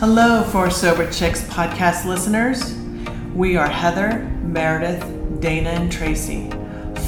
Hello, 0.00 0.42
4 0.44 0.70
Sober 0.70 1.12
Chicks 1.12 1.42
podcast 1.42 2.06
listeners. 2.06 2.74
We 3.34 3.58
are 3.58 3.68
Heather, 3.68 4.20
Meredith, 4.42 5.04
Dana, 5.42 5.68
and 5.68 5.92
Tracy, 5.92 6.50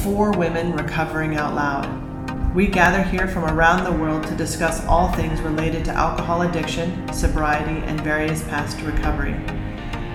four 0.03 0.30
women 0.33 0.75
recovering 0.75 1.37
out 1.37 1.55
loud. 1.55 2.55
We 2.55 2.66
gather 2.66 3.02
here 3.02 3.27
from 3.27 3.45
around 3.45 3.84
the 3.84 3.98
world 3.98 4.25
to 4.25 4.37
discuss 4.37 4.84
all 4.84 5.11
things 5.12 5.41
related 5.41 5.87
to 5.87 5.93
alcohol 5.93 6.43
addiction, 6.43 7.11
sobriety, 7.15 7.83
and 7.87 7.98
various 8.02 8.43
paths 8.43 8.75
to 8.75 8.84
recovery. 8.84 9.41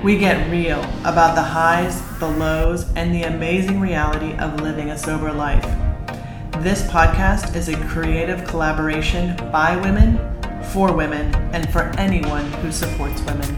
We 0.04 0.19
get 0.19 0.47
real 0.51 0.83
about 1.04 1.33
the 1.33 1.41
highs, 1.41 2.00
the 2.19 2.29
lows, 2.29 2.93
and 2.93 3.11
the 3.11 3.23
amazing 3.23 3.79
reality 3.79 4.37
of 4.37 4.61
living 4.61 4.91
a 4.91 4.97
sober 5.00 5.33
life. 5.33 5.65
This 6.61 6.83
podcast 6.83 7.55
is 7.55 7.69
a 7.69 7.86
creative 7.87 8.46
collaboration 8.46 9.36
by 9.51 9.75
women, 9.78 10.36
for 10.73 10.93
women, 10.93 11.33
and 11.53 11.69
for 11.71 11.83
anyone 11.97 12.45
who 12.53 12.71
supports 12.71 13.21
women. 13.23 13.55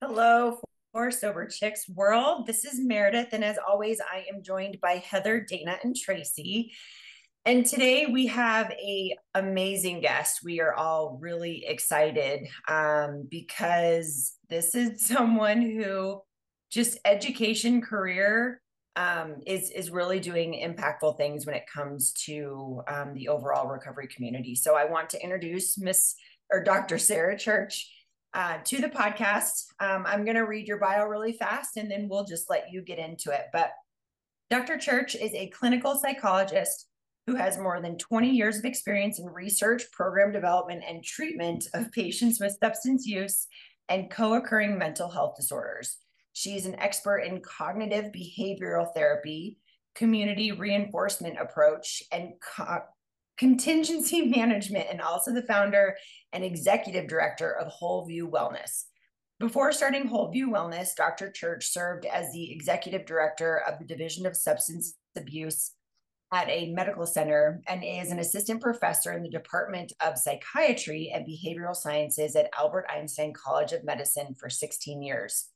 Hello, 0.00 0.58
4 0.92 1.10
Sober 1.10 1.48
Chicks 1.48 1.88
world. 1.88 2.46
This 2.46 2.64
is 2.64 2.78
Meredith, 2.78 3.32
and 3.32 3.42
as 3.42 3.58
always, 3.66 4.00
I 4.00 4.26
am 4.32 4.42
joined 4.42 4.78
by 4.80 4.96
Heather, 4.96 5.40
Dana, 5.40 5.78
and 5.82 5.96
Tracy. 5.96 6.72
And 7.44 7.66
today 7.66 8.06
we 8.06 8.28
have 8.28 8.70
a 8.70 9.16
amazing 9.34 10.00
guest. 10.00 10.40
We 10.44 10.60
are 10.60 10.74
all 10.74 11.18
really 11.20 11.64
excited 11.66 12.46
um, 12.68 13.26
because 13.28 14.36
this 14.48 14.76
is 14.76 15.00
someone 15.06 15.60
who 15.60 16.20
just 16.70 16.98
education 17.04 17.80
career 17.80 18.61
um, 18.96 19.36
is 19.46 19.70
is 19.70 19.90
really 19.90 20.20
doing 20.20 20.52
impactful 20.52 21.16
things 21.16 21.46
when 21.46 21.54
it 21.54 21.64
comes 21.72 22.12
to 22.24 22.82
um, 22.88 23.14
the 23.14 23.28
overall 23.28 23.68
recovery 23.68 24.08
community. 24.08 24.54
So 24.54 24.74
I 24.74 24.84
want 24.84 25.10
to 25.10 25.22
introduce 25.22 25.78
Miss 25.78 26.14
or 26.52 26.62
Dr. 26.62 26.98
Sarah 26.98 27.38
Church 27.38 27.90
uh, 28.34 28.58
to 28.64 28.80
the 28.80 28.88
podcast. 28.88 29.64
Um, 29.80 30.04
I'm 30.06 30.24
going 30.24 30.36
to 30.36 30.46
read 30.46 30.68
your 30.68 30.78
bio 30.78 31.04
really 31.04 31.32
fast, 31.32 31.76
and 31.76 31.90
then 31.90 32.08
we'll 32.08 32.24
just 32.24 32.50
let 32.50 32.70
you 32.70 32.82
get 32.82 32.98
into 32.98 33.30
it. 33.30 33.46
But 33.52 33.72
Dr. 34.50 34.78
Church 34.78 35.14
is 35.14 35.32
a 35.34 35.48
clinical 35.48 35.96
psychologist 35.96 36.86
who 37.26 37.36
has 37.36 37.56
more 37.56 37.80
than 37.80 37.96
20 37.96 38.30
years 38.30 38.58
of 38.58 38.64
experience 38.64 39.18
in 39.18 39.26
research, 39.26 39.84
program 39.92 40.32
development, 40.32 40.82
and 40.86 41.04
treatment 41.04 41.66
of 41.72 41.92
patients 41.92 42.40
with 42.40 42.58
substance 42.62 43.06
use 43.06 43.46
and 43.88 44.10
co 44.10 44.34
occurring 44.34 44.76
mental 44.76 45.08
health 45.08 45.36
disorders. 45.36 45.98
She's 46.32 46.66
an 46.66 46.78
expert 46.78 47.20
in 47.20 47.40
cognitive 47.40 48.06
behavioral 48.12 48.92
therapy, 48.94 49.58
community 49.94 50.52
reinforcement 50.52 51.38
approach, 51.38 52.02
and 52.10 52.32
co- 52.40 52.84
contingency 53.36 54.22
management, 54.36 54.86
and 54.90 55.00
also 55.00 55.32
the 55.32 55.42
founder 55.42 55.96
and 56.32 56.44
executive 56.44 57.08
director 57.08 57.52
of 57.52 57.72
Wholeview 57.72 58.30
Wellness. 58.30 58.84
Before 59.38 59.72
starting 59.72 60.08
Wholeview 60.08 60.46
Wellness, 60.46 60.94
Dr. 60.96 61.30
Church 61.30 61.66
served 61.70 62.06
as 62.06 62.32
the 62.32 62.52
executive 62.52 63.04
director 63.04 63.62
of 63.68 63.78
the 63.78 63.84
Division 63.84 64.24
of 64.24 64.36
Substance 64.36 64.94
Abuse 65.16 65.72
at 66.32 66.48
a 66.48 66.72
medical 66.72 67.06
center 67.06 67.60
and 67.68 67.84
is 67.84 68.10
an 68.10 68.20
assistant 68.20 68.62
professor 68.62 69.12
in 69.12 69.22
the 69.22 69.28
Department 69.28 69.92
of 70.00 70.16
Psychiatry 70.16 71.12
and 71.14 71.26
Behavioral 71.26 71.76
Sciences 71.76 72.36
at 72.36 72.48
Albert 72.58 72.86
Einstein 72.88 73.34
College 73.34 73.72
of 73.72 73.84
Medicine 73.84 74.34
for 74.38 74.48
16 74.48 75.02
years 75.02 75.48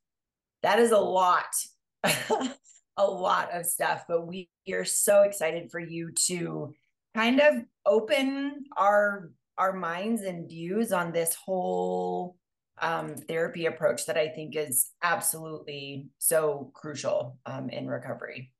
that 0.62 0.78
is 0.78 0.92
a 0.92 0.98
lot, 0.98 1.54
a 2.04 3.04
lot 3.04 3.52
of 3.52 3.66
stuff. 3.66 4.04
But 4.08 4.26
we 4.26 4.48
are 4.72 4.84
so 4.84 5.22
excited 5.22 5.70
for 5.70 5.80
you 5.80 6.12
to 6.26 6.74
kind 7.14 7.40
of 7.40 7.54
open 7.84 8.64
our 8.76 9.30
our 9.58 9.72
minds 9.72 10.22
and 10.22 10.48
views 10.48 10.92
on 10.92 11.12
this 11.12 11.34
whole 11.34 12.36
um, 12.78 13.16
therapy 13.16 13.66
approach 13.66 14.06
that 14.06 14.18
I 14.18 14.28
think 14.28 14.54
is 14.54 14.90
absolutely 15.02 16.08
so 16.18 16.70
crucial 16.74 17.38
um, 17.46 17.70
in 17.70 17.86
recovery. 17.86 18.52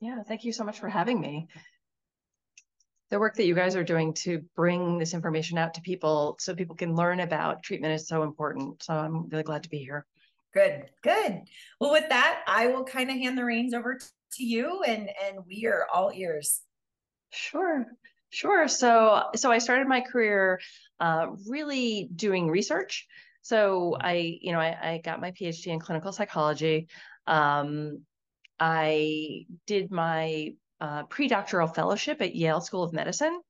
Yeah, 0.00 0.22
thank 0.22 0.44
you 0.44 0.52
so 0.52 0.64
much 0.64 0.78
for 0.78 0.88
having 0.88 1.20
me. 1.20 1.48
The 3.10 3.18
work 3.18 3.36
that 3.36 3.46
you 3.46 3.54
guys 3.54 3.74
are 3.74 3.84
doing 3.84 4.12
to 4.14 4.44
bring 4.54 4.98
this 4.98 5.14
information 5.14 5.58
out 5.58 5.74
to 5.74 5.80
people 5.80 6.36
so 6.40 6.54
people 6.54 6.76
can 6.76 6.94
learn 6.94 7.20
about 7.20 7.62
treatment 7.62 7.94
is 7.94 8.06
so 8.06 8.22
important. 8.22 8.82
So 8.82 8.94
I'm 8.94 9.28
really 9.28 9.44
glad 9.44 9.62
to 9.64 9.70
be 9.70 9.78
here. 9.78 10.06
Good, 10.54 10.86
good. 11.02 11.42
Well, 11.80 11.92
with 11.92 12.08
that, 12.08 12.42
I 12.46 12.68
will 12.68 12.84
kind 12.84 13.10
of 13.10 13.16
hand 13.16 13.36
the 13.36 13.44
reins 13.44 13.74
over 13.74 13.98
to 13.98 14.44
you, 14.44 14.82
and 14.82 15.10
and 15.26 15.38
we 15.46 15.66
are 15.66 15.86
all 15.92 16.10
ears. 16.14 16.62
Sure, 17.30 17.84
sure. 18.30 18.68
So, 18.68 19.24
so 19.36 19.50
I 19.52 19.58
started 19.58 19.86
my 19.86 20.00
career 20.00 20.60
uh, 21.00 21.28
really 21.46 22.08
doing 22.14 22.48
research. 22.48 23.06
So 23.42 23.96
I, 24.00 24.38
you 24.40 24.52
know, 24.52 24.60
I, 24.60 24.94
I 24.94 25.00
got 25.04 25.20
my 25.20 25.32
PhD 25.32 25.68
in 25.68 25.80
clinical 25.80 26.12
psychology. 26.12 26.88
Um, 27.26 28.02
I 28.58 29.46
did 29.66 29.90
my 29.90 30.54
uh, 30.80 31.04
pre-doctoral 31.04 31.68
fellowship 31.68 32.20
at 32.20 32.34
Yale 32.34 32.60
School 32.60 32.82
of 32.82 32.92
Medicine. 32.92 33.40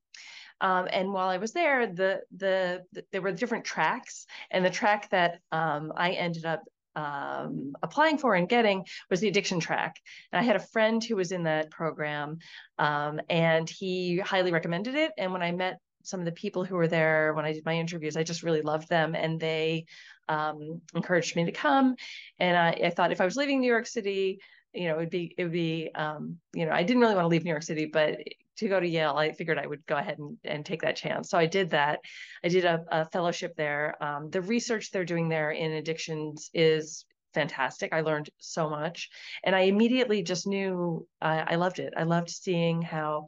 Um, 0.61 0.87
and 0.91 1.13
while 1.13 1.29
I 1.29 1.37
was 1.37 1.53
there, 1.53 1.87
the, 1.87 2.21
the, 2.35 2.83
the 2.91 3.05
there 3.11 3.21
were 3.21 3.31
different 3.31 3.63
tracks, 3.63 4.25
and 4.51 4.63
the 4.63 4.69
track 4.69 5.09
that 5.11 5.39
um, 5.51 5.93
I 5.95 6.11
ended 6.11 6.45
up 6.45 6.63
um, 6.99 7.73
applying 7.81 8.17
for 8.17 8.35
and 8.35 8.49
getting 8.49 8.85
was 9.09 9.19
the 9.19 9.27
addiction 9.27 9.59
track. 9.59 9.95
And 10.31 10.39
I 10.39 10.43
had 10.43 10.55
a 10.55 10.59
friend 10.73 11.03
who 11.03 11.15
was 11.15 11.31
in 11.31 11.43
that 11.43 11.71
program, 11.71 12.39
um, 12.77 13.21
and 13.29 13.69
he 13.69 14.17
highly 14.19 14.51
recommended 14.51 14.95
it. 14.95 15.11
And 15.17 15.31
when 15.31 15.41
I 15.41 15.51
met 15.51 15.79
some 16.03 16.19
of 16.19 16.25
the 16.25 16.31
people 16.31 16.63
who 16.65 16.75
were 16.75 16.87
there 16.87 17.33
when 17.33 17.45
I 17.45 17.53
did 17.53 17.65
my 17.65 17.75
interviews, 17.75 18.17
I 18.17 18.23
just 18.23 18.43
really 18.43 18.61
loved 18.61 18.89
them, 18.89 19.15
and 19.15 19.39
they 19.39 19.85
um, 20.27 20.81
encouraged 20.93 21.35
me 21.35 21.45
to 21.45 21.51
come. 21.51 21.95
And 22.39 22.57
I, 22.57 22.69
I, 22.85 22.89
thought 22.89 23.11
if 23.11 23.21
I 23.21 23.25
was 23.25 23.35
leaving 23.35 23.59
New 23.59 23.71
York 23.71 23.87
City, 23.87 24.39
you 24.73 24.87
know, 24.87 24.95
it 24.95 24.97
would 24.97 25.09
be 25.09 25.33
it 25.37 25.43
would 25.43 25.51
be 25.51 25.89
um, 25.95 26.37
you 26.53 26.65
know 26.65 26.71
I 26.71 26.83
didn't 26.83 27.01
really 27.01 27.15
want 27.15 27.25
to 27.25 27.29
leave 27.29 27.43
New 27.43 27.51
York 27.51 27.63
City, 27.63 27.85
but 27.85 28.19
to 28.59 28.69
go 28.69 28.79
to 28.79 28.87
Yale, 28.87 29.15
I 29.15 29.31
figured 29.31 29.57
I 29.57 29.67
would 29.67 29.85
go 29.85 29.97
ahead 29.97 30.19
and, 30.19 30.37
and 30.43 30.65
take 30.65 30.81
that 30.81 30.95
chance. 30.95 31.29
So 31.29 31.37
I 31.37 31.45
did 31.45 31.71
that. 31.71 31.99
I 32.43 32.47
did 32.47 32.65
a, 32.65 32.83
a 32.91 33.05
fellowship 33.05 33.55
there. 33.55 34.01
Um, 34.03 34.29
the 34.29 34.41
research 34.41 34.91
they're 34.91 35.05
doing 35.05 35.29
there 35.29 35.51
in 35.51 35.71
addictions 35.71 36.49
is 36.53 37.05
fantastic. 37.33 37.93
I 37.93 38.01
learned 38.01 38.29
so 38.39 38.69
much. 38.69 39.09
And 39.43 39.55
I 39.55 39.61
immediately 39.61 40.23
just 40.23 40.47
knew 40.47 41.07
I 41.21 41.55
loved 41.55 41.79
it. 41.79 41.93
I 41.95 42.03
loved 42.03 42.29
seeing 42.29 42.81
how 42.81 43.27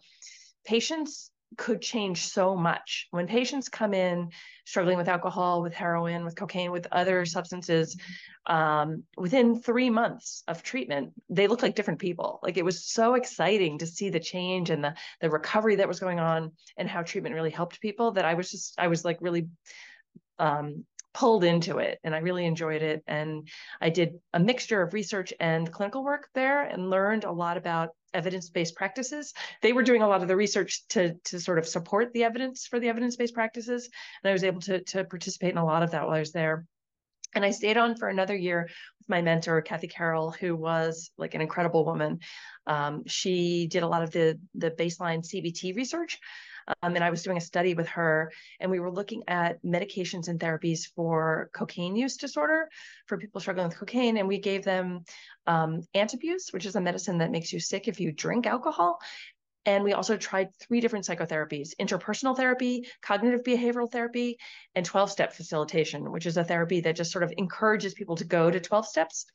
patients 0.65 1.31
could 1.57 1.81
change 1.81 2.25
so 2.27 2.55
much. 2.55 3.07
When 3.11 3.27
patients 3.27 3.69
come 3.69 3.93
in 3.93 4.29
struggling 4.65 4.97
with 4.97 5.07
alcohol, 5.07 5.61
with 5.61 5.73
heroin, 5.73 6.23
with 6.23 6.35
cocaine, 6.35 6.71
with 6.71 6.87
other 6.91 7.25
substances, 7.25 7.97
um, 8.47 9.03
within 9.17 9.61
three 9.61 9.89
months 9.89 10.43
of 10.47 10.63
treatment, 10.63 11.13
they 11.29 11.47
look 11.47 11.61
like 11.61 11.75
different 11.75 11.99
people. 11.99 12.39
Like 12.41 12.57
it 12.57 12.65
was 12.65 12.85
so 12.85 13.15
exciting 13.15 13.79
to 13.79 13.85
see 13.85 14.09
the 14.09 14.19
change 14.19 14.69
and 14.69 14.83
the 14.83 14.95
the 15.19 15.29
recovery 15.29 15.75
that 15.75 15.87
was 15.87 15.99
going 15.99 16.19
on 16.19 16.51
and 16.77 16.89
how 16.89 17.03
treatment 17.03 17.35
really 17.35 17.51
helped 17.51 17.81
people 17.81 18.11
that 18.11 18.25
I 18.25 18.33
was 18.33 18.49
just 18.49 18.75
I 18.79 18.87
was 18.87 19.05
like 19.05 19.17
really 19.21 19.47
um, 20.39 20.85
pulled 21.13 21.43
into 21.43 21.79
it 21.79 21.99
and 22.03 22.15
I 22.15 22.19
really 22.19 22.45
enjoyed 22.45 22.81
it. 22.81 23.03
And 23.07 23.47
I 23.79 23.89
did 23.89 24.19
a 24.33 24.39
mixture 24.39 24.81
of 24.81 24.93
research 24.93 25.33
and 25.39 25.71
clinical 25.71 26.03
work 26.03 26.29
there 26.33 26.61
and 26.63 26.89
learned 26.89 27.25
a 27.25 27.31
lot 27.31 27.57
about 27.57 27.89
evidence-based 28.13 28.75
practices. 28.75 29.33
They 29.61 29.73
were 29.73 29.83
doing 29.83 30.01
a 30.01 30.07
lot 30.07 30.21
of 30.21 30.27
the 30.27 30.35
research 30.35 30.87
to, 30.89 31.15
to 31.25 31.39
sort 31.39 31.59
of 31.59 31.67
support 31.67 32.11
the 32.13 32.23
evidence 32.23 32.67
for 32.67 32.79
the 32.79 32.89
evidence-based 32.89 33.33
practices. 33.33 33.89
And 34.23 34.29
I 34.29 34.33
was 34.33 34.43
able 34.43 34.61
to, 34.61 34.81
to 34.81 35.03
participate 35.03 35.51
in 35.51 35.57
a 35.57 35.65
lot 35.65 35.83
of 35.83 35.91
that 35.91 36.05
while 36.05 36.15
I 36.15 36.19
was 36.19 36.31
there. 36.31 36.65
And 37.33 37.45
I 37.45 37.51
stayed 37.51 37.77
on 37.77 37.95
for 37.95 38.09
another 38.09 38.35
year 38.35 38.67
with 38.99 39.09
my 39.09 39.21
mentor, 39.21 39.61
Kathy 39.61 39.87
Carroll, 39.87 40.31
who 40.31 40.55
was 40.55 41.11
like 41.17 41.33
an 41.33 41.41
incredible 41.41 41.85
woman. 41.85 42.19
Um, 42.67 43.03
she 43.07 43.67
did 43.67 43.83
a 43.83 43.87
lot 43.87 44.03
of 44.03 44.11
the, 44.11 44.37
the 44.55 44.71
baseline 44.71 45.25
CBT 45.25 45.75
research. 45.75 46.19
Um, 46.81 46.95
and 46.95 47.03
I 47.03 47.09
was 47.09 47.23
doing 47.23 47.37
a 47.37 47.41
study 47.41 47.73
with 47.73 47.87
her, 47.89 48.31
and 48.59 48.69
we 48.71 48.79
were 48.79 48.91
looking 48.91 49.23
at 49.27 49.63
medications 49.63 50.27
and 50.27 50.39
therapies 50.39 50.87
for 50.95 51.49
cocaine 51.53 51.95
use 51.95 52.17
disorder 52.17 52.69
for 53.07 53.17
people 53.17 53.41
struggling 53.41 53.67
with 53.67 53.77
cocaine. 53.77 54.17
And 54.17 54.27
we 54.27 54.39
gave 54.39 54.63
them 54.63 55.03
um, 55.47 55.81
antabuse, 55.95 56.51
which 56.51 56.65
is 56.65 56.75
a 56.75 56.81
medicine 56.81 57.19
that 57.19 57.31
makes 57.31 57.51
you 57.51 57.59
sick 57.59 57.87
if 57.87 57.99
you 57.99 58.11
drink 58.11 58.45
alcohol. 58.45 58.99
And 59.65 59.83
we 59.83 59.93
also 59.93 60.17
tried 60.17 60.55
three 60.55 60.81
different 60.81 61.05
psychotherapies 61.05 61.75
interpersonal 61.79 62.35
therapy, 62.35 62.87
cognitive 63.01 63.43
behavioral 63.43 63.91
therapy, 63.91 64.37
and 64.73 64.85
12 64.85 65.11
step 65.11 65.33
facilitation, 65.33 66.11
which 66.11 66.25
is 66.25 66.37
a 66.37 66.43
therapy 66.43 66.81
that 66.81 66.95
just 66.95 67.11
sort 67.11 67.23
of 67.23 67.33
encourages 67.37 67.93
people 67.93 68.15
to 68.15 68.23
go 68.23 68.49
to 68.49 68.59
12 68.59 68.87
steps 68.87 69.25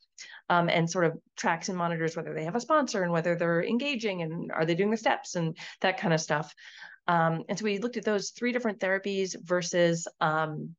um, 0.49 0.69
and 0.69 0.89
sort 0.89 1.05
of 1.05 1.17
tracks 1.37 1.69
and 1.69 1.77
monitors 1.77 2.15
whether 2.15 2.33
they 2.33 2.43
have 2.43 2.55
a 2.55 2.61
sponsor 2.61 3.03
and 3.03 3.11
whether 3.11 3.35
they're 3.35 3.63
engaging 3.63 4.21
and 4.21 4.51
are 4.51 4.65
they 4.65 4.75
doing 4.75 4.91
the 4.91 4.97
steps 4.97 5.35
and 5.35 5.57
that 5.81 5.97
kind 5.97 6.13
of 6.13 6.19
stuff. 6.19 6.53
Um, 7.07 7.43
and 7.47 7.57
so 7.57 7.65
we 7.65 7.79
looked 7.79 7.97
at 7.97 8.05
those 8.05 8.31
three 8.31 8.51
different 8.51 8.79
therapies 8.79 9.35
versus 9.41 10.07
um, 10.19 10.75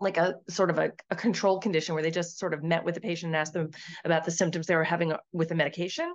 like 0.00 0.16
a 0.16 0.34
sort 0.48 0.70
of 0.70 0.78
a, 0.78 0.92
a 1.10 1.16
control 1.16 1.58
condition 1.58 1.94
where 1.94 2.02
they 2.02 2.10
just 2.10 2.38
sort 2.38 2.54
of 2.54 2.62
met 2.62 2.84
with 2.84 2.94
the 2.94 3.00
patient 3.00 3.30
and 3.30 3.36
asked 3.36 3.52
them 3.52 3.70
about 4.04 4.24
the 4.24 4.30
symptoms 4.30 4.66
they 4.66 4.76
were 4.76 4.84
having 4.84 5.12
with 5.32 5.48
the 5.48 5.54
medication. 5.54 6.12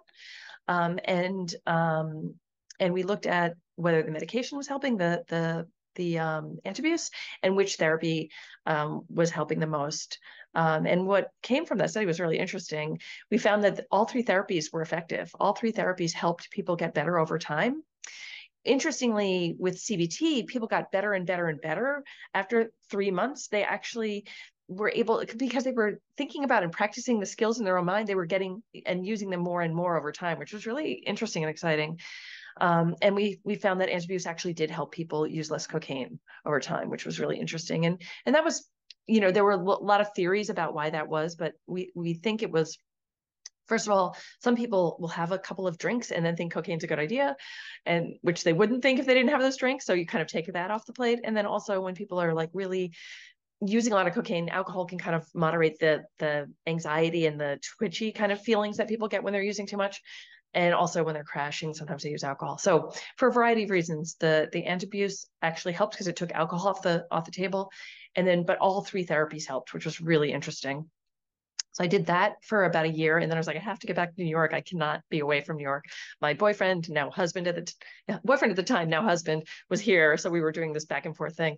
Um, 0.68 1.00
and 1.06 1.54
um, 1.66 2.36
and 2.80 2.94
we 2.94 3.04
looked 3.04 3.26
at 3.26 3.56
whether 3.76 4.02
the 4.02 4.12
medication 4.12 4.58
was 4.58 4.68
helping 4.68 4.98
the 4.98 5.24
the 5.28 5.68
the 5.96 6.20
um, 6.20 6.58
and 6.64 7.56
which 7.56 7.76
therapy 7.76 8.32
um, 8.66 9.02
was 9.10 9.30
helping 9.30 9.60
the 9.60 9.68
most. 9.68 10.20
Um, 10.56 10.86
and 10.86 11.06
what 11.08 11.30
came 11.42 11.66
from 11.66 11.80
that 11.80 11.90
study 11.90 12.06
was 12.06 12.20
really 12.20 12.38
interesting. 12.38 13.00
We 13.32 13.38
found 13.38 13.64
that 13.64 13.86
all 13.92 14.06
three 14.06 14.24
therapies 14.24 14.72
were 14.72 14.82
effective. 14.82 15.32
All 15.40 15.54
three 15.54 15.72
therapies 15.72 16.14
helped 16.14 16.52
people 16.52 16.76
get 16.76 16.94
better 16.94 17.18
over 17.18 17.38
time. 17.40 17.84
Interestingly, 18.66 19.56
with 19.60 19.78
CBT, 19.78 20.48
people 20.48 20.68
got 20.68 20.92
better 20.92 21.14
and 21.14 21.26
better 21.26 21.48
and 21.48 21.60
better. 21.60 22.04
After 22.34 22.72
three 22.90 23.12
months, 23.12 23.48
they 23.48 23.64
actually 23.64 24.26
were 24.68 24.92
able 24.94 25.24
because 25.38 25.64
they 25.64 25.72
were 25.72 26.00
thinking 26.18 26.44
about 26.44 26.64
and 26.64 26.72
practicing 26.72 27.20
the 27.20 27.26
skills 27.26 27.60
in 27.60 27.66
their 27.66 27.78
own 27.78 27.86
mind 27.86 28.08
they 28.08 28.16
were 28.16 28.26
getting 28.26 28.64
and 28.86 29.06
using 29.06 29.30
them 29.30 29.42
more 29.42 29.62
and 29.62 29.76
more 29.76 29.98
over 29.98 30.12
time 30.12 30.40
which 30.40 30.54
was 30.54 30.66
really 30.66 30.94
interesting 30.94 31.44
and 31.44 31.50
exciting 31.50 32.00
um, 32.62 32.96
and 33.02 33.14
we 33.14 33.40
we 33.44 33.56
found 33.56 33.82
that 33.82 33.90
antabuse 33.90 34.26
actually 34.26 34.54
did 34.54 34.72
help 34.72 34.92
people 34.92 35.28
use 35.28 35.52
less 35.52 35.68
cocaine 35.68 36.20
over 36.46 36.60
time 36.60 36.90
which 36.90 37.06
was 37.06 37.20
really 37.20 37.38
interesting 37.38 37.86
and 37.86 38.02
and 38.26 38.36
that 38.36 38.46
was 38.46 38.68
you 39.06 39.20
know 39.20 39.32
there 39.32 39.44
were 39.44 39.52
a 39.52 39.58
lot 39.58 40.02
of 40.02 40.14
theories 40.16 40.50
about 40.50 40.74
why 40.74 40.90
that 40.90 41.10
was 41.10 41.36
but 41.36 41.54
we 41.68 41.92
we 41.94 42.14
think 42.14 42.42
it 42.42 42.52
was 42.52 42.78
First 43.68 43.88
of 43.88 43.94
all, 43.94 44.18
some 44.42 44.56
people 44.56 44.98
will 45.00 45.10
have 45.10 45.32
a 45.32 45.40
couple 45.40 45.68
of 45.68 45.78
drinks 45.78 46.12
and 46.12 46.26
then 46.26 46.36
think 46.36 46.54
cocaine's 46.54 46.84
a 46.84 46.88
good 46.88 47.00
idea, 47.00 47.36
and 47.86 48.16
which 48.22 48.44
they 48.44 48.54
wouldn't 48.54 48.82
think 48.82 49.00
if 49.00 49.06
they 49.06 49.14
didn't 49.14 49.30
have 49.30 49.42
those 49.42 49.58
drinks. 49.58 49.86
So 49.86 49.94
you 49.94 50.06
kind 50.06 50.22
of 50.22 50.28
take 50.28 50.52
that 50.52 50.72
off 50.72 50.86
the 50.86 50.94
plate. 50.94 51.20
And 51.24 51.36
then 51.36 51.46
also 51.46 51.82
when 51.82 51.96
people 51.96 52.20
are 52.20 52.34
like 52.34 52.50
really 52.54 52.94
using 53.66 53.94
a 53.94 53.96
lot 53.96 54.08
of 54.08 54.14
cocaine, 54.14 54.50
alcohol 54.50 54.86
can 54.86 54.98
kind 54.98 55.16
of 55.16 55.26
moderate 55.34 55.80
the 55.80 56.04
the 56.20 56.52
anxiety 56.68 57.26
and 57.26 57.40
the 57.40 57.60
twitchy 57.78 58.12
kind 58.12 58.32
of 58.32 58.42
feelings 58.42 58.78
that 58.78 58.90
people 58.90 59.08
get 59.08 59.24
when 59.24 59.34
they're 59.34 59.42
using 59.42 59.68
too 59.68 59.78
much. 59.78 60.02
And 60.56 60.76
also 60.76 61.04
when 61.04 61.16
they're 61.16 61.24
crashing, 61.24 61.74
sometimes 61.74 62.04
they 62.04 62.10
use 62.10 62.24
alcohol. 62.24 62.60
So 62.60 62.94
for 63.18 63.30
a 63.30 63.32
variety 63.32 63.64
of 63.64 63.72
reasons, 63.72 64.16
the 64.20 64.50
the 64.52 64.64
antabuse 64.64 65.26
actually 65.42 65.74
helped 65.74 65.94
because 65.94 66.08
it 66.08 66.16
took 66.16 66.32
alcohol 66.32 66.70
off 66.70 66.82
the 66.82 67.06
off 67.10 67.26
the 67.26 67.32
table. 67.32 67.72
And 68.16 68.28
then 68.28 68.44
but 68.44 68.60
all 68.60 68.84
three 68.84 69.06
therapies 69.06 69.48
helped, 69.48 69.74
which 69.74 69.86
was 69.86 70.00
really 70.00 70.32
interesting. 70.32 70.90
So 71.74 71.84
I 71.84 71.88
did 71.88 72.06
that 72.06 72.36
for 72.44 72.66
about 72.66 72.86
a 72.86 72.90
year, 72.90 73.18
and 73.18 73.30
then 73.30 73.38
I 73.38 73.40
was 73.40 73.48
like, 73.48 73.58
I 73.58 73.60
have 73.60 73.80
to 73.80 73.88
get 73.88 73.96
back 73.96 74.16
to 74.16 74.24
New 74.24 74.30
York. 74.30 74.54
I 74.54 74.62
cannot 74.62 75.02
be 75.10 75.20
away 75.20 75.42
from 75.42 75.58
New 75.58 75.64
York. 75.64 75.86
My 76.22 76.34
boyfriend, 76.34 76.90
now 76.90 77.10
husband 77.10 77.48
at 77.48 77.56
the 77.56 77.62
t- 77.64 77.74
boyfriend 78.24 78.52
at 78.52 78.56
the 78.56 78.64
time, 78.64 78.90
now 78.90 79.04
husband, 79.04 79.48
was 79.70 79.82
here, 79.82 80.16
so 80.18 80.30
we 80.30 80.42
were 80.42 80.52
doing 80.52 80.72
this 80.72 80.86
back 80.86 81.06
and 81.06 81.18
forth 81.18 81.36
thing. 81.36 81.58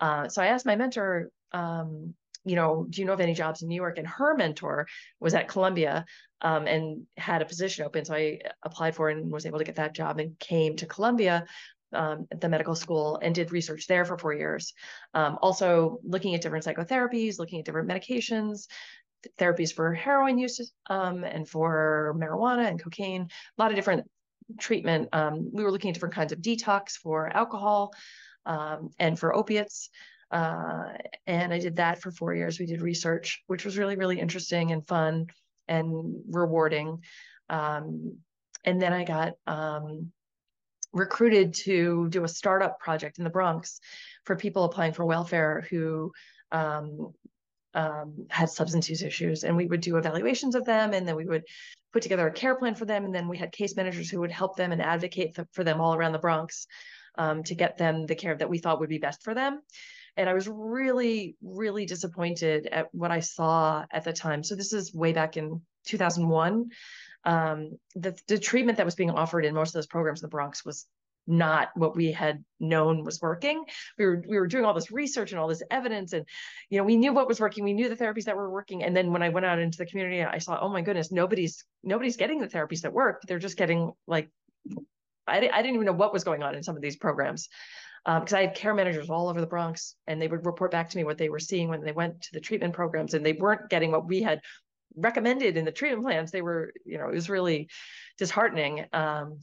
Uh, 0.00 0.28
so 0.28 0.42
I 0.42 0.46
asked 0.46 0.66
my 0.66 0.76
mentor, 0.76 1.30
um, 1.52 2.14
you 2.44 2.56
know, 2.56 2.86
do 2.90 3.00
you 3.00 3.06
know 3.06 3.12
of 3.12 3.20
any 3.20 3.34
jobs 3.34 3.62
in 3.62 3.68
New 3.68 3.76
York? 3.76 3.98
And 3.98 4.06
her 4.06 4.34
mentor 4.34 4.88
was 5.20 5.34
at 5.34 5.46
Columbia 5.46 6.04
um, 6.40 6.66
and 6.66 7.06
had 7.16 7.40
a 7.40 7.46
position 7.46 7.84
open. 7.84 8.04
So 8.04 8.14
I 8.14 8.40
applied 8.64 8.96
for 8.96 9.10
and 9.10 9.30
was 9.30 9.46
able 9.46 9.58
to 9.58 9.64
get 9.64 9.76
that 9.76 9.94
job 9.94 10.18
and 10.18 10.36
came 10.40 10.74
to 10.76 10.86
Columbia 10.86 11.46
um, 11.92 12.26
at 12.32 12.40
the 12.40 12.48
medical 12.48 12.74
school 12.74 13.20
and 13.22 13.34
did 13.34 13.52
research 13.52 13.86
there 13.86 14.04
for 14.04 14.18
four 14.18 14.34
years. 14.34 14.72
Um, 15.14 15.38
also 15.40 16.00
looking 16.02 16.34
at 16.34 16.40
different 16.40 16.64
psychotherapies, 16.64 17.38
looking 17.38 17.60
at 17.60 17.64
different 17.64 17.88
medications, 17.88 18.66
therapies 19.38 19.72
for 19.72 19.92
heroin 19.94 20.38
use 20.38 20.72
um, 20.88 21.24
and 21.24 21.48
for 21.48 22.14
marijuana 22.18 22.68
and 22.68 22.82
cocaine, 22.82 23.22
a 23.22 23.62
lot 23.62 23.70
of 23.70 23.76
different 23.76 24.06
treatment. 24.58 25.08
Um, 25.12 25.50
we 25.52 25.64
were 25.64 25.70
looking 25.70 25.90
at 25.90 25.94
different 25.94 26.14
kinds 26.14 26.32
of 26.32 26.40
detox 26.40 26.92
for 26.92 27.28
alcohol 27.28 27.92
um, 28.46 28.90
and 28.98 29.18
for 29.18 29.34
opiates. 29.34 29.90
Uh, 30.30 30.84
and 31.26 31.52
I 31.52 31.58
did 31.58 31.76
that 31.76 32.00
for 32.00 32.10
four 32.10 32.34
years. 32.34 32.58
We 32.58 32.66
did 32.66 32.80
research, 32.80 33.42
which 33.46 33.64
was 33.64 33.76
really, 33.76 33.96
really 33.96 34.18
interesting 34.18 34.72
and 34.72 34.86
fun 34.86 35.26
and 35.68 36.16
rewarding. 36.30 37.02
Um, 37.50 38.16
and 38.64 38.80
then 38.80 38.92
I 38.92 39.04
got 39.04 39.34
um, 39.46 40.10
recruited 40.92 41.54
to 41.54 42.08
do 42.08 42.24
a 42.24 42.28
startup 42.28 42.78
project 42.80 43.18
in 43.18 43.24
the 43.24 43.30
Bronx 43.30 43.80
for 44.24 44.36
people 44.36 44.64
applying 44.64 44.92
for 44.92 45.04
welfare 45.04 45.66
who 45.70 46.12
um, 46.50 47.12
um, 47.74 48.26
had 48.30 48.50
substance 48.50 48.88
use 48.88 49.02
issues. 49.02 49.44
And 49.44 49.56
we 49.56 49.66
would 49.66 49.80
do 49.80 49.96
evaluations 49.96 50.54
of 50.54 50.64
them, 50.64 50.92
and 50.92 51.06
then 51.06 51.16
we 51.16 51.24
would 51.24 51.44
put 51.92 52.02
together 52.02 52.26
a 52.26 52.32
care 52.32 52.54
plan 52.54 52.74
for 52.74 52.84
them. 52.84 53.04
And 53.04 53.14
then 53.14 53.28
we 53.28 53.38
had 53.38 53.52
case 53.52 53.76
managers 53.76 54.10
who 54.10 54.20
would 54.20 54.30
help 54.30 54.56
them 54.56 54.72
and 54.72 54.82
advocate 54.82 55.36
for 55.52 55.64
them 55.64 55.80
all 55.80 55.94
around 55.94 56.12
the 56.12 56.18
Bronx 56.18 56.66
um, 57.16 57.42
to 57.44 57.54
get 57.54 57.76
them 57.76 58.06
the 58.06 58.14
care 58.14 58.34
that 58.34 58.48
we 58.48 58.58
thought 58.58 58.80
would 58.80 58.88
be 58.88 58.98
best 58.98 59.22
for 59.22 59.34
them. 59.34 59.60
And 60.16 60.28
I 60.28 60.34
was 60.34 60.48
really, 60.48 61.36
really 61.42 61.86
disappointed 61.86 62.66
at 62.66 62.88
what 62.92 63.10
I 63.10 63.20
saw 63.20 63.84
at 63.90 64.04
the 64.04 64.12
time. 64.12 64.42
So 64.42 64.54
this 64.54 64.72
is 64.72 64.94
way 64.94 65.12
back 65.12 65.36
in 65.36 65.62
2001. 65.86 66.70
Um, 67.24 67.78
the, 67.94 68.18
the 68.28 68.38
treatment 68.38 68.78
that 68.78 68.84
was 68.84 68.94
being 68.94 69.10
offered 69.10 69.44
in 69.44 69.54
most 69.54 69.70
of 69.70 69.74
those 69.74 69.86
programs 69.86 70.20
in 70.20 70.26
the 70.26 70.30
Bronx 70.30 70.64
was 70.64 70.86
not 71.26 71.68
what 71.74 71.96
we 71.96 72.12
had 72.12 72.44
known 72.58 73.04
was 73.04 73.20
working. 73.20 73.64
We 73.98 74.06
were 74.06 74.24
we 74.26 74.38
were 74.38 74.46
doing 74.46 74.64
all 74.64 74.74
this 74.74 74.90
research 74.90 75.32
and 75.32 75.40
all 75.40 75.48
this 75.48 75.62
evidence, 75.70 76.12
and 76.12 76.26
you 76.70 76.78
know 76.78 76.84
we 76.84 76.96
knew 76.96 77.12
what 77.12 77.28
was 77.28 77.40
working. 77.40 77.64
We 77.64 77.72
knew 77.72 77.88
the 77.88 77.96
therapies 77.96 78.24
that 78.24 78.36
were 78.36 78.50
working. 78.50 78.82
And 78.82 78.96
then 78.96 79.12
when 79.12 79.22
I 79.22 79.28
went 79.28 79.46
out 79.46 79.58
into 79.58 79.78
the 79.78 79.86
community, 79.86 80.22
I 80.22 80.38
saw, 80.38 80.58
oh 80.60 80.68
my 80.68 80.82
goodness, 80.82 81.12
nobody's 81.12 81.64
nobody's 81.82 82.16
getting 82.16 82.40
the 82.40 82.48
therapies 82.48 82.82
that 82.82 82.92
work. 82.92 83.22
They're 83.26 83.38
just 83.38 83.56
getting 83.56 83.92
like 84.06 84.30
I, 85.26 85.36
I 85.52 85.62
didn't 85.62 85.74
even 85.74 85.86
know 85.86 85.92
what 85.92 86.12
was 86.12 86.24
going 86.24 86.42
on 86.42 86.54
in 86.54 86.62
some 86.62 86.76
of 86.76 86.82
these 86.82 86.96
programs 86.96 87.48
because 88.04 88.32
um, 88.32 88.38
I 88.38 88.42
had 88.42 88.54
care 88.56 88.74
managers 88.74 89.10
all 89.10 89.28
over 89.28 89.40
the 89.40 89.46
Bronx, 89.46 89.94
and 90.06 90.20
they 90.20 90.26
would 90.26 90.44
report 90.44 90.72
back 90.72 90.90
to 90.90 90.96
me 90.96 91.04
what 91.04 91.18
they 91.18 91.28
were 91.28 91.38
seeing 91.38 91.68
when 91.68 91.84
they 91.84 91.92
went 91.92 92.22
to 92.22 92.28
the 92.32 92.40
treatment 92.40 92.74
programs, 92.74 93.14
and 93.14 93.24
they 93.24 93.32
weren't 93.32 93.70
getting 93.70 93.92
what 93.92 94.06
we 94.06 94.22
had 94.22 94.40
recommended 94.96 95.56
in 95.56 95.64
the 95.64 95.72
treatment 95.72 96.04
plans. 96.04 96.30
They 96.30 96.42
were, 96.42 96.72
you 96.84 96.98
know, 96.98 97.08
it 97.08 97.14
was 97.14 97.30
really 97.30 97.68
disheartening. 98.18 98.86
Um, 98.92 99.38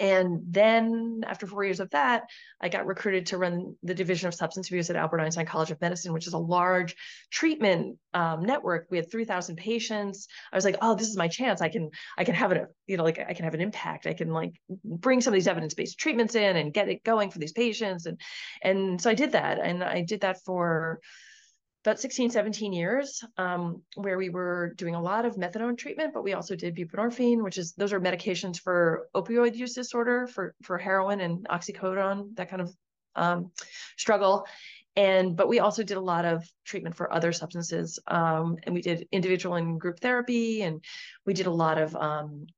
and 0.00 0.42
then 0.46 1.22
after 1.26 1.46
four 1.46 1.64
years 1.64 1.80
of 1.80 1.90
that, 1.90 2.24
I 2.60 2.68
got 2.68 2.86
recruited 2.86 3.26
to 3.26 3.38
run 3.38 3.76
the 3.82 3.94
division 3.94 4.28
of 4.28 4.34
substance 4.34 4.68
abuse 4.68 4.90
at 4.90 4.96
Albert 4.96 5.20
Einstein 5.20 5.46
College 5.46 5.70
of 5.70 5.80
Medicine, 5.80 6.12
which 6.12 6.26
is 6.26 6.34
a 6.34 6.38
large 6.38 6.94
treatment 7.30 7.98
um, 8.14 8.44
network. 8.44 8.86
We 8.90 8.98
had 8.98 9.10
3,000 9.10 9.56
patients. 9.56 10.28
I 10.52 10.56
was 10.56 10.64
like, 10.64 10.76
oh, 10.82 10.94
this 10.94 11.08
is 11.08 11.16
my 11.16 11.28
chance. 11.28 11.60
I 11.60 11.68
can, 11.68 11.90
I 12.16 12.24
can 12.24 12.34
have 12.34 12.52
it, 12.52 12.66
you 12.86 12.96
know, 12.96 13.04
like 13.04 13.18
I 13.18 13.32
can 13.34 13.44
have 13.44 13.54
an 13.54 13.60
impact. 13.60 14.06
I 14.06 14.14
can 14.14 14.30
like 14.30 14.54
bring 14.84 15.20
some 15.20 15.32
of 15.32 15.36
these 15.36 15.48
evidence-based 15.48 15.98
treatments 15.98 16.34
in 16.34 16.56
and 16.56 16.74
get 16.74 16.88
it 16.88 17.02
going 17.04 17.30
for 17.30 17.38
these 17.38 17.52
patients. 17.52 18.06
And, 18.06 18.20
and 18.62 19.00
so 19.00 19.10
I 19.10 19.14
did 19.14 19.32
that. 19.32 19.58
And 19.58 19.82
I 19.82 20.02
did 20.02 20.20
that 20.20 20.44
for 20.44 21.00
about 21.88 21.98
16, 21.98 22.28
17 22.28 22.74
years, 22.74 23.24
um, 23.38 23.80
where 23.94 24.18
we 24.18 24.28
were 24.28 24.74
doing 24.76 24.94
a 24.94 25.00
lot 25.00 25.24
of 25.24 25.36
methadone 25.36 25.78
treatment, 25.78 26.12
but 26.12 26.22
we 26.22 26.34
also 26.34 26.54
did 26.54 26.76
buprenorphine, 26.76 27.42
which 27.42 27.56
is 27.56 27.72
those 27.78 27.94
are 27.94 28.00
medications 28.00 28.60
for 28.60 29.08
opioid 29.14 29.54
use 29.54 29.72
disorder, 29.72 30.26
for 30.26 30.54
for 30.62 30.76
heroin 30.76 31.22
and 31.22 31.48
oxycodone, 31.48 32.36
that 32.36 32.50
kind 32.50 32.60
of 32.60 32.76
um, 33.16 33.52
struggle. 33.96 34.46
And 34.96 35.34
but 35.34 35.48
we 35.48 35.60
also 35.60 35.82
did 35.82 35.96
a 35.96 36.00
lot 36.00 36.26
of 36.26 36.46
treatment 36.66 36.94
for 36.94 37.10
other 37.10 37.32
substances, 37.32 37.98
um, 38.06 38.58
and 38.64 38.74
we 38.74 38.82
did 38.82 39.08
individual 39.10 39.54
and 39.54 39.80
group 39.80 39.98
therapy, 39.98 40.60
and 40.60 40.84
we 41.24 41.32
did 41.32 41.46
a 41.46 41.50
lot 41.50 41.78
of 41.78 41.96
um, 41.96 42.48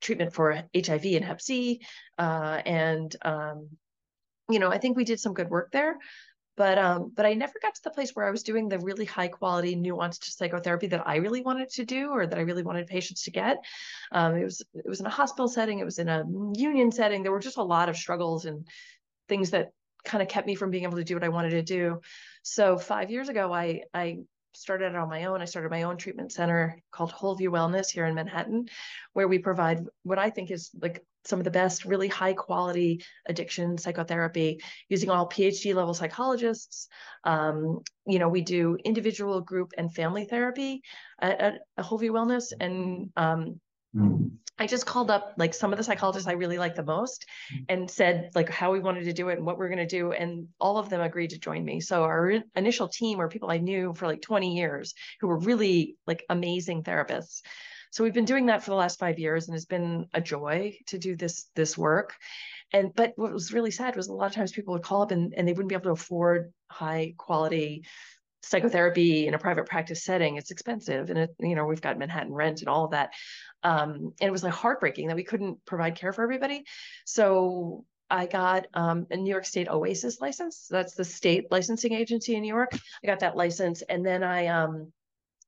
treatment 0.00 0.34
for 0.34 0.60
HIV 0.74 1.04
and 1.04 1.24
Hep 1.24 1.40
C, 1.40 1.82
uh, 2.18 2.60
and 2.66 3.14
um, 3.22 3.68
you 4.50 4.58
know 4.58 4.72
I 4.72 4.78
think 4.78 4.96
we 4.96 5.04
did 5.04 5.20
some 5.20 5.34
good 5.34 5.50
work 5.50 5.70
there 5.70 5.98
but 6.56 6.78
um 6.78 7.12
but 7.14 7.26
i 7.26 7.34
never 7.34 7.54
got 7.62 7.74
to 7.74 7.82
the 7.82 7.90
place 7.90 8.10
where 8.14 8.26
i 8.26 8.30
was 8.30 8.42
doing 8.42 8.68
the 8.68 8.78
really 8.80 9.04
high 9.04 9.28
quality 9.28 9.74
nuanced 9.74 10.24
psychotherapy 10.24 10.86
that 10.86 11.06
i 11.06 11.16
really 11.16 11.42
wanted 11.42 11.68
to 11.70 11.84
do 11.84 12.10
or 12.10 12.26
that 12.26 12.38
i 12.38 12.42
really 12.42 12.62
wanted 12.62 12.86
patients 12.86 13.22
to 13.24 13.30
get. 13.30 13.58
Um 14.10 14.36
it 14.36 14.44
was 14.44 14.62
it 14.74 14.88
was 14.88 15.00
in 15.00 15.06
a 15.06 15.10
hospital 15.10 15.48
setting 15.48 15.78
it 15.78 15.84
was 15.84 15.98
in 15.98 16.08
a 16.08 16.24
union 16.54 16.92
setting 16.92 17.22
there 17.22 17.32
were 17.32 17.40
just 17.40 17.58
a 17.58 17.62
lot 17.62 17.88
of 17.88 17.96
struggles 17.96 18.44
and 18.44 18.66
things 19.28 19.50
that 19.50 19.72
kind 20.04 20.20
of 20.22 20.28
kept 20.28 20.46
me 20.46 20.54
from 20.54 20.70
being 20.70 20.84
able 20.84 20.96
to 20.96 21.04
do 21.04 21.14
what 21.14 21.24
i 21.24 21.28
wanted 21.28 21.50
to 21.50 21.62
do. 21.62 22.00
So 22.42 22.76
five 22.76 23.10
years 23.10 23.28
ago 23.28 23.52
i 23.52 23.82
i 23.94 24.18
started 24.54 24.86
it 24.86 24.96
on 24.96 25.08
my 25.08 25.24
own. 25.24 25.40
I 25.40 25.46
started 25.46 25.70
my 25.70 25.82
own 25.82 25.96
treatment 25.96 26.32
center 26.32 26.80
called 26.90 27.12
Wholeview 27.12 27.48
Wellness 27.48 27.90
here 27.90 28.06
in 28.06 28.14
Manhattan, 28.14 28.68
where 29.12 29.28
we 29.28 29.38
provide 29.38 29.84
what 30.02 30.18
I 30.18 30.30
think 30.30 30.50
is 30.50 30.70
like 30.80 31.04
some 31.24 31.38
of 31.38 31.44
the 31.44 31.50
best, 31.50 31.84
really 31.84 32.08
high 32.08 32.32
quality 32.32 33.04
addiction 33.26 33.78
psychotherapy 33.78 34.60
using 34.88 35.10
all 35.10 35.28
PhD 35.28 35.74
level 35.74 35.94
psychologists. 35.94 36.88
Um, 37.24 37.80
you 38.06 38.18
know, 38.18 38.28
we 38.28 38.40
do 38.40 38.76
individual, 38.84 39.40
group, 39.40 39.72
and 39.78 39.94
family 39.94 40.24
therapy 40.24 40.82
at, 41.20 41.40
at 41.40 41.60
Wholeview 41.78 42.10
Wellness. 42.10 42.52
And 42.58 43.10
um, 43.16 43.60
mm. 43.94 44.30
I 44.58 44.66
just 44.66 44.86
called 44.86 45.10
up 45.10 45.34
like 45.38 45.54
some 45.54 45.72
of 45.72 45.78
the 45.78 45.82
psychologists 45.84 46.28
I 46.28 46.32
really 46.32 46.58
like 46.58 46.74
the 46.74 46.84
most 46.84 47.26
and 47.68 47.90
said 47.90 48.30
like 48.34 48.48
how 48.48 48.70
we 48.70 48.80
wanted 48.80 49.04
to 49.04 49.12
do 49.12 49.28
it 49.30 49.38
and 49.38 49.46
what 49.46 49.56
we 49.56 49.60
we're 49.60 49.74
going 49.74 49.86
to 49.86 49.86
do. 49.86 50.12
And 50.12 50.48
all 50.60 50.78
of 50.78 50.88
them 50.88 51.00
agreed 51.00 51.30
to 51.30 51.38
join 51.38 51.64
me. 51.64 51.80
So 51.80 52.04
our 52.04 52.34
initial 52.54 52.86
team 52.86 53.18
were 53.18 53.28
people 53.28 53.50
I 53.50 53.58
knew 53.58 53.94
for 53.94 54.06
like 54.06 54.22
20 54.22 54.54
years 54.54 54.94
who 55.20 55.26
were 55.26 55.38
really 55.38 55.96
like 56.06 56.24
amazing 56.28 56.84
therapists. 56.84 57.40
So 57.90 58.04
we've 58.04 58.14
been 58.14 58.24
doing 58.24 58.46
that 58.46 58.62
for 58.62 58.70
the 58.70 58.76
last 58.76 58.98
five 58.98 59.18
years, 59.18 59.48
and 59.48 59.56
it's 59.56 59.66
been 59.66 60.06
a 60.14 60.20
joy 60.20 60.78
to 60.86 60.98
do 60.98 61.14
this 61.14 61.50
this 61.54 61.76
work. 61.76 62.14
And 62.72 62.94
but 62.94 63.12
what 63.16 63.32
was 63.32 63.52
really 63.52 63.70
sad 63.70 63.96
was 63.96 64.08
a 64.08 64.14
lot 64.14 64.26
of 64.26 64.32
times 64.32 64.52
people 64.52 64.72
would 64.74 64.82
call 64.82 65.02
up 65.02 65.10
and, 65.10 65.34
and 65.36 65.46
they 65.46 65.52
wouldn't 65.52 65.68
be 65.68 65.74
able 65.74 65.84
to 65.84 65.90
afford 65.90 66.52
high 66.70 67.14
quality 67.18 67.84
psychotherapy 68.44 69.26
in 69.28 69.34
a 69.34 69.38
private 69.38 69.66
practice 69.66 70.02
setting 70.02 70.36
it's 70.36 70.50
expensive 70.50 71.10
and 71.10 71.18
it 71.18 71.30
you 71.38 71.54
know 71.54 71.64
we've 71.64 71.80
got 71.80 71.96
manhattan 71.96 72.32
rent 72.32 72.58
and 72.58 72.68
all 72.68 72.84
of 72.84 72.90
that 72.90 73.10
um, 73.64 74.12
and 74.20 74.28
it 74.28 74.32
was 74.32 74.42
like 74.42 74.52
heartbreaking 74.52 75.08
that 75.08 75.16
we 75.16 75.24
couldn't 75.24 75.64
provide 75.64 75.94
care 75.94 76.12
for 76.12 76.22
everybody 76.22 76.64
so 77.04 77.84
I 78.10 78.26
got 78.26 78.66
um, 78.74 79.06
a 79.10 79.16
New 79.16 79.30
York 79.30 79.46
State 79.46 79.68
OASAS 79.68 80.20
license. 80.20 80.66
That's 80.68 80.94
the 80.94 81.04
state 81.04 81.46
licensing 81.50 81.94
agency 81.94 82.34
in 82.34 82.42
New 82.42 82.54
York. 82.54 82.72
I 83.02 83.06
got 83.06 83.20
that 83.20 83.38
license, 83.38 83.80
and 83.80 84.04
then 84.04 84.22
I 84.22 84.48
um, 84.48 84.92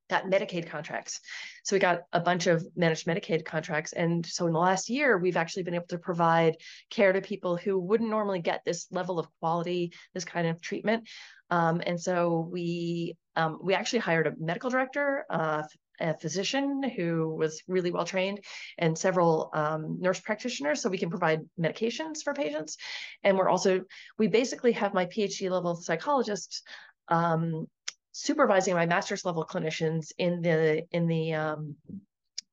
got 0.08 0.24
Medicaid 0.24 0.68
contracts. 0.68 1.20
So 1.64 1.76
we 1.76 1.80
got 1.80 2.02
a 2.12 2.20
bunch 2.20 2.46
of 2.46 2.66
managed 2.76 3.06
Medicaid 3.06 3.44
contracts. 3.44 3.92
And 3.92 4.24
so 4.24 4.46
in 4.46 4.52
the 4.52 4.58
last 4.58 4.88
year, 4.88 5.18
we've 5.18 5.36
actually 5.36 5.62
been 5.62 5.74
able 5.74 5.86
to 5.88 5.98
provide 5.98 6.56
care 6.90 7.12
to 7.12 7.20
people 7.20 7.56
who 7.56 7.78
wouldn't 7.78 8.10
normally 8.10 8.40
get 8.40 8.62
this 8.64 8.86
level 8.90 9.18
of 9.18 9.28
quality, 9.40 9.92
this 10.12 10.24
kind 10.24 10.46
of 10.46 10.60
treatment. 10.60 11.08
Um, 11.50 11.82
and 11.84 12.00
so 12.00 12.48
we 12.50 13.16
um, 13.36 13.58
we 13.62 13.74
actually 13.74 13.98
hired 13.98 14.26
a 14.26 14.34
medical 14.38 14.70
director, 14.70 15.26
uh, 15.28 15.62
a 16.00 16.16
physician 16.16 16.82
who 16.82 17.34
was 17.34 17.62
really 17.68 17.90
well 17.90 18.04
trained, 18.04 18.40
and 18.78 18.98
several 18.98 19.50
um, 19.54 19.98
nurse 20.00 20.20
practitioners, 20.20 20.80
so 20.80 20.88
we 20.88 20.98
can 20.98 21.10
provide 21.10 21.40
medications 21.58 22.22
for 22.22 22.34
patients. 22.34 22.76
And 23.22 23.36
we're 23.36 23.48
also 23.48 23.82
we 24.18 24.28
basically 24.28 24.72
have 24.72 24.94
my 24.94 25.06
PhD 25.06 25.50
level 25.50 25.76
psychologist 25.76 26.62
um, 27.08 27.68
supervising 28.12 28.74
my 28.74 28.86
master's 28.86 29.24
level 29.24 29.44
clinicians 29.44 30.12
in 30.18 30.40
the 30.40 30.84
in 30.90 31.06
the 31.06 31.34
um, 31.34 31.76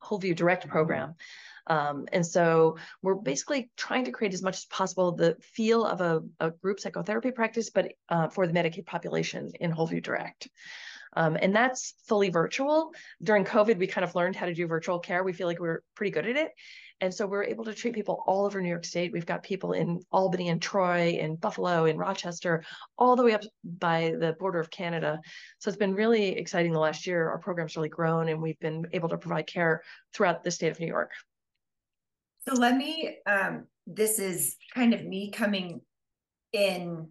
Wholeview 0.04 0.36
Direct 0.36 0.68
program. 0.68 1.16
Um, 1.68 2.08
and 2.12 2.26
so 2.26 2.78
we're 3.02 3.16
basically 3.16 3.70
trying 3.78 4.06
to 4.06 4.12
create 4.12 4.34
as 4.34 4.42
much 4.42 4.58
as 4.58 4.66
possible 4.66 5.12
the 5.12 5.38
feel 5.42 5.86
of 5.86 6.02
a, 6.02 6.22
a 6.40 6.52
group 6.52 6.80
psychotherapy 6.80 7.32
practice, 7.32 7.70
but 7.70 7.94
uh, 8.10 8.28
for 8.30 8.48
the 8.48 8.54
Medicaid 8.54 8.86
population 8.86 9.52
in 9.60 9.72
Wholeview 9.72 10.02
Direct. 10.02 10.50
Um, 11.13 11.38
and 11.41 11.56
that's 11.56 11.96
fully 12.08 12.30
virtual. 12.30 12.91
During 13.22 13.46
COVID, 13.46 13.77
we 13.77 13.88
kind 13.88 14.06
of 14.06 14.15
learned 14.15 14.36
how 14.36 14.46
to 14.46 14.53
do 14.53 14.68
virtual 14.68 15.00
care. 15.00 15.24
We 15.24 15.34
feel 15.34 15.48
like 15.48 15.60
we're 15.60 15.82
pretty 15.96 16.12
good 16.12 16.27
at 16.27 16.36
it. 16.36 16.51
And 17.01 17.12
so 17.12 17.25
we're 17.25 17.44
able 17.44 17.65
to 17.65 17.74
treat 17.74 17.96
people 17.96 18.24
all 18.27 18.46
over 18.46 18.62
New 18.62 18.70
York 18.70 18.86
State. 18.86 19.12
We've 19.12 19.25
got 19.25 19.41
people 19.41 19.74
in 19.74 20.01
Albany 20.12 20.50
and 20.50 20.62
Troy 20.62 21.18
and 21.20 21.41
Buffalo 21.41 21.86
and 21.86 21.98
Rochester, 21.98 22.63
all 22.96 23.15
the 23.15 23.24
way 23.24 23.34
up 23.34 23.41
by 23.63 24.13
the 24.20 24.34
border 24.34 24.60
of 24.60 24.70
Canada. 24.70 25.20
So 25.58 25.70
it's 25.70 25.77
been 25.77 25.96
really 25.96 26.38
exciting 26.38 26.74
the 26.74 26.80
last 26.80 27.08
year. 27.08 27.27
Our 27.27 27.39
program's 27.39 27.75
really 27.75 27.89
grown 27.89 28.30
and 28.30 28.39
we've 28.39 28.60
been 28.60 28.86
able 28.94 29.10
to 29.10 29.18
provide 29.18 29.48
care 29.48 29.82
throughout 30.13 30.44
the 30.44 30.51
state 30.51 30.72
of 30.72 30.80
New 30.80 30.88
York. 30.88 31.10
So 32.48 32.53
let 32.53 32.77
me, 32.77 33.18
um, 33.25 33.65
this 33.88 34.20
is 34.20 34.56
kind 34.74 34.94
of 34.94 35.03
me 35.03 35.32
coming 35.32 35.82
in. 36.53 37.10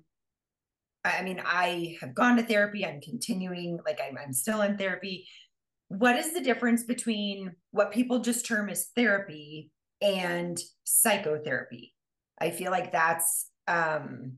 I 1.05 1.23
mean, 1.23 1.41
I 1.45 1.97
have 2.01 2.15
gone 2.15 2.37
to 2.37 2.43
therapy, 2.43 2.85
I'm 2.85 3.01
continuing, 3.01 3.79
like 3.87 4.01
I'm, 4.07 4.19
I'm 4.19 4.33
still 4.33 4.63
in 4.63 4.77
therapy. 4.77 5.27
What 5.89 6.17
is 6.17 6.35
the 6.35 6.43
difference 6.43 6.85
between 6.85 7.53
what 7.71 7.91
people 7.91 8.21
just 8.21 8.47
term 8.47 8.69
as 8.69 8.91
therapy 8.95 9.71
and 10.01 10.59
psychotherapy? 10.85 11.95
I 12.39 12.51
feel 12.51 12.71
like 12.71 12.93
that's 12.93 13.49
um, 13.67 14.35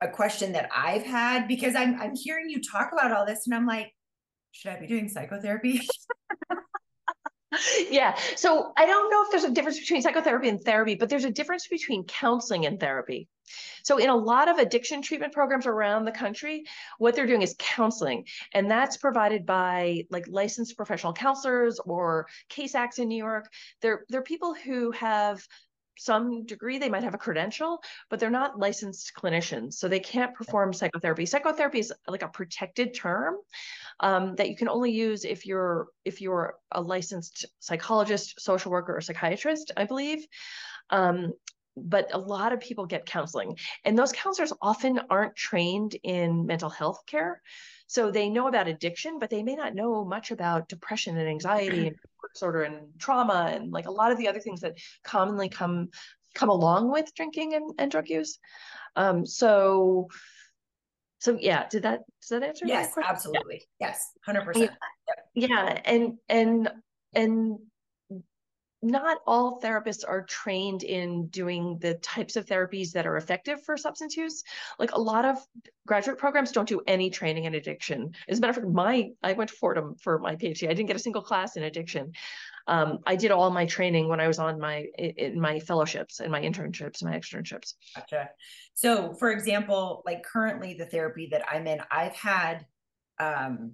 a 0.00 0.08
question 0.08 0.52
that 0.52 0.70
I've 0.74 1.04
had 1.04 1.46
because 1.46 1.74
I'm 1.74 2.00
I'm 2.00 2.14
hearing 2.14 2.48
you 2.48 2.60
talk 2.62 2.90
about 2.92 3.12
all 3.12 3.26
this 3.26 3.46
and 3.46 3.54
I'm 3.54 3.66
like, 3.66 3.92
should 4.52 4.72
I 4.72 4.80
be 4.80 4.86
doing 4.86 5.08
psychotherapy? 5.08 5.80
yeah. 7.90 8.16
So 8.36 8.72
I 8.76 8.86
don't 8.86 9.10
know 9.10 9.24
if 9.24 9.30
there's 9.30 9.44
a 9.44 9.50
difference 9.50 9.78
between 9.78 10.02
psychotherapy 10.02 10.48
and 10.48 10.60
therapy, 10.60 10.94
but 10.94 11.08
there's 11.08 11.24
a 11.24 11.30
difference 11.30 11.68
between 11.68 12.04
counseling 12.04 12.66
and 12.66 12.80
therapy. 12.80 13.28
So 13.82 13.98
in 13.98 14.08
a 14.08 14.16
lot 14.16 14.48
of 14.48 14.58
addiction 14.58 15.02
treatment 15.02 15.32
programs 15.32 15.66
around 15.66 16.04
the 16.04 16.12
country, 16.12 16.64
what 16.98 17.14
they're 17.14 17.26
doing 17.26 17.42
is 17.42 17.54
counseling, 17.58 18.26
and 18.54 18.70
that's 18.70 18.96
provided 18.96 19.46
by 19.46 20.04
like 20.10 20.26
licensed 20.28 20.76
professional 20.76 21.12
counselors 21.12 21.80
or 21.80 22.26
CASACs 22.50 22.98
in 22.98 23.08
New 23.08 23.18
York. 23.18 23.50
They're 23.82 24.04
they're 24.08 24.22
people 24.22 24.54
who 24.54 24.90
have 24.92 25.46
some 26.00 26.46
degree 26.46 26.78
they 26.78 26.88
might 26.88 27.02
have 27.02 27.12
a 27.12 27.18
credential 27.18 27.82
but 28.08 28.18
they're 28.18 28.30
not 28.30 28.58
licensed 28.58 29.12
clinicians 29.14 29.74
so 29.74 29.86
they 29.86 30.00
can't 30.00 30.34
perform 30.34 30.72
psychotherapy. 30.72 31.26
Psychotherapy 31.26 31.80
is 31.80 31.92
like 32.08 32.22
a 32.22 32.28
protected 32.28 32.94
term 32.94 33.36
um, 34.00 34.34
that 34.36 34.48
you 34.48 34.56
can 34.56 34.68
only 34.68 34.92
use 34.92 35.24
if 35.24 35.44
you're 35.44 35.88
if 36.04 36.20
you're 36.20 36.54
a 36.72 36.80
licensed 36.80 37.44
psychologist 37.58 38.40
social 38.40 38.72
worker 38.72 38.96
or 38.96 39.00
psychiatrist 39.00 39.72
i 39.76 39.84
believe. 39.84 40.26
Um, 40.88 41.34
but 41.76 42.12
a 42.12 42.18
lot 42.18 42.52
of 42.52 42.60
people 42.60 42.86
get 42.86 43.06
counseling 43.06 43.56
and 43.84 43.98
those 43.98 44.12
counselors 44.12 44.52
often 44.60 45.00
aren't 45.08 45.36
trained 45.36 45.96
in 46.02 46.46
mental 46.46 46.68
health 46.68 47.00
care 47.06 47.40
so 47.86 48.10
they 48.10 48.28
know 48.28 48.48
about 48.48 48.68
addiction 48.68 49.18
but 49.18 49.30
they 49.30 49.42
may 49.42 49.54
not 49.54 49.74
know 49.74 50.04
much 50.04 50.30
about 50.30 50.68
depression 50.68 51.16
and 51.16 51.28
anxiety 51.28 51.88
and 51.88 51.96
disorder 52.34 52.62
and 52.62 52.86
trauma 52.98 53.50
and 53.52 53.72
like 53.72 53.86
a 53.86 53.90
lot 53.90 54.12
of 54.12 54.18
the 54.18 54.28
other 54.28 54.40
things 54.40 54.60
that 54.60 54.74
commonly 55.04 55.48
come 55.48 55.88
come 56.34 56.48
along 56.48 56.90
with 56.90 57.12
drinking 57.14 57.54
and, 57.54 57.72
and 57.78 57.90
drug 57.90 58.08
use 58.08 58.38
um 58.96 59.24
so 59.26 60.08
so 61.18 61.36
yeah 61.40 61.66
did 61.68 61.82
that 61.82 62.00
does 62.20 62.28
that 62.28 62.42
answer 62.42 62.66
yes 62.66 62.94
absolutely 63.04 63.62
yeah. 63.78 63.88
yes 63.88 64.12
100% 64.28 64.56
yeah. 64.56 64.68
yeah 65.34 65.80
and 65.84 66.18
and 66.28 66.70
and 67.14 67.58
not 68.82 69.18
all 69.26 69.60
therapists 69.60 70.04
are 70.06 70.22
trained 70.22 70.82
in 70.82 71.26
doing 71.26 71.78
the 71.80 71.94
types 71.94 72.36
of 72.36 72.46
therapies 72.46 72.92
that 72.92 73.06
are 73.06 73.16
effective 73.16 73.62
for 73.62 73.76
substance 73.76 74.16
use. 74.16 74.42
Like 74.78 74.92
a 74.92 75.00
lot 75.00 75.24
of 75.24 75.38
graduate 75.86 76.18
programs 76.18 76.52
don't 76.52 76.68
do 76.68 76.80
any 76.86 77.10
training 77.10 77.44
in 77.44 77.54
addiction. 77.54 78.14
As 78.28 78.38
a 78.38 78.40
matter 78.40 78.50
of 78.50 78.56
fact, 78.56 78.68
my 78.68 79.10
I 79.22 79.34
went 79.34 79.50
to 79.50 79.56
Fordham 79.56 79.96
for 79.96 80.18
my 80.18 80.34
PhD. 80.36 80.64
I 80.64 80.74
didn't 80.74 80.86
get 80.86 80.96
a 80.96 81.00
single 81.00 81.22
class 81.22 81.56
in 81.56 81.64
addiction. 81.64 82.12
Um, 82.66 83.00
I 83.06 83.16
did 83.16 83.30
all 83.32 83.50
my 83.50 83.66
training 83.66 84.08
when 84.08 84.20
I 84.20 84.28
was 84.28 84.38
on 84.38 84.58
my 84.58 84.86
in 84.96 85.40
my 85.40 85.60
fellowships 85.60 86.20
and 86.20 86.32
my 86.32 86.40
internships 86.40 87.02
and 87.02 87.10
my 87.10 87.18
externships. 87.18 87.74
Gotcha. 87.94 88.30
So, 88.74 89.12
for 89.14 89.30
example, 89.30 90.02
like 90.06 90.22
currently 90.22 90.74
the 90.74 90.86
therapy 90.86 91.28
that 91.32 91.44
I'm 91.50 91.66
in, 91.66 91.80
I've 91.90 92.14
had 92.14 92.64
um, 93.18 93.72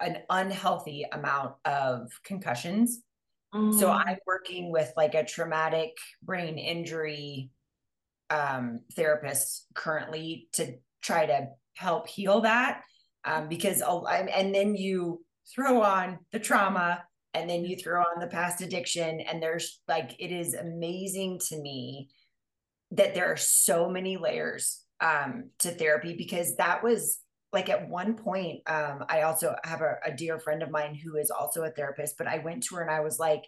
an 0.00 0.18
unhealthy 0.28 1.04
amount 1.12 1.54
of 1.64 2.10
concussions 2.24 3.02
Mm. 3.54 3.78
So 3.78 3.90
I'm 3.90 4.18
working 4.26 4.70
with 4.70 4.92
like 4.96 5.14
a 5.14 5.24
traumatic 5.24 5.96
brain 6.22 6.58
injury 6.58 7.50
um, 8.30 8.80
therapist 8.94 9.66
currently 9.74 10.48
to 10.54 10.74
try 11.02 11.26
to 11.26 11.48
help 11.74 12.08
heal 12.08 12.42
that 12.42 12.82
um, 13.24 13.48
because 13.48 13.82
I'm, 13.82 14.28
and 14.28 14.54
then 14.54 14.74
you 14.74 15.24
throw 15.54 15.82
on 15.82 16.18
the 16.32 16.38
trauma 16.38 17.02
and 17.34 17.48
then 17.48 17.64
you 17.64 17.76
throw 17.76 18.00
on 18.00 18.20
the 18.20 18.26
past 18.26 18.60
addiction 18.60 19.20
and 19.20 19.42
there's 19.42 19.80
like 19.88 20.14
it 20.18 20.32
is 20.32 20.54
amazing 20.54 21.40
to 21.48 21.60
me 21.60 22.08
that 22.90 23.14
there 23.14 23.30
are 23.30 23.36
so 23.36 23.88
many 23.88 24.16
layers 24.16 24.82
um, 25.00 25.50
to 25.58 25.70
therapy 25.70 26.16
because 26.16 26.56
that 26.56 26.82
was 26.82 27.18
like 27.52 27.68
at 27.68 27.88
one 27.88 28.14
point 28.14 28.60
um, 28.66 29.04
i 29.08 29.22
also 29.22 29.54
have 29.64 29.80
a, 29.80 29.96
a 30.04 30.12
dear 30.12 30.38
friend 30.38 30.62
of 30.62 30.70
mine 30.70 30.94
who 30.94 31.16
is 31.16 31.30
also 31.30 31.62
a 31.62 31.70
therapist 31.70 32.16
but 32.18 32.26
i 32.26 32.38
went 32.38 32.62
to 32.62 32.74
her 32.74 32.82
and 32.82 32.90
i 32.90 33.00
was 33.00 33.18
like 33.18 33.44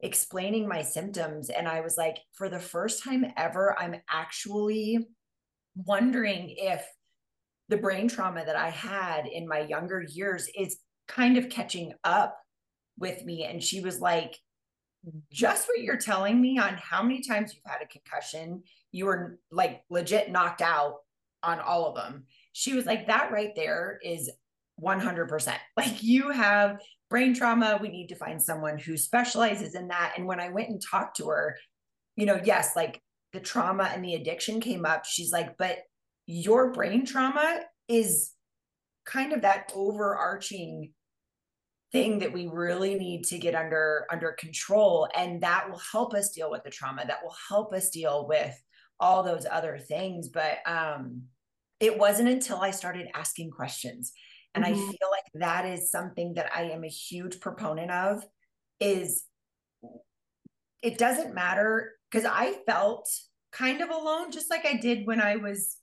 explaining 0.00 0.68
my 0.68 0.82
symptoms 0.82 1.50
and 1.50 1.68
i 1.68 1.80
was 1.80 1.96
like 1.96 2.18
for 2.32 2.48
the 2.48 2.58
first 2.58 3.02
time 3.02 3.24
ever 3.36 3.76
i'm 3.78 3.96
actually 4.10 4.98
wondering 5.76 6.54
if 6.56 6.86
the 7.68 7.76
brain 7.76 8.08
trauma 8.08 8.44
that 8.44 8.56
i 8.56 8.70
had 8.70 9.26
in 9.26 9.48
my 9.48 9.60
younger 9.60 10.02
years 10.02 10.48
is 10.58 10.78
kind 11.08 11.36
of 11.36 11.48
catching 11.48 11.92
up 12.04 12.36
with 12.98 13.24
me 13.24 13.44
and 13.44 13.62
she 13.62 13.80
was 13.80 14.00
like 14.00 14.38
just 15.32 15.68
what 15.68 15.80
you're 15.80 15.96
telling 15.96 16.40
me 16.40 16.58
on 16.58 16.78
how 16.80 17.02
many 17.02 17.20
times 17.20 17.52
you've 17.54 17.70
had 17.70 17.82
a 17.82 17.88
concussion 17.88 18.62
you 18.92 19.06
were 19.06 19.38
like 19.50 19.82
legit 19.90 20.30
knocked 20.30 20.62
out 20.62 20.94
on 21.42 21.60
all 21.60 21.86
of 21.86 21.94
them 21.94 22.24
she 22.54 22.72
was 22.72 22.86
like, 22.86 23.08
that 23.08 23.32
right 23.32 23.52
there 23.54 23.98
is 24.02 24.30
100%. 24.82 25.54
Like 25.76 26.02
you 26.02 26.30
have 26.30 26.80
brain 27.10 27.34
trauma. 27.34 27.78
We 27.82 27.88
need 27.88 28.08
to 28.08 28.14
find 28.14 28.40
someone 28.40 28.78
who 28.78 28.96
specializes 28.96 29.74
in 29.74 29.88
that. 29.88 30.14
And 30.16 30.26
when 30.26 30.40
I 30.40 30.48
went 30.50 30.68
and 30.68 30.80
talked 30.80 31.16
to 31.18 31.26
her, 31.28 31.56
you 32.16 32.26
know, 32.26 32.40
yes, 32.42 32.74
like 32.76 33.02
the 33.32 33.40
trauma 33.40 33.90
and 33.92 34.04
the 34.04 34.14
addiction 34.14 34.60
came 34.60 34.86
up. 34.86 35.04
She's 35.04 35.32
like, 35.32 35.58
but 35.58 35.78
your 36.26 36.72
brain 36.72 37.04
trauma 37.04 37.60
is 37.88 38.30
kind 39.04 39.32
of 39.32 39.42
that 39.42 39.72
overarching 39.74 40.92
thing 41.90 42.20
that 42.20 42.32
we 42.32 42.46
really 42.46 42.94
need 42.94 43.24
to 43.24 43.38
get 43.38 43.54
under 43.54 44.06
under 44.10 44.32
control 44.32 45.08
and 45.14 45.42
that 45.42 45.70
will 45.70 45.80
help 45.92 46.14
us 46.14 46.30
deal 46.30 46.50
with 46.50 46.64
the 46.64 46.70
trauma 46.70 47.04
that 47.06 47.22
will 47.22 47.36
help 47.48 47.72
us 47.72 47.90
deal 47.90 48.26
with 48.26 48.60
all 48.98 49.22
those 49.22 49.46
other 49.48 49.78
things 49.78 50.28
but 50.28 50.58
um 50.66 51.22
it 51.84 51.98
wasn't 51.98 52.30
until 52.30 52.62
I 52.62 52.70
started 52.70 53.08
asking 53.14 53.50
questions. 53.50 54.12
And 54.54 54.64
mm-hmm. 54.64 54.74
I 54.74 54.76
feel 54.76 55.10
like 55.10 55.24
that 55.34 55.66
is 55.66 55.90
something 55.90 56.34
that 56.34 56.50
I 56.54 56.70
am 56.70 56.82
a 56.82 56.88
huge 56.88 57.40
proponent 57.40 57.90
of 57.90 58.24
is 58.80 59.24
it 60.80 60.96
doesn't 60.96 61.34
matter 61.34 61.92
because 62.10 62.24
I 62.24 62.54
felt 62.66 63.06
kind 63.52 63.82
of 63.82 63.90
alone, 63.90 64.32
just 64.32 64.50
like 64.50 64.64
I 64.64 64.76
did 64.76 65.06
when 65.06 65.20
I 65.20 65.36
was 65.36 65.76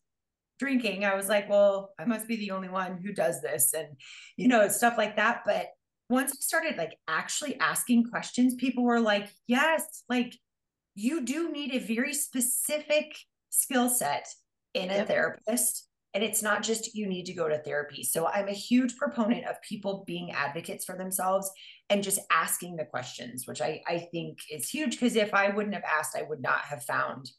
drinking. 0.59 1.05
I 1.05 1.15
was 1.15 1.29
like, 1.29 1.47
well, 1.47 1.91
I 1.99 2.05
must 2.05 2.27
be 2.27 2.35
the 2.35 2.51
only 2.51 2.69
one 2.69 2.97
who 2.97 3.13
does 3.13 3.39
this 3.41 3.73
and, 3.75 3.89
you 4.37 4.47
know, 4.47 4.67
stuff 4.69 4.97
like 4.97 5.17
that. 5.17 5.41
But 5.45 5.67
once 6.09 6.31
I 6.31 6.37
started 6.39 6.77
like 6.77 6.97
actually 7.07 7.59
asking 7.59 8.05
questions, 8.05 8.55
people 8.55 8.83
were 8.83 8.99
like, 8.99 9.29
yes, 9.45 10.03
like 10.09 10.33
you 10.95 11.23
do 11.23 11.51
need 11.51 11.75
a 11.75 11.79
very 11.79 12.15
specific 12.15 13.15
skill 13.49 13.89
set 13.89 14.27
in 14.73 14.89
a 14.89 14.95
yep. 14.95 15.07
therapist 15.07 15.87
and 16.13 16.23
it's 16.23 16.43
not 16.43 16.61
just 16.63 16.93
you 16.93 17.07
need 17.07 17.25
to 17.25 17.33
go 17.33 17.47
to 17.47 17.57
therapy. 17.57 18.03
So 18.03 18.27
I'm 18.27 18.47
a 18.47 18.53
huge 18.53 18.97
proponent 18.97 19.45
of 19.45 19.61
people 19.61 20.03
being 20.05 20.31
advocates 20.31 20.83
for 20.83 20.97
themselves 20.97 21.49
and 21.89 22.03
just 22.03 22.19
asking 22.29 22.75
the 22.75 22.85
questions, 22.85 23.47
which 23.47 23.61
I, 23.61 23.81
I 23.87 24.09
think 24.11 24.39
is 24.51 24.69
huge 24.69 24.91
because 24.91 25.15
if 25.15 25.33
I 25.33 25.49
wouldn't 25.49 25.75
have 25.75 25.83
asked, 25.83 26.15
I 26.15 26.23
would 26.23 26.41
not 26.41 26.61
have 26.61 26.83
found 26.83 27.31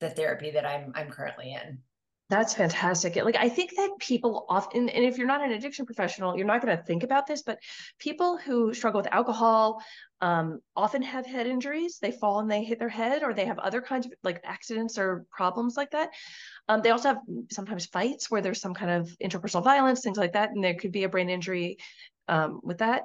the 0.00 0.10
therapy 0.10 0.50
that 0.50 0.66
I'm 0.66 0.92
I'm 0.94 1.10
currently 1.10 1.52
in. 1.52 1.78
That's 2.32 2.54
fantastic. 2.54 3.14
Like 3.16 3.36
I 3.36 3.50
think 3.50 3.76
that 3.76 3.90
people 3.98 4.46
often, 4.48 4.88
and 4.88 5.04
if 5.04 5.18
you're 5.18 5.26
not 5.26 5.42
an 5.42 5.52
addiction 5.52 5.84
professional, 5.84 6.34
you're 6.34 6.46
not 6.46 6.62
going 6.62 6.74
to 6.74 6.82
think 6.82 7.02
about 7.02 7.26
this, 7.26 7.42
but 7.42 7.58
people 7.98 8.38
who 8.38 8.72
struggle 8.72 9.02
with 9.02 9.12
alcohol 9.12 9.82
um, 10.22 10.60
often 10.74 11.02
have 11.02 11.26
head 11.26 11.46
injuries. 11.46 11.98
They 12.00 12.10
fall 12.10 12.40
and 12.40 12.50
they 12.50 12.64
hit 12.64 12.78
their 12.78 12.88
head, 12.88 13.22
or 13.22 13.34
they 13.34 13.44
have 13.44 13.58
other 13.58 13.82
kinds 13.82 14.06
of 14.06 14.12
like 14.22 14.40
accidents 14.44 14.96
or 14.96 15.26
problems 15.30 15.76
like 15.76 15.90
that. 15.90 16.08
Um, 16.70 16.80
they 16.80 16.88
also 16.88 17.08
have 17.10 17.18
sometimes 17.50 17.84
fights 17.84 18.30
where 18.30 18.40
there's 18.40 18.62
some 18.62 18.72
kind 18.72 18.92
of 18.92 19.10
interpersonal 19.22 19.62
violence, 19.62 20.00
things 20.00 20.16
like 20.16 20.32
that, 20.32 20.52
and 20.52 20.64
there 20.64 20.76
could 20.76 20.90
be 20.92 21.04
a 21.04 21.10
brain 21.10 21.28
injury 21.28 21.76
um, 22.28 22.60
with 22.62 22.78
that 22.78 23.02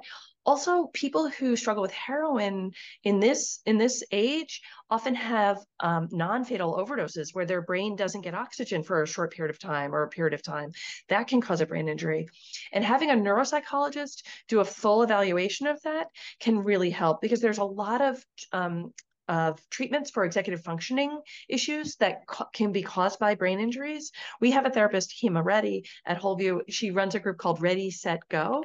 also 0.48 0.86
people 0.94 1.28
who 1.28 1.56
struggle 1.56 1.82
with 1.82 1.92
heroin 1.92 2.72
in 3.04 3.20
this 3.20 3.60
in 3.66 3.76
this 3.76 4.02
age 4.12 4.62
often 4.88 5.14
have 5.14 5.58
um, 5.80 6.08
non-fatal 6.10 6.74
overdoses 6.82 7.34
where 7.34 7.44
their 7.44 7.60
brain 7.60 7.94
doesn't 7.96 8.22
get 8.22 8.34
oxygen 8.34 8.82
for 8.82 9.02
a 9.02 9.06
short 9.06 9.30
period 9.30 9.54
of 9.54 9.58
time 9.58 9.94
or 9.94 10.02
a 10.04 10.08
period 10.08 10.32
of 10.32 10.42
time 10.42 10.70
that 11.10 11.28
can 11.28 11.42
cause 11.42 11.60
a 11.60 11.66
brain 11.66 11.86
injury 11.86 12.26
and 12.72 12.82
having 12.82 13.10
a 13.10 13.14
neuropsychologist 13.14 14.22
do 14.48 14.60
a 14.60 14.64
full 14.64 15.02
evaluation 15.02 15.66
of 15.66 15.78
that 15.82 16.06
can 16.40 16.64
really 16.64 16.88
help 16.88 17.20
because 17.20 17.42
there's 17.42 17.58
a 17.58 17.64
lot 17.82 18.00
of 18.00 18.24
um, 18.52 18.90
of 19.28 19.60
treatments 19.68 20.10
for 20.10 20.24
executive 20.24 20.64
functioning 20.64 21.20
issues 21.50 21.96
that 21.96 22.22
can 22.54 22.72
be 22.72 22.82
caused 22.82 23.18
by 23.18 23.34
brain 23.34 23.60
injuries. 23.60 24.10
We 24.40 24.52
have 24.52 24.64
a 24.64 24.70
therapist, 24.70 25.14
Hema 25.22 25.44
Reddy, 25.44 25.84
at 26.06 26.18
Wholeview. 26.18 26.62
She 26.70 26.92
runs 26.92 27.14
a 27.14 27.20
group 27.20 27.36
called 27.36 27.60
Ready, 27.60 27.90
Set, 27.90 28.20
Go. 28.30 28.64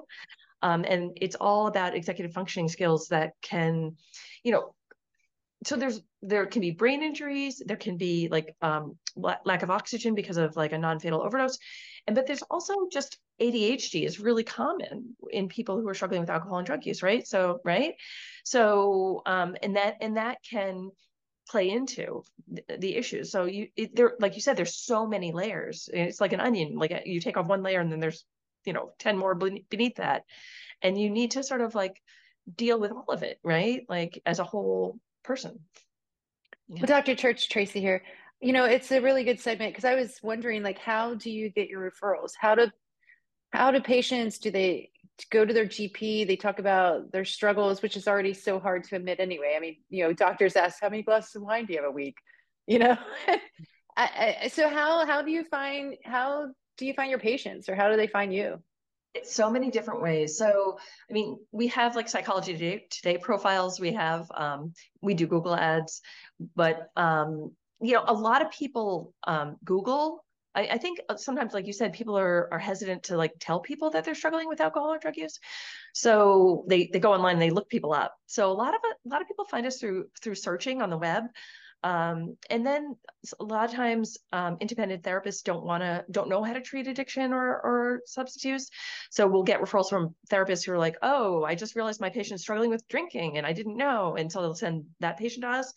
Um, 0.64 0.86
and 0.88 1.18
it's 1.22 1.36
all 1.36 1.68
about 1.68 1.94
executive 1.96 2.34
functioning 2.34 2.70
skills 2.70 3.10
that 3.10 3.34
can, 3.42 3.98
you 4.44 4.54
know, 4.54 4.74
so 5.66 5.76
there's 5.76 6.02
there 6.22 6.46
can 6.46 6.62
be 6.62 6.72
brain 6.72 7.04
injuries, 7.04 7.62
there 7.66 7.78
can 7.78 7.98
be 7.98 8.28
like 8.30 8.56
um, 8.62 8.98
lack 9.16 9.64
of 9.64 9.70
oxygen 9.70 10.16
because 10.16 10.38
of 10.38 10.56
like 10.56 10.72
a 10.72 10.78
non-fatal 10.78 11.22
overdose, 11.22 11.58
and 12.08 12.16
but 12.16 12.28
there's 12.28 12.42
also 12.44 12.74
just 12.92 13.18
ADHD 13.42 14.06
is 14.06 14.20
really 14.20 14.44
common 14.44 15.16
in 15.32 15.48
people 15.48 15.80
who 15.80 15.88
are 15.88 15.94
struggling 15.94 16.22
with 16.22 16.30
alcohol 16.30 16.58
and 16.58 16.68
drug 16.68 16.86
use, 16.86 17.04
right? 17.04 17.28
So 17.28 17.60
right, 17.64 17.96
so 18.44 19.22
um, 19.26 19.56
and 19.62 19.76
that 19.76 19.98
and 20.02 20.18
that 20.18 20.38
can 20.50 20.92
play 21.50 21.70
into 21.70 22.24
the, 22.48 22.64
the 22.80 22.96
issues. 22.96 23.32
So 23.32 23.46
you 23.46 23.68
it, 23.76 23.96
there, 23.96 24.14
like 24.20 24.36
you 24.36 24.42
said, 24.42 24.58
there's 24.58 24.78
so 24.78 25.08
many 25.08 25.32
layers. 25.32 25.90
It's 25.92 26.22
like 26.22 26.34
an 26.34 26.40
onion. 26.40 26.76
Like 26.76 27.04
you 27.06 27.20
take 27.20 27.38
off 27.38 27.48
one 27.48 27.64
layer 27.64 27.80
and 27.80 27.92
then 27.92 28.00
there's 28.00 28.26
you 28.66 28.74
know 28.74 28.92
10 29.00 29.18
more 29.18 29.36
beneath 29.36 29.96
that. 29.96 30.24
And 30.82 31.00
you 31.00 31.10
need 31.10 31.32
to 31.32 31.44
sort 31.44 31.62
of 31.62 31.76
like 31.76 32.02
deal 32.56 32.80
with 32.80 32.92
all 32.92 33.06
of 33.08 33.24
it 33.24 33.40
right? 33.44 33.82
Like 33.88 34.22
as 34.26 34.40
a 34.40 34.44
whole 34.44 35.00
person. 35.24 35.60
Yeah. 36.68 36.82
well 36.82 36.88
dr 36.88 37.16
church 37.16 37.50
tracy 37.50 37.80
here. 37.80 38.04
You 38.42 38.54
know 38.54 38.66
it's 38.66 38.92
a 38.92 39.02
really 39.02 39.24
good 39.24 39.40
segment 39.40 39.72
because 39.74 39.86
i 39.86 39.96
was 39.96 40.20
wondering 40.22 40.64
like 40.64 40.78
how 40.80 41.16
do 41.16 41.32
you 41.32 41.50
get 41.50 41.70
your 41.70 41.90
referrals? 41.90 42.32
How 42.38 42.56
do 42.56 42.70
how 43.52 43.72
do 43.72 43.80
patients 43.80 44.40
do 44.40 44.52
they 44.52 44.90
go 45.30 45.46
to 45.46 45.54
their 45.54 45.68
gp 45.68 46.26
they 46.28 46.36
talk 46.36 46.58
about 46.60 47.12
their 47.12 47.24
struggles 47.24 47.84
which 47.84 47.96
is 47.96 48.08
already 48.08 48.34
so 48.34 48.60
hard 48.60 48.84
to 48.86 48.96
admit 48.96 49.20
anyway. 49.20 49.54
I 49.56 49.60
mean 49.60 49.78
you 49.90 50.04
know 50.04 50.14
doctors 50.14 50.56
ask 50.56 50.82
how 50.82 50.90
many 50.90 51.04
glasses 51.04 51.36
of 51.36 51.44
wine 51.44 51.66
do 51.66 51.74
you 51.74 51.80
have 51.80 51.90
a 51.90 51.92
week? 51.92 52.18
You 52.68 52.80
know? 52.80 52.98
I, 53.96 54.38
I, 54.44 54.48
so 54.48 54.70
how 54.70 55.06
how 55.06 55.22
do 55.22 55.32
you 55.32 55.44
find 55.44 55.96
how 56.04 56.50
do 56.78 56.86
you 56.86 56.94
find 56.94 57.10
your 57.10 57.20
patients 57.20 57.70
or 57.70 57.76
how 57.76 57.90
do 57.90 57.98
they 57.98 58.08
find 58.08 58.34
you? 58.34 58.62
So 59.24 59.50
many 59.50 59.70
different 59.70 60.02
ways. 60.02 60.38
So, 60.38 60.80
I 61.10 61.14
mean, 61.14 61.38
we 61.52 61.68
have 61.68 61.96
like 61.96 62.10
psychology 62.10 62.54
today, 62.54 62.88
today 62.90 63.18
profiles. 63.18 63.80
We 63.80 63.94
have, 63.94 64.32
um, 64.34 64.74
we 65.02 65.14
do 65.14 65.28
Google 65.28 65.56
ads, 65.56 66.02
but, 66.56 66.90
um, 66.96 67.52
you 67.80 67.94
know, 67.94 68.04
a 68.08 68.14
lot 68.14 68.42
of 68.42 68.50
people 68.52 69.14
um, 69.26 69.58
Google. 69.64 70.26
I, 70.56 70.62
I 70.62 70.78
think 70.78 71.00
uh, 71.10 71.18
sometimes, 71.18 71.54
like 71.54 71.68
you 71.68 71.74
said, 71.74 71.94
people 71.94 72.18
are 72.18 72.48
are 72.52 72.60
hesitant 72.60 73.04
to 73.04 73.18
like 73.18 73.34
tell 73.40 73.60
people 73.60 73.90
that 73.92 74.06
they're 74.06 74.16
struggling 74.16 74.48
with 74.48 74.62
alcohol 74.62 74.94
or 74.94 75.00
drug 75.00 75.18
use. 75.18 75.40
So 75.94 76.66
they 76.68 76.90
they 76.94 77.00
go 77.00 77.14
online 77.14 77.34
and 77.34 77.42
they 77.42 77.50
look 77.50 77.70
people 77.70 77.94
up. 77.94 78.16
So 78.28 78.52
a 78.52 78.54
lot 78.54 78.74
of 78.74 78.82
a 78.84 79.10
lot 79.10 79.22
of 79.22 79.28
people 79.28 79.46
find 79.46 79.66
us 79.66 79.80
through 79.80 80.06
through 80.22 80.36
searching 80.36 80.82
on 80.82 80.90
the 80.90 80.98
web. 80.98 81.24
Um, 81.84 82.38
and 82.50 82.66
then 82.66 82.96
a 83.40 83.44
lot 83.44 83.66
of 83.66 83.76
times 83.76 84.18
um, 84.32 84.58
independent 84.62 85.04
therapists 85.04 85.44
don't 85.44 85.66
want 85.66 85.84
to 85.84 86.06
don't 86.12 86.30
know 86.30 86.42
how 86.42 86.54
to 86.54 86.62
treat 86.62 86.88
addiction 86.88 87.34
or, 87.34 87.46
or 87.46 88.02
substance 88.06 88.46
use. 88.46 88.70
So 89.12 89.28
we'll 89.28 89.44
get 89.44 89.60
referrals 89.60 89.90
from 89.90 90.16
therapists 90.32 90.66
who 90.66 90.72
are 90.72 90.78
like 90.78 90.96
oh 91.02 91.44
i 91.44 91.56
just 91.56 91.76
realized 91.76 92.00
my 92.00 92.10
patient's 92.10 92.44
struggling 92.44 92.70
with 92.70 92.88
drinking 92.88 93.38
and 93.38 93.46
i 93.46 93.54
didn't 93.54 93.78
know 93.78 94.16
and 94.16 94.32
so 94.32 94.42
they'll 94.42 94.56
send 94.56 94.86
that 95.00 95.18
patient 95.18 95.44
to 95.44 95.50
us. 95.50 95.74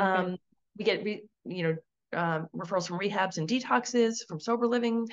Okay. 0.00 0.08
um, 0.10 0.36
we 0.78 0.84
get 0.84 1.04
re, 1.04 1.22
you 1.44 1.62
know 1.62 1.76
um, 2.12 2.48
referrals 2.54 2.88
from 2.88 2.98
rehabs 2.98 3.38
and 3.38 3.48
detoxes 3.48 4.26
from 4.26 4.40
sober 4.40 4.66
living 4.66 5.06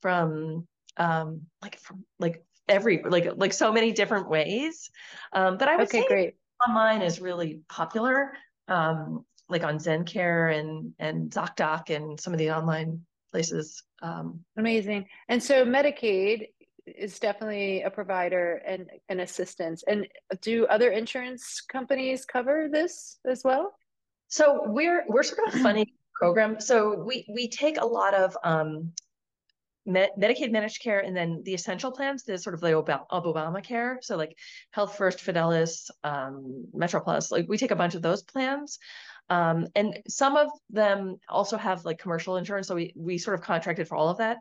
from 0.00 0.66
um, 0.96 1.42
like 1.62 1.78
from 1.78 2.04
like 2.18 2.42
every 2.68 3.02
like 3.04 3.28
like 3.36 3.52
so 3.52 3.72
many 3.72 3.92
different 3.92 4.28
ways. 4.28 4.90
Um, 5.32 5.58
but 5.58 5.68
i 5.68 5.76
would 5.76 5.88
okay, 5.88 6.02
say 6.02 6.06
great. 6.08 6.34
online 6.66 7.02
is 7.02 7.20
really 7.20 7.60
popular. 7.68 8.32
Um, 8.68 9.24
like 9.48 9.64
on 9.64 9.78
ZenCare 9.78 10.58
and 10.58 10.92
and 10.98 11.30
ZocDoc 11.30 11.94
and 11.94 12.18
some 12.18 12.32
of 12.32 12.38
the 12.38 12.50
online 12.50 13.00
places. 13.30 13.82
Um, 14.02 14.40
Amazing. 14.56 15.06
And 15.28 15.42
so 15.42 15.64
Medicaid 15.64 16.48
is 16.86 17.18
definitely 17.18 17.82
a 17.82 17.90
provider 17.90 18.62
and 18.66 18.88
an 19.08 19.20
assistance. 19.20 19.82
And 19.86 20.06
do 20.40 20.66
other 20.66 20.90
insurance 20.90 21.60
companies 21.60 22.24
cover 22.24 22.68
this 22.70 23.18
as 23.26 23.42
well? 23.44 23.74
So 24.28 24.62
we're 24.66 25.04
we're 25.08 25.22
sort 25.22 25.48
of 25.48 25.54
a 25.54 25.58
funny 25.62 25.94
program. 26.14 26.60
So 26.60 27.02
we 27.04 27.26
we 27.32 27.48
take 27.48 27.80
a 27.80 27.86
lot 27.86 28.14
of 28.14 28.36
um, 28.44 28.92
Medicaid 29.86 30.50
managed 30.50 30.82
care 30.82 31.00
and 31.00 31.16
then 31.16 31.42
the 31.44 31.54
essential 31.54 31.92
plans, 31.92 32.24
the 32.24 32.36
sort 32.38 32.54
of 32.54 32.62
like 32.62 32.74
Obamacare. 32.74 33.96
So 34.02 34.16
like 34.16 34.36
Health 34.72 34.96
First, 34.96 35.20
Fidelis, 35.20 35.90
um, 36.02 36.66
Metro 36.74 37.00
Plus, 37.00 37.30
like 37.30 37.46
we 37.48 37.56
take 37.56 37.70
a 37.70 37.76
bunch 37.76 37.94
of 37.94 38.02
those 38.02 38.22
plans. 38.22 38.78
Um, 39.28 39.66
and 39.74 39.98
some 40.08 40.36
of 40.36 40.48
them 40.70 41.16
also 41.28 41.56
have 41.56 41.84
like 41.84 41.98
commercial 41.98 42.36
insurance. 42.36 42.68
So 42.68 42.74
we, 42.74 42.92
we 42.96 43.18
sort 43.18 43.34
of 43.34 43.44
contracted 43.44 43.88
for 43.88 43.96
all 43.96 44.08
of 44.08 44.18
that. 44.18 44.38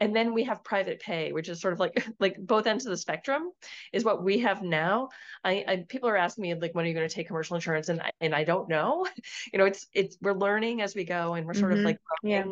And 0.00 0.16
then 0.16 0.34
we 0.34 0.42
have 0.44 0.64
private 0.64 1.00
pay, 1.00 1.32
which 1.32 1.48
is 1.48 1.60
sort 1.60 1.74
of 1.74 1.80
like 1.80 2.04
like 2.18 2.36
both 2.38 2.66
ends 2.66 2.86
of 2.86 2.90
the 2.90 2.96
spectrum 2.96 3.52
is 3.92 4.04
what 4.04 4.24
we 4.24 4.38
have 4.40 4.62
now. 4.62 5.10
I, 5.44 5.64
I 5.68 5.84
people 5.88 6.08
are 6.08 6.16
asking 6.16 6.42
me 6.42 6.54
like, 6.54 6.74
when 6.74 6.84
are 6.84 6.88
you 6.88 6.94
going 6.94 7.08
to 7.08 7.14
take 7.14 7.28
commercial 7.28 7.56
insurance? 7.56 7.88
And 7.88 8.00
I, 8.00 8.10
and 8.20 8.34
I 8.34 8.44
don't 8.44 8.68
know. 8.68 9.06
You 9.52 9.58
know, 9.58 9.66
it's 9.66 9.86
it's 9.92 10.16
we're 10.20 10.32
learning 10.32 10.82
as 10.82 10.94
we 10.94 11.04
go, 11.04 11.34
and 11.34 11.46
we're 11.46 11.54
sort 11.54 11.72
mm-hmm. 11.72 11.80
of 11.80 11.84
like 11.84 11.98
yeah. 12.22 12.44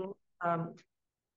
um, 0.44 0.74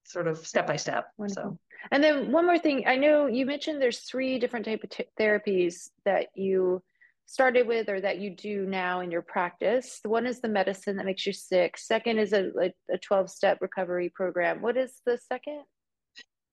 sort 0.04 0.28
of 0.28 0.46
step 0.46 0.68
by 0.68 0.76
step. 0.76 1.08
Wonderful. 1.18 1.44
So. 1.44 1.60
And 1.92 2.04
then 2.04 2.32
one 2.32 2.46
more 2.46 2.60
thing, 2.60 2.88
I 2.88 2.96
know 2.96 3.28
you 3.28 3.46
mentioned 3.46 3.82
there's 3.82 4.00
three 4.00 4.40
different 4.40 4.66
type 4.66 4.84
of 4.84 4.90
t- 4.90 5.06
therapies 5.20 5.90
that 6.06 6.28
you 6.36 6.82
started 7.26 7.68
with 7.68 7.90
or 7.90 8.00
that 8.02 8.20
you 8.20 8.30
do 8.36 8.66
now 8.66 9.00
in 9.00 9.12
your 9.12 9.22
practice. 9.22 10.00
The 10.04 10.10
one 10.10 10.26
is 10.26 10.42
the 10.42 10.50
medicine 10.50 10.98
that 10.98 11.06
makes 11.06 11.26
you 11.26 11.34
sick. 11.34 11.78
Second 11.78 12.20
is 12.20 12.34
a, 12.34 12.52
a 12.92 12.98
12 12.98 13.30
step 13.30 13.60
recovery 13.62 14.10
program. 14.14 14.62
What 14.62 14.78
is 14.78 14.94
the 15.06 15.18
second? 15.18 15.64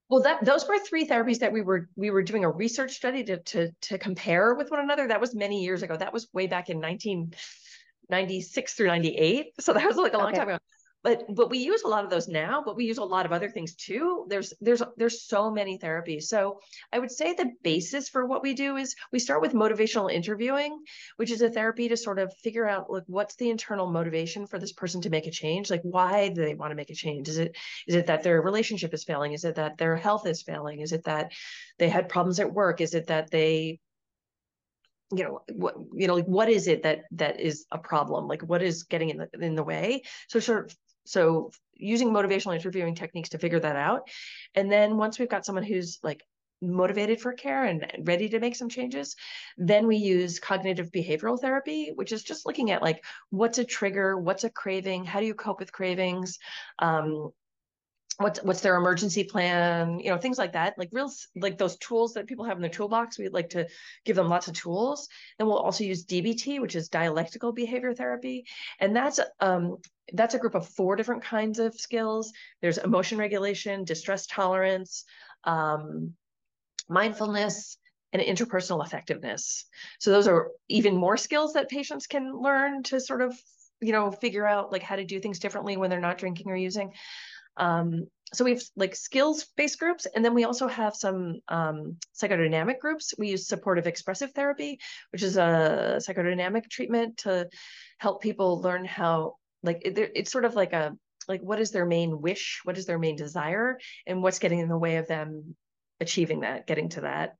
Well, 0.09 0.23
that 0.23 0.43
those 0.43 0.67
were 0.67 0.77
three 0.79 1.07
therapies 1.07 1.39
that 1.39 1.53
we 1.53 1.61
were 1.61 1.87
we 1.95 2.09
were 2.09 2.21
doing 2.23 2.43
a 2.43 2.49
research 2.49 2.91
study 2.91 3.23
to 3.23 3.37
to 3.37 3.71
to 3.83 3.97
compare 3.97 4.53
with 4.55 4.69
one 4.69 4.81
another. 4.81 5.07
That 5.07 5.21
was 5.21 5.33
many 5.33 5.63
years 5.63 5.83
ago. 5.83 5.95
That 5.95 6.11
was 6.11 6.27
way 6.33 6.47
back 6.47 6.69
in 6.69 6.81
1996 6.81 8.73
through 8.73 8.87
98. 8.87 9.53
So 9.61 9.71
that 9.71 9.85
was 9.85 9.95
like 9.95 10.13
a 10.13 10.17
long 10.17 10.27
okay. 10.27 10.37
time 10.37 10.49
ago 10.49 10.57
but 11.03 11.23
but 11.33 11.49
we 11.49 11.59
use 11.59 11.83
a 11.83 11.87
lot 11.87 12.03
of 12.03 12.09
those 12.09 12.27
now 12.27 12.61
but 12.65 12.75
we 12.75 12.85
use 12.85 12.97
a 12.97 13.03
lot 13.03 13.25
of 13.25 13.31
other 13.31 13.49
things 13.49 13.75
too. 13.75 14.25
There's 14.29 14.53
there's 14.61 14.83
there's 14.97 15.23
so 15.23 15.51
many 15.51 15.77
therapies. 15.77 16.23
So 16.23 16.59
i 16.91 16.99
would 16.99 17.11
say 17.11 17.33
the 17.33 17.51
basis 17.63 18.09
for 18.09 18.25
what 18.25 18.43
we 18.43 18.53
do 18.53 18.77
is 18.77 18.95
we 19.11 19.19
start 19.19 19.41
with 19.41 19.53
motivational 19.53 20.11
interviewing 20.11 20.83
which 21.17 21.31
is 21.31 21.41
a 21.41 21.49
therapy 21.49 21.87
to 21.89 21.97
sort 21.97 22.19
of 22.19 22.33
figure 22.43 22.67
out 22.67 22.91
like 22.91 23.03
what's 23.07 23.35
the 23.35 23.49
internal 23.49 23.87
motivation 23.87 24.45
for 24.47 24.59
this 24.59 24.73
person 24.73 25.01
to 25.01 25.09
make 25.09 25.27
a 25.27 25.31
change? 25.31 25.69
Like 25.69 25.81
why 25.83 26.29
do 26.29 26.41
they 26.41 26.55
want 26.55 26.71
to 26.71 26.75
make 26.75 26.89
a 26.89 26.95
change? 26.95 27.27
Is 27.29 27.37
it 27.37 27.55
is 27.87 27.95
it 27.95 28.07
that 28.07 28.23
their 28.23 28.41
relationship 28.41 28.93
is 28.93 29.03
failing? 29.03 29.33
Is 29.33 29.43
it 29.43 29.55
that 29.55 29.77
their 29.77 29.95
health 29.95 30.27
is 30.27 30.41
failing? 30.41 30.81
Is 30.81 30.91
it 30.91 31.03
that 31.05 31.31
they 31.79 31.89
had 31.89 32.09
problems 32.09 32.39
at 32.39 32.53
work? 32.53 32.81
Is 32.81 32.93
it 32.93 33.07
that 33.07 33.31
they 33.31 33.79
you 35.13 35.23
know 35.25 35.41
what 35.53 35.75
you 35.93 36.07
know 36.07 36.15
like 36.15 36.25
what 36.25 36.49
is 36.49 36.67
it 36.67 36.83
that 36.83 37.01
that 37.11 37.39
is 37.39 37.65
a 37.71 37.77
problem? 37.77 38.27
Like 38.27 38.41
what 38.41 38.61
is 38.61 38.83
getting 38.83 39.09
in 39.09 39.17
the 39.17 39.29
in 39.41 39.55
the 39.55 39.63
way? 39.63 40.03
So 40.29 40.39
sort 40.39 40.65
of 40.65 40.77
so 41.05 41.51
using 41.75 42.11
motivational 42.11 42.55
interviewing 42.55 42.95
techniques 42.95 43.29
to 43.29 43.39
figure 43.39 43.59
that 43.59 43.75
out. 43.75 44.09
And 44.55 44.71
then 44.71 44.97
once 44.97 45.17
we've 45.17 45.29
got 45.29 45.45
someone 45.45 45.63
who's 45.63 45.99
like 46.03 46.21
motivated 46.61 47.19
for 47.19 47.33
care 47.33 47.65
and 47.65 47.85
ready 48.03 48.29
to 48.29 48.39
make 48.39 48.55
some 48.55 48.69
changes. 48.69 49.15
Then 49.57 49.87
we 49.87 49.97
use 49.97 50.39
cognitive 50.39 50.91
behavioral 50.91 51.39
therapy, 51.39 51.91
which 51.95 52.11
is 52.11 52.23
just 52.23 52.45
looking 52.45 52.71
at 52.71 52.81
like 52.81 53.03
what's 53.31 53.57
a 53.57 53.65
trigger, 53.65 54.17
what's 54.17 54.43
a 54.43 54.49
craving, 54.49 55.03
how 55.05 55.19
do 55.19 55.25
you 55.25 55.33
cope 55.33 55.59
with 55.59 55.71
cravings, 55.71 56.37
um, 56.79 57.31
what's 58.17 58.43
what's 58.43 58.61
their 58.61 58.75
emergency 58.75 59.23
plan 59.23 59.99
you 59.99 60.11
know 60.11 60.17
things 60.17 60.37
like 60.37 60.53
that 60.53 60.77
like 60.77 60.89
real 60.91 61.11
like 61.35 61.57
those 61.57 61.77
tools 61.77 62.13
that 62.13 62.27
people 62.27 62.45
have 62.45 62.57
in 62.57 62.61
their 62.61 62.69
toolbox 62.69 63.17
we 63.17 63.29
like 63.29 63.49
to 63.49 63.67
give 64.05 64.15
them 64.15 64.29
lots 64.29 64.47
of 64.47 64.53
tools. 64.53 65.07
And 65.39 65.47
we'll 65.47 65.57
also 65.57 65.83
use 65.83 66.05
dbt 66.05 66.59
which 66.59 66.75
is 66.75 66.89
dialectical 66.89 67.51
behavior 67.51 67.93
therapy. 67.93 68.45
And 68.79 68.95
that's 68.95 69.19
um 69.39 69.77
that's 70.13 70.35
a 70.35 70.39
group 70.39 70.55
of 70.55 70.67
four 70.67 70.95
different 70.95 71.23
kinds 71.23 71.57
of 71.59 71.73
skills. 71.73 72.33
There's 72.61 72.77
emotion 72.77 73.17
regulation 73.17 73.85
distress 73.85 74.27
tolerance 74.27 75.05
um, 75.43 76.13
mindfulness 76.89 77.77
and 78.13 78.21
interpersonal 78.21 78.85
effectiveness. 78.85 79.65
So 79.99 80.11
those 80.11 80.27
are 80.27 80.49
even 80.67 80.95
more 80.95 81.17
skills 81.17 81.53
that 81.53 81.69
patients 81.69 82.07
can 82.07 82.37
learn 82.37 82.83
to 82.83 82.99
sort 82.99 83.21
of 83.21 83.35
you 83.79 83.93
know 83.93 84.11
figure 84.11 84.45
out 84.45 84.71
like 84.71 84.83
how 84.83 84.95
to 84.95 85.05
do 85.05 85.19
things 85.19 85.39
differently 85.39 85.75
when 85.77 85.89
they're 85.89 85.99
not 85.99 86.17
drinking 86.17 86.49
or 86.51 86.55
using 86.55 86.91
um, 87.57 88.07
so 88.33 88.45
we 88.45 88.51
have 88.51 88.63
like 88.77 88.95
skills 88.95 89.45
based 89.57 89.77
groups, 89.79 90.07
and 90.15 90.23
then 90.23 90.33
we 90.33 90.45
also 90.45 90.67
have 90.67 90.95
some 90.95 91.41
um, 91.49 91.97
psychodynamic 92.15 92.79
groups. 92.79 93.13
We 93.17 93.29
use 93.29 93.47
supportive 93.47 93.87
expressive 93.87 94.31
therapy, 94.31 94.79
which 95.11 95.23
is 95.23 95.37
a 95.37 95.97
psychodynamic 95.97 96.69
treatment 96.69 97.17
to 97.17 97.49
help 97.97 98.21
people 98.21 98.61
learn 98.61 98.85
how, 98.85 99.35
like, 99.63 99.81
it, 99.83 99.97
it's 100.15 100.31
sort 100.31 100.45
of 100.45 100.55
like 100.55 100.73
a 100.73 100.95
like 101.27 101.41
what 101.41 101.59
is 101.59 101.71
their 101.71 101.85
main 101.85 102.21
wish, 102.21 102.61
what 102.63 102.77
is 102.77 102.85
their 102.85 102.99
main 102.99 103.15
desire, 103.15 103.77
and 104.07 104.23
what's 104.23 104.39
getting 104.39 104.59
in 104.59 104.69
the 104.69 104.77
way 104.77 104.95
of 104.95 105.07
them 105.07 105.55
achieving 105.99 106.41
that, 106.41 106.67
getting 106.67 106.89
to 106.89 107.01
that. 107.01 107.35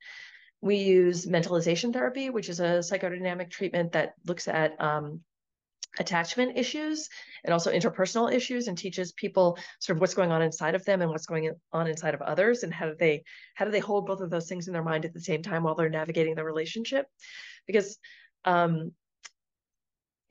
We 0.62 0.76
use 0.78 1.26
mentalization 1.26 1.92
therapy, 1.92 2.30
which 2.30 2.50
is 2.50 2.60
a 2.60 2.80
psychodynamic 2.80 3.50
treatment 3.50 3.94
that 3.94 4.14
looks 4.26 4.48
at 4.48 4.80
um, 4.80 5.22
attachment 6.00 6.58
issues. 6.58 7.10
And 7.44 7.54
also 7.54 7.72
interpersonal 7.72 8.32
issues 8.32 8.68
and 8.68 8.78
teaches 8.78 9.12
people 9.12 9.58
sort 9.80 9.98
of 9.98 10.02
what's 10.02 10.14
going 10.14 10.32
on 10.32 10.42
inside 10.42 10.76
of 10.76 10.86
them 10.86 11.02
and 11.02 11.10
what's 11.10 11.26
going 11.26 11.52
on 11.74 11.88
inside 11.88 12.14
of 12.14 12.22
others 12.22 12.64
and 12.64 12.74
how 12.74 12.88
do 12.88 12.96
they 12.98 13.24
how 13.56 13.66
do 13.66 13.72
they 13.72 13.80
hold 13.80 14.06
both 14.06 14.22
of 14.22 14.30
those 14.30 14.48
things 14.48 14.68
in 14.68 14.74
their 14.74 14.84
mind 14.84 15.06
at 15.06 15.14
the 15.14 15.20
same 15.20 15.42
time 15.42 15.64
while 15.64 15.76
they're 15.76 15.90
navigating 15.90 16.36
the 16.36 16.44
relationship. 16.44 17.08
Because 17.68 17.98
um 18.46 18.92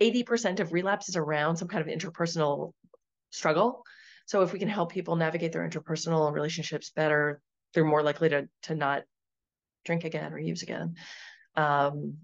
80% 0.01 0.61
of 0.61 0.73
relapse 0.73 1.11
is 1.11 1.17
around 1.17 1.57
some 1.57 1.69
kind 1.69 1.87
of 1.87 1.95
interpersonal 1.95 2.73
struggle. 3.31 3.85
So 4.25 4.43
if 4.43 4.53
we 4.53 4.59
can 4.59 4.69
help 4.69 4.93
people 4.93 5.17
navigate 5.17 5.53
their 5.53 5.69
interpersonal 5.69 6.33
relationships 6.33 6.91
better 6.91 7.43
they're 7.75 7.85
more 7.85 8.03
likely 8.03 8.29
to 8.31 8.49
to 8.63 8.75
not 8.75 9.03
drink 9.85 10.05
again 10.05 10.33
or 10.33 10.39
use 10.39 10.63
again. 10.63 10.97
Um, 11.57 12.19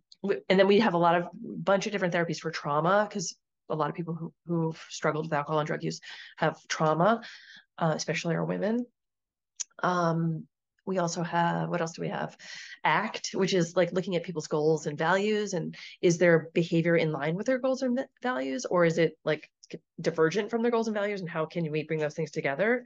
and 0.49 0.59
then 0.59 0.67
we 0.67 0.81
have 0.81 0.95
a 0.95 0.99
lot 0.99 1.15
of 1.15 1.29
bunch 1.35 1.87
of 1.87 1.93
different 1.93 2.15
therapies 2.15 2.39
for 2.39 2.51
trauma 2.51 3.07
because 3.09 3.37
a 3.69 3.75
lot 3.75 3.91
of 3.91 3.97
people 3.97 4.15
who, 4.15 4.33
who've 4.47 4.87
struggled 4.89 5.27
with 5.27 5.33
alcohol 5.33 5.59
and 5.59 5.67
drug 5.67 5.83
use 5.83 6.01
have 6.37 6.57
trauma, 6.69 7.23
uh, 7.79 7.93
especially 7.95 8.35
our 8.35 8.45
women. 8.45 8.87
Um, 9.83 10.47
we 10.87 10.99
also 10.99 11.23
have 11.23 11.69
what 11.69 11.81
else 11.81 11.93
do 11.93 12.03
we 12.03 12.09
have 12.09 12.37
act 12.85 13.31
which 13.35 13.53
is 13.53 13.77
like 13.77 13.93
looking 13.93 14.15
at 14.15 14.23
people's 14.23 14.47
goals 14.47 14.87
and 14.87 14.97
values 14.97 15.53
and 15.53 15.77
is 16.01 16.17
their 16.17 16.49
behavior 16.55 16.97
in 16.97 17.13
line 17.13 17.35
with 17.35 17.47
their 17.47 17.59
goals 17.59 17.83
and 17.83 18.07
values 18.23 18.65
or 18.65 18.85
is 18.85 18.97
it 18.97 19.19
like 19.25 19.51
divergent 20.01 20.49
from 20.49 20.63
their 20.63 20.71
goals 20.71 20.87
and 20.87 20.95
values 20.95 21.21
and 21.21 21.29
how 21.29 21.45
can 21.45 21.71
we 21.71 21.83
bring 21.83 21.99
those 21.99 22.15
things 22.15 22.31
together 22.31 22.85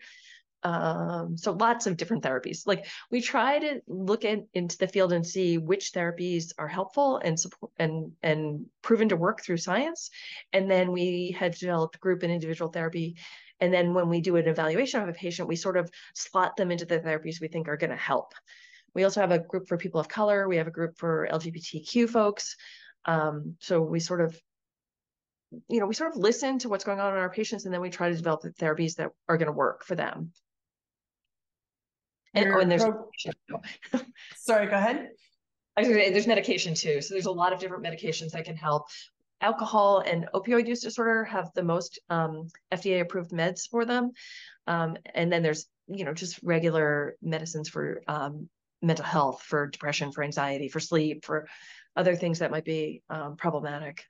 um, 0.63 1.37
so 1.37 1.53
lots 1.53 1.87
of 1.87 1.97
different 1.97 2.23
therapies. 2.23 2.67
Like 2.67 2.87
we 3.11 3.21
try 3.21 3.59
to 3.59 3.81
look 3.87 4.25
in, 4.25 4.47
into 4.53 4.77
the 4.77 4.89
field 4.89 5.13
and 5.13 5.27
see 5.27 5.59
which 5.59 5.93
therapies 5.93 6.53
are 6.59 6.69
helpful 6.69 7.17
and 7.19 7.39
support 7.39 7.73
and 7.79 8.13
and 8.23 8.67
proven 8.83 9.09
to 9.09 9.17
work 9.17 9.43
through 9.43 9.57
science. 9.57 10.11
And 10.53 10.71
then 10.71 10.93
we 10.93 11.37
have 11.39 11.59
developed 11.59 12.01
group 12.01 12.23
and 12.23 12.33
individual 12.33 12.71
therapy. 12.71 13.17
And 13.61 13.73
then 13.73 13.95
when 13.95 14.09
we 14.09 14.21
do 14.21 14.37
an 14.37 14.49
evaluation 14.49 15.03
of 15.03 15.09
a 15.09 15.13
patient, 15.13 15.49
we 15.49 15.57
sort 15.57 15.77
of 15.77 15.91
slot 16.15 16.57
them 16.57 16.71
into 16.71 16.87
the 16.87 17.01
therapies 17.01 17.41
we 17.41 17.49
think 17.49 17.69
are 17.69 17.77
going 17.77 17.91
to 17.91 17.97
help. 17.97 18.35
We 18.95 19.05
also 19.05 19.21
have 19.21 19.31
a 19.31 19.39
group 19.39 19.69
for 19.69 19.77
people 19.77 20.01
of 20.01 20.09
color. 20.09 20.49
We 20.49 20.57
have 20.57 20.67
a 20.67 20.73
group 20.73 20.99
for 20.99 21.29
LGBTQ 21.31 22.09
folks. 22.09 22.57
Um, 23.05 23.57
so 23.61 23.81
we 23.81 24.01
sort 24.01 24.21
of 24.21 24.39
you 25.69 25.81
know, 25.81 25.87
we 25.87 25.95
sort 25.95 26.13
of 26.13 26.17
listen 26.17 26.59
to 26.61 26.69
what's 26.69 26.85
going 26.85 27.01
on 27.01 27.13
in 27.13 27.19
our 27.19 27.31
patients 27.31 27.65
and 27.65 27.75
then 27.75 27.81
we 27.81 27.91
try 27.91 28.09
to 28.09 28.17
develop 28.17 28.43
the 28.43 28.51
therapies 28.51 28.97
that 28.97 29.11
are 29.29 29.37
going 29.37 29.47
to 29.47 29.53
work 29.53 29.85
for 29.85 29.95
them. 29.95 30.33
And, 32.35 32.53
oh, 32.53 32.61
and 32.61 32.71
there's 32.71 32.85
pro- 32.85 33.61
sorry, 34.37 34.67
go 34.67 34.77
ahead. 34.77 35.11
I 35.77 35.81
was 35.81 35.89
say, 35.89 36.11
there's 36.11 36.27
medication 36.27 36.75
too. 36.75 37.01
So 37.01 37.15
there's 37.15 37.27
a 37.27 37.31
lot 37.31 37.53
of 37.53 37.59
different 37.59 37.85
medications 37.85 38.33
that 38.33 38.45
can 38.45 38.57
help. 38.57 38.87
Alcohol 39.41 40.01
and 40.01 40.29
opioid 40.35 40.69
use 40.69 40.81
disorder 40.81 41.25
have 41.25 41.51
the 41.55 41.63
most 41.63 41.99
um, 42.11 42.49
FDA 42.73 43.01
approved 43.01 43.31
meds 43.31 43.69
for 43.69 43.85
them. 43.85 44.11
Um, 44.67 44.97
and 45.15 45.33
then 45.33 45.43
there's, 45.43 45.67
you 45.89 46.05
know, 46.05 46.13
just 46.13 46.41
regular 46.43 47.17
medicines 47.23 47.69
for 47.69 48.03
um, 48.07 48.49
mental 48.83 49.05
health, 49.05 49.43
for 49.43 49.67
depression, 49.67 50.13
for 50.13 50.23
anxiety, 50.23 50.69
for 50.69 50.81
sleep, 50.81 51.25
for 51.25 51.49
other 51.97 52.15
things 52.15 52.41
that 52.41 52.51
might 52.51 52.65
be 52.65 53.03
um, 53.09 53.37
problematic. 53.37 54.05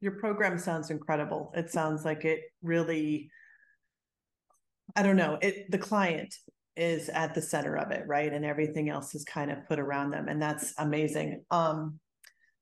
Your 0.00 0.12
program 0.12 0.58
sounds 0.58 0.90
incredible. 0.90 1.52
It 1.56 1.70
sounds 1.70 2.04
like 2.04 2.24
it 2.24 2.42
really 2.62 3.30
I 4.96 5.02
don't 5.02 5.16
know, 5.16 5.38
it 5.40 5.70
the 5.70 5.78
client 5.78 6.34
is 6.78 7.08
at 7.08 7.34
the 7.34 7.42
center 7.42 7.76
of 7.76 7.90
it, 7.90 8.04
right? 8.06 8.32
And 8.32 8.44
everything 8.44 8.88
else 8.88 9.14
is 9.14 9.24
kind 9.24 9.50
of 9.50 9.66
put 9.66 9.78
around 9.78 10.10
them. 10.10 10.28
And 10.28 10.40
that's 10.40 10.72
amazing. 10.78 11.44
Um, 11.50 11.98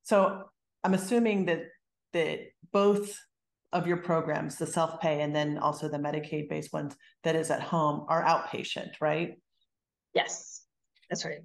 so 0.03 0.45
I'm 0.83 0.95
assuming 0.95 1.47
that 1.47 1.65
that 2.13 2.41
both 2.73 3.17
of 3.73 3.87
your 3.87 3.99
programs, 3.99 4.57
the 4.57 4.67
self-pay 4.67 5.21
and 5.21 5.35
then 5.35 5.59
also 5.59 5.89
the 5.89 5.99
Medicaid-based 5.99 6.73
ones 6.73 6.97
that 7.25 7.37
is 7.37 7.51
at 7.51 7.61
home 7.61 8.07
are 8.09 8.25
outpatient, 8.25 8.93
right? 9.01 9.35
Yes, 10.15 10.63
that's 11.11 11.25
right. 11.25 11.41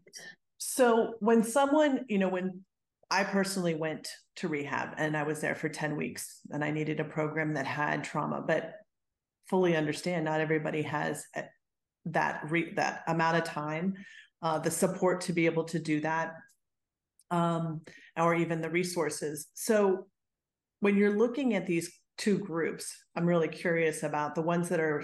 So 0.60 1.16
when 1.20 1.44
someone, 1.44 2.06
you 2.08 2.20
know, 2.20 2.30
when 2.30 2.62
I 3.10 3.26
personally 3.26 3.76
went 3.76 4.08
to 4.38 4.48
rehab 4.48 4.94
and 4.98 5.18
I 5.18 5.24
was 5.24 5.42
there 5.42 5.56
for 5.56 5.68
10 5.68 5.98
weeks 5.98 6.40
and 6.52 6.64
I 6.64 6.72
needed 6.72 7.02
a 7.02 7.04
program 7.04 7.56
that 7.56 7.66
had 7.66 8.06
trauma, 8.06 8.42
but 8.46 8.76
fully 9.50 9.76
understand 9.76 10.24
not 10.24 10.40
everybody 10.40 10.84
has 10.84 11.26
that 12.06 12.50
re- 12.50 12.74
that 12.76 13.04
amount 13.08 13.38
of 13.38 13.44
time, 13.44 13.94
uh, 14.42 14.60
the 14.60 14.72
support 14.72 15.22
to 15.22 15.34
be 15.34 15.46
able 15.46 15.66
to 15.66 15.80
do 15.80 16.00
that, 16.02 16.34
um, 17.30 17.82
or 18.18 18.36
even 18.36 18.62
the 18.62 18.70
resources. 18.70 19.48
So 19.54 20.08
when 20.80 20.98
you're 20.98 21.18
looking 21.18 21.54
at 21.54 21.68
these 21.68 21.92
two 22.18 22.40
groups, 22.40 22.92
I'm 23.16 23.26
really 23.26 23.48
curious 23.48 24.04
about 24.04 24.36
the 24.36 24.42
ones 24.42 24.70
that 24.70 24.80
are 24.80 25.04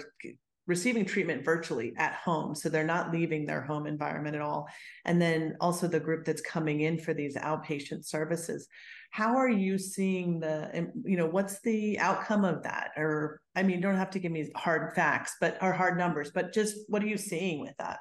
receiving 0.68 1.04
treatment 1.04 1.44
virtually 1.44 1.94
at 1.96 2.12
home 2.12 2.54
so 2.54 2.68
they're 2.68 2.84
not 2.84 3.10
leaving 3.10 3.46
their 3.46 3.62
home 3.62 3.86
environment 3.86 4.36
at 4.36 4.42
all 4.42 4.68
and 5.06 5.20
then 5.20 5.56
also 5.60 5.88
the 5.88 5.98
group 5.98 6.26
that's 6.26 6.42
coming 6.42 6.82
in 6.82 6.98
for 6.98 7.14
these 7.14 7.36
outpatient 7.36 8.04
services 8.04 8.68
how 9.10 9.36
are 9.36 9.48
you 9.48 9.78
seeing 9.78 10.40
the 10.40 10.70
um, 10.78 10.92
you 11.04 11.16
know 11.16 11.26
what's 11.26 11.60
the 11.60 11.98
outcome 11.98 12.44
of 12.44 12.62
that? 12.62 12.90
Or 12.96 13.40
i 13.56 13.62
mean 13.62 13.76
you 13.76 13.82
don't 13.82 13.96
have 13.96 14.10
to 14.10 14.18
give 14.18 14.32
me 14.32 14.50
hard 14.54 14.94
facts 14.94 15.36
but 15.40 15.58
or 15.62 15.72
hard 15.72 15.98
numbers 15.98 16.30
but 16.32 16.52
just 16.52 16.76
what 16.88 17.02
are 17.02 17.08
you 17.08 17.18
seeing 17.18 17.60
with 17.60 17.76
that? 17.78 18.00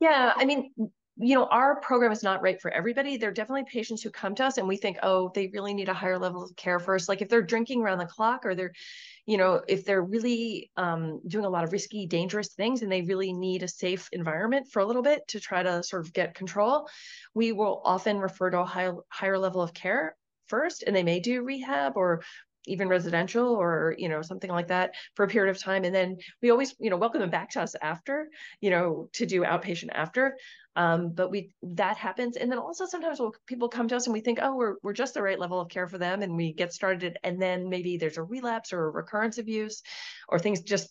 Yeah 0.00 0.32
i 0.36 0.44
mean 0.44 0.72
you 1.22 1.34
know 1.34 1.46
our 1.46 1.80
program 1.80 2.12
is 2.12 2.22
not 2.22 2.42
right 2.42 2.60
for 2.60 2.70
everybody. 2.70 3.16
There 3.16 3.30
are 3.30 3.32
definitely 3.32 3.64
patients 3.64 4.02
who 4.02 4.10
come 4.10 4.34
to 4.36 4.44
us 4.44 4.58
and 4.58 4.66
we 4.66 4.76
think 4.76 4.98
oh 5.02 5.30
they 5.34 5.48
really 5.48 5.72
need 5.72 5.88
a 5.88 5.94
higher 5.94 6.18
level 6.18 6.42
of 6.42 6.54
care 6.56 6.78
first. 6.78 7.08
Like 7.08 7.22
if 7.22 7.28
they're 7.28 7.42
drinking 7.42 7.82
around 7.82 7.98
the 7.98 8.06
clock 8.06 8.44
or 8.44 8.54
they're 8.54 8.72
you 9.26 9.36
know 9.36 9.62
if 9.68 9.84
they're 9.84 10.02
really 10.02 10.70
um, 10.76 11.20
doing 11.26 11.44
a 11.44 11.50
lot 11.50 11.64
of 11.64 11.72
risky 11.72 12.06
dangerous 12.06 12.54
things 12.54 12.82
and 12.82 12.90
they 12.90 13.02
really 13.02 13.32
need 13.32 13.62
a 13.62 13.68
safe 13.68 14.08
environment 14.12 14.66
for 14.70 14.80
a 14.80 14.86
little 14.86 15.02
bit 15.02 15.26
to 15.28 15.40
try 15.40 15.62
to 15.62 15.82
sort 15.82 16.04
of 16.04 16.12
get 16.12 16.34
control 16.34 16.88
we 17.34 17.52
will 17.52 17.80
often 17.84 18.18
refer 18.18 18.50
to 18.50 18.60
a 18.60 18.64
high, 18.64 18.90
higher 19.08 19.38
level 19.38 19.62
of 19.62 19.72
care 19.72 20.16
first 20.48 20.82
and 20.86 20.94
they 20.94 21.04
may 21.04 21.20
do 21.20 21.42
rehab 21.42 21.96
or 21.96 22.22
even 22.66 22.88
residential 22.88 23.48
or 23.48 23.94
you 23.98 24.08
know 24.08 24.22
something 24.22 24.50
like 24.50 24.68
that 24.68 24.92
for 25.14 25.24
a 25.24 25.28
period 25.28 25.50
of 25.50 25.60
time. 25.60 25.84
And 25.84 25.94
then 25.94 26.16
we 26.40 26.50
always 26.50 26.74
you 26.78 26.90
know 26.90 26.96
welcome 26.96 27.20
them 27.20 27.30
back 27.30 27.50
to 27.50 27.62
us 27.62 27.74
after 27.80 28.28
you 28.60 28.70
know 28.70 29.08
to 29.14 29.26
do 29.26 29.42
outpatient 29.42 29.90
after. 29.92 30.36
Um, 30.74 31.10
but 31.10 31.30
we 31.30 31.50
that 31.62 31.96
happens. 31.96 32.36
And 32.36 32.50
then 32.50 32.58
also 32.58 32.86
sometimes 32.86 33.20
we'll, 33.20 33.34
people 33.46 33.68
come 33.68 33.88
to 33.88 33.96
us 33.96 34.06
and 34.06 34.14
we 34.14 34.20
think 34.20 34.38
oh 34.40 34.56
we're, 34.56 34.76
we're 34.82 34.92
just 34.92 35.14
the 35.14 35.22
right 35.22 35.38
level 35.38 35.60
of 35.60 35.68
care 35.68 35.88
for 35.88 35.98
them 35.98 36.22
and 36.22 36.36
we 36.36 36.52
get 36.52 36.72
started. 36.72 37.18
And 37.22 37.40
then 37.40 37.68
maybe 37.68 37.96
there's 37.96 38.18
a 38.18 38.22
relapse 38.22 38.72
or 38.72 38.86
a 38.86 38.90
recurrence 38.90 39.38
of 39.38 39.48
use 39.48 39.82
or 40.28 40.38
things 40.38 40.62
just 40.62 40.88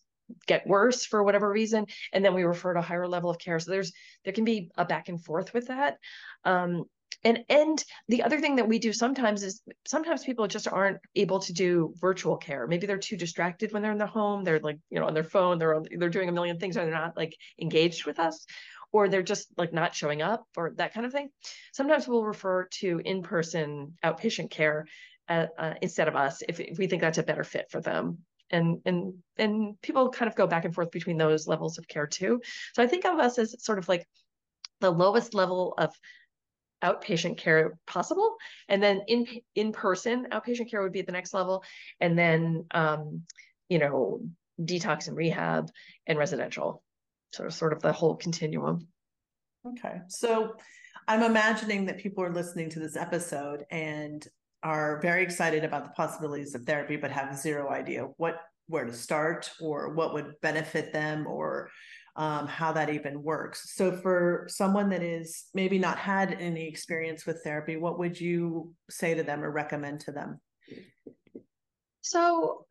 get 0.48 0.66
worse 0.66 1.06
for 1.06 1.24
whatever 1.24 1.50
reason 1.50 1.86
and 2.14 2.24
then 2.24 2.34
we 2.34 2.44
refer 2.44 2.74
to 2.74 2.80
a 2.80 2.84
higher 2.84 3.08
level 3.08 3.30
of 3.30 3.40
care. 3.40 3.60
So 3.60 3.72
there's 3.72 3.92
there 4.24 4.34
can 4.34 4.46
be 4.46 4.70
a 4.78 4.86
back 4.86 5.10
and 5.10 5.24
forth 5.24 5.54
with 5.54 5.68
that. 5.68 5.98
Um, 6.46 6.86
and 7.24 7.44
and 7.50 7.84
the 8.08 8.24
other 8.24 8.40
thing 8.40 8.56
that 8.56 8.68
we 8.68 8.80
do 8.80 8.94
sometimes 8.94 9.44
is 9.44 9.62
sometimes 9.86 10.24
people 10.24 10.48
just 10.48 10.68
aren't 10.68 10.98
able 11.16 11.40
to 11.40 11.54
do 11.54 11.94
virtual 12.00 12.38
care. 12.38 12.68
Maybe 12.68 12.88
they're 12.88 12.98
too 12.98 13.18
distracted 13.18 13.72
when 13.72 13.82
they're 13.82 13.92
in 13.92 13.98
the 13.98 14.08
home. 14.08 14.44
They're 14.44 14.60
like 14.60 14.80
you 14.90 15.00
know 15.00 15.08
on 15.08 15.14
their 15.14 15.24
phone. 15.24 15.60
They're 15.60 15.82
they're 15.98 16.10
doing 16.10 16.30
a 16.30 16.34
million 16.34 16.60
things 16.60 16.76
and 16.76 16.88
they're 16.88 17.00
not 17.00 17.18
like 17.18 17.36
engaged 17.60 18.06
with 18.06 18.20
us 18.20 18.46
or 18.92 19.08
they're 19.08 19.24
just 19.24 19.48
like 19.58 19.72
not 19.72 19.96
showing 19.96 20.22
up 20.22 20.46
or 20.58 20.74
that 20.78 20.94
kind 20.94 21.06
of 21.06 21.12
thing. 21.12 21.30
Sometimes 21.74 22.08
we'll 22.08 22.26
refer 22.26 22.68
to 22.80 23.02
in-person 23.04 23.94
outpatient 24.04 24.50
care 24.50 24.86
uh, 25.30 25.48
uh, 25.58 25.74
instead 25.82 26.08
of 26.08 26.16
us 26.16 26.44
if, 26.48 26.60
if 26.60 26.78
we 26.78 26.88
think 26.88 27.02
that's 27.02 27.18
a 27.18 27.24
better 27.24 27.44
fit 27.44 27.68
for 27.70 27.82
them. 27.82 28.20
And 28.50 28.82
and 28.86 29.14
and 29.38 29.80
people 29.82 30.10
kind 30.10 30.30
of 30.30 30.36
go 30.36 30.46
back 30.46 30.66
and 30.66 30.76
forth 30.76 30.92
between 30.92 31.18
those 31.18 31.48
levels 31.48 31.78
of 31.78 31.88
care 31.88 32.08
too. 32.08 32.42
So 32.74 32.84
i 32.84 32.88
think 32.88 33.06
of 33.06 33.20
us 33.20 33.38
as 33.38 33.64
sort 33.64 33.80
of 33.80 33.88
like 33.88 34.06
the 34.82 34.92
lowest 34.92 35.34
level 35.34 35.74
of 35.78 35.94
outpatient 36.84 37.38
care 37.38 37.78
possible. 37.88 38.36
And 38.68 38.82
then 38.82 39.02
in 39.08 39.28
in 39.56 39.72
person 39.72 40.28
outpatient 40.32 40.70
care 40.70 40.82
would 40.82 40.92
be 40.92 41.00
at 41.00 41.06
the 41.06 41.12
next 41.12 41.34
level. 41.34 41.64
And 42.00 42.18
then 42.18 42.66
um 42.72 43.24
you 43.70 43.80
know 43.80 44.22
detox 44.60 45.08
and 45.08 45.18
rehab 45.18 45.70
and 46.08 46.18
residential. 46.18 46.84
So 47.34 47.50
sort 47.50 47.74
of 47.74 47.82
the 47.82 47.94
whole 47.94 48.16
continuum. 48.16 48.88
Okay. 49.66 50.02
So 50.08 50.56
i'm 51.08 51.24
imagining 51.24 51.86
that 51.86 51.98
people 51.98 52.24
are 52.24 52.34
listening 52.34 52.70
to 52.70 52.80
this 52.80 52.96
episode 52.96 53.66
and 53.72 54.28
are 54.64 55.00
very 55.02 55.24
excited 55.24 55.64
about 55.64 55.84
the 55.84 55.92
possibilities 55.92 56.54
of 56.54 56.64
therapy 56.64 56.96
but 56.96 57.10
have 57.12 57.36
zero 57.36 57.72
idea 57.72 58.08
what 58.18 58.42
where 58.68 58.86
to 58.86 58.94
start 58.94 59.52
or 59.60 59.94
what 59.94 60.14
would 60.14 60.34
benefit 60.42 60.94
them 60.94 61.28
or 61.28 61.70
um, 62.16 62.48
how 62.48 62.72
that 62.72 62.90
even 62.90 63.24
works 63.24 63.74
so 63.76 63.92
for 63.92 64.46
someone 64.50 64.90
that 64.90 65.04
is 65.04 65.46
maybe 65.54 65.80
not 65.80 65.98
had 65.98 66.34
any 66.40 66.68
experience 66.68 67.26
with 67.26 67.42
therapy 67.44 67.78
what 67.78 68.00
would 68.00 68.20
you 68.20 68.74
say 68.90 69.14
to 69.14 69.24
them 69.24 69.44
or 69.44 69.52
recommend 69.52 70.00
to 70.00 70.12
them 70.12 70.40
so 72.02 72.66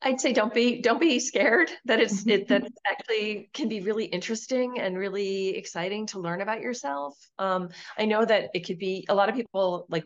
I'd 0.00 0.20
say 0.20 0.32
don't 0.32 0.54
be 0.54 0.80
don't 0.80 1.00
be 1.00 1.18
scared 1.18 1.70
that 1.86 1.98
it's 1.98 2.24
it 2.26 2.46
that 2.48 2.62
it 2.66 2.72
actually 2.86 3.50
can 3.52 3.68
be 3.68 3.80
really 3.80 4.04
interesting 4.04 4.78
and 4.78 4.96
really 4.96 5.56
exciting 5.56 6.06
to 6.06 6.20
learn 6.20 6.40
about 6.40 6.60
yourself. 6.60 7.18
Um, 7.40 7.70
I 7.98 8.04
know 8.04 8.24
that 8.24 8.50
it 8.54 8.64
could 8.64 8.78
be 8.78 9.06
a 9.08 9.14
lot 9.14 9.28
of 9.28 9.34
people 9.34 9.86
like 9.88 10.04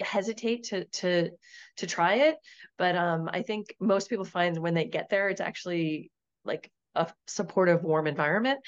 hesitate 0.00 0.64
to 0.64 0.84
to 0.86 1.30
to 1.76 1.86
try 1.86 2.14
it 2.14 2.36
but 2.76 2.96
um 2.96 3.28
i 3.32 3.42
think 3.42 3.74
most 3.80 4.08
people 4.08 4.24
find 4.24 4.58
when 4.58 4.74
they 4.74 4.84
get 4.84 5.08
there 5.08 5.28
it's 5.28 5.40
actually 5.40 6.10
like 6.44 6.70
a 6.94 7.08
supportive 7.26 7.82
warm 7.82 8.06
environment. 8.06 8.60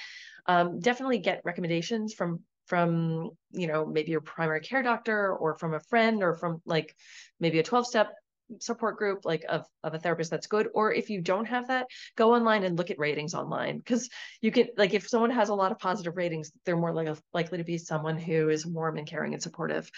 Um 0.46 0.80
definitely 0.80 1.18
get 1.18 1.42
recommendations 1.44 2.14
from 2.14 2.40
from 2.66 3.30
you 3.50 3.66
know 3.66 3.86
maybe 3.86 4.10
your 4.10 4.20
primary 4.20 4.60
care 4.60 4.82
doctor 4.82 5.34
or 5.34 5.56
from 5.56 5.74
a 5.74 5.80
friend 5.80 6.22
or 6.22 6.34
from 6.34 6.62
like 6.64 6.94
maybe 7.40 7.58
a 7.58 7.62
12 7.62 7.86
step 7.86 8.12
support 8.60 8.98
group 8.98 9.24
like 9.24 9.44
of, 9.48 9.66
of 9.82 9.94
a 9.94 9.98
therapist 9.98 10.30
that's 10.30 10.46
good. 10.46 10.68
Or 10.74 10.92
if 10.92 11.10
you 11.10 11.20
don't 11.20 11.46
have 11.46 11.68
that 11.68 11.86
go 12.16 12.34
online 12.34 12.64
and 12.64 12.76
look 12.76 12.90
at 12.90 12.98
ratings 12.98 13.34
online. 13.34 13.78
Because 13.78 14.08
you 14.40 14.50
can 14.50 14.68
like 14.76 14.94
if 14.94 15.08
someone 15.08 15.30
has 15.30 15.48
a 15.48 15.54
lot 15.54 15.72
of 15.72 15.78
positive 15.78 16.16
ratings 16.16 16.52
they're 16.64 16.76
more 16.76 16.92
like 16.92 17.16
likely 17.32 17.58
to 17.58 17.64
be 17.64 17.78
someone 17.78 18.18
who 18.18 18.48
is 18.48 18.66
warm 18.66 18.98
and 18.98 19.06
caring 19.06 19.32
and 19.34 19.42
supportive. 19.42 19.90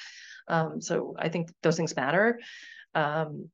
Um, 0.48 0.80
so 0.80 1.14
I 1.18 1.28
think 1.28 1.50
those 1.62 1.76
things 1.76 1.96
matter. 1.96 2.40
Um, 2.94 3.50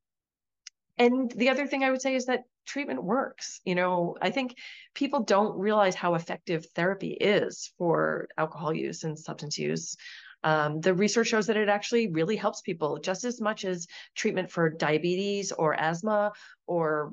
and 0.99 1.31
the 1.31 1.49
other 1.49 1.67
thing 1.67 1.85
I 1.85 1.91
would 1.91 2.03
say 2.03 2.15
is 2.15 2.27
that 2.27 2.45
treatment 2.67 3.03
works. 3.03 3.61
You 3.65 3.75
know, 3.75 4.17
I 4.21 4.31
think 4.31 4.57
people 4.95 5.21
don't 5.21 5.59
realize 5.59 5.95
how 5.95 6.15
effective 6.15 6.67
therapy 6.75 7.13
is 7.13 7.73
for 7.79 8.29
alcohol 8.37 8.75
use 8.75 9.05
and 9.05 9.19
substance 9.19 9.59
use. 9.59 9.97
Um, 10.45 10.81
the 10.81 10.95
research 10.95 11.29
shows 11.29 11.47
that 11.47 11.57
it 11.57 11.69
actually 11.69 12.09
really 12.09 12.37
helps 12.37 12.61
people 12.63 12.99
just 12.99 13.25
as 13.25 13.41
much 13.41 13.65
as 13.65 13.87
treatment 14.15 14.51
for 14.51 14.71
diabetes 14.71 15.53
or 15.53 15.79
asthma 15.79 16.33
or 16.67 17.13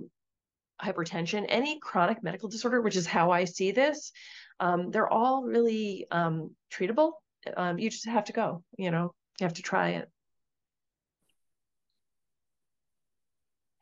hypertension, 0.81 1.45
any 1.47 1.79
chronic 1.79 2.23
medical 2.23 2.49
disorder, 2.49 2.81
which 2.81 2.95
is 2.95 3.05
how 3.05 3.31
I 3.31 3.45
see 3.45 3.71
this. 3.71 4.11
Um, 4.59 4.91
they're 4.91 5.09
all 5.09 5.43
really 5.43 6.07
um, 6.09 6.55
treatable. 6.73 7.13
Um, 7.55 7.77
you 7.77 7.89
just 7.89 8.07
have 8.07 8.25
to 8.25 8.33
go, 8.33 8.63
you 8.77 8.91
know. 8.91 9.13
You 9.39 9.45
have 9.45 9.53
to 9.53 9.61
try 9.61 9.91
it. 9.91 10.09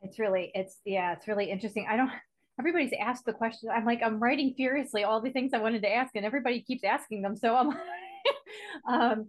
It's 0.08 0.20
really, 0.20 0.52
it's, 0.54 0.78
yeah, 0.86 1.14
it's 1.14 1.28
really 1.28 1.52
interesting. 1.52 1.86
I 1.90 1.98
don't, 1.98 2.12
everybody's 2.60 2.94
asked 3.00 3.26
the 3.26 3.34
question. 3.34 3.70
I'm 3.70 3.86
like, 3.86 4.02
I'm 4.04 4.20
writing 4.20 4.54
furiously 4.56 5.04
all 5.04 5.22
the 5.22 5.32
things 5.32 5.54
I 5.54 5.60
wanted 5.60 5.82
to 5.84 5.94
ask, 5.94 6.16
and 6.16 6.26
everybody 6.26 6.62
keeps 6.62 6.84
asking 6.84 7.22
them. 7.22 7.36
So 7.36 7.56
I'm, 7.56 7.78
um, 8.90 9.28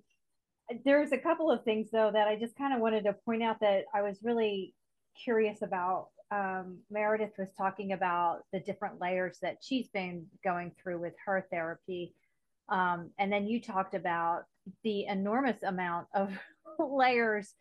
there's 0.85 1.13
a 1.13 1.19
couple 1.19 1.51
of 1.51 1.65
things 1.65 1.89
though 1.91 2.11
that 2.13 2.29
I 2.29 2.37
just 2.37 2.57
kind 2.57 2.75
of 2.75 2.81
wanted 2.81 3.05
to 3.05 3.15
point 3.25 3.43
out 3.43 3.61
that 3.61 3.85
I 3.95 4.03
was 4.03 4.19
really 4.23 4.75
curious 5.23 5.63
about. 5.63 6.09
Um, 6.31 6.79
Meredith 6.91 7.33
was 7.39 7.49
talking 7.57 7.93
about 7.93 8.41
the 8.53 8.61
different 8.61 9.01
layers 9.01 9.39
that 9.41 9.59
she's 9.63 9.89
been 9.89 10.27
going 10.45 10.73
through 10.81 11.01
with 11.01 11.15
her 11.25 11.47
therapy. 11.51 12.15
Um, 12.69 13.11
and 13.19 13.33
then 13.33 13.47
you 13.47 13.63
talked 13.63 13.95
about 13.95 14.45
the 14.85 15.07
enormous 15.07 15.63
amount 15.63 16.09
of 16.15 16.39
layers 16.79 17.55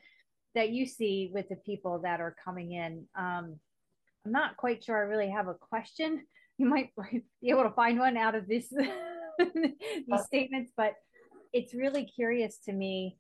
that 0.58 0.72
you 0.72 0.88
see 0.88 1.30
with 1.32 1.48
the 1.50 1.56
people 1.56 2.00
that 2.00 2.20
are 2.20 2.36
coming 2.44 2.72
in. 2.72 3.06
Um, 3.16 3.60
I'm 4.26 4.32
not 4.32 4.58
quite 4.58 4.84
sure 4.84 4.98
I 4.98 5.02
really 5.02 5.30
have 5.30 5.48
a 5.48 5.54
question. 5.54 6.26
You 6.60 6.68
might 6.68 6.90
be 7.40 7.52
able 7.52 7.66
to 7.66 7.70
find 7.70 8.00
one 8.00 8.18
out 8.18 8.34
of 8.34 8.48
this 8.48 8.74
these 9.40 10.24
statements, 10.26 10.72
but 10.76 10.94
it's 11.54 11.76
really 11.76 12.04
curious 12.04 12.58
to 12.66 12.74
me 12.74 13.20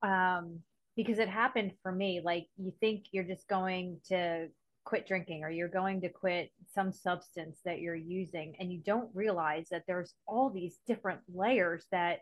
um, 0.00 0.60
because 0.94 1.18
it 1.18 1.28
happened 1.28 1.72
for 1.82 1.90
me. 1.90 2.20
Like 2.24 2.46
you 2.56 2.72
think 2.78 3.06
you're 3.10 3.24
just 3.24 3.48
going 3.48 3.98
to 4.10 4.46
quit 4.84 5.08
drinking 5.08 5.42
or 5.42 5.50
you're 5.50 5.66
going 5.66 6.02
to 6.02 6.08
quit 6.08 6.52
some 6.72 6.92
substance 6.92 7.58
that 7.64 7.80
you're 7.80 7.96
using 7.96 8.54
and 8.60 8.72
you 8.72 8.78
don't 8.78 9.10
realize 9.12 9.66
that 9.72 9.82
there's 9.88 10.14
all 10.28 10.50
these 10.50 10.78
different 10.86 11.18
layers 11.34 11.84
that 11.90 12.20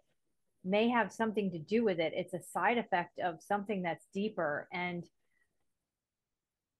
may 0.64 0.88
have 0.88 1.12
something 1.12 1.51
to 1.53 1.59
do 1.59 1.85
with 1.85 2.01
it. 2.01 2.12
It's 2.14 2.35
a 2.35 2.42
side 2.42 2.79
effect 2.79 3.18
of 3.18 3.42
something 3.42 3.83
that's 3.83 4.07
deeper. 4.12 4.68
And 4.73 5.05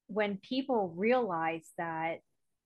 when 0.09 0.39
people 0.39 0.93
realize 0.97 1.69
that, 1.79 2.21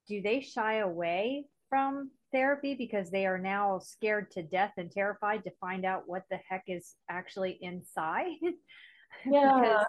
do 0.09 0.21
they 0.23 0.41
shy 0.41 0.79
away 0.79 1.45
from 1.69 2.11
therapy 2.33 2.75
because 2.75 3.11
they 3.11 3.27
are 3.27 3.39
now 3.39 3.79
scared 3.79 4.31
to 4.33 4.43
death 4.43 4.73
and 4.77 4.91
terrified 4.91 5.45
to 5.45 5.51
find 5.61 5.85
out 5.85 6.05
what 6.07 6.23
the 6.31 6.39
heck 6.49 6.65
is 6.69 6.95
actually 7.09 7.59
inside? 7.61 8.33
Yeah. 9.31 9.85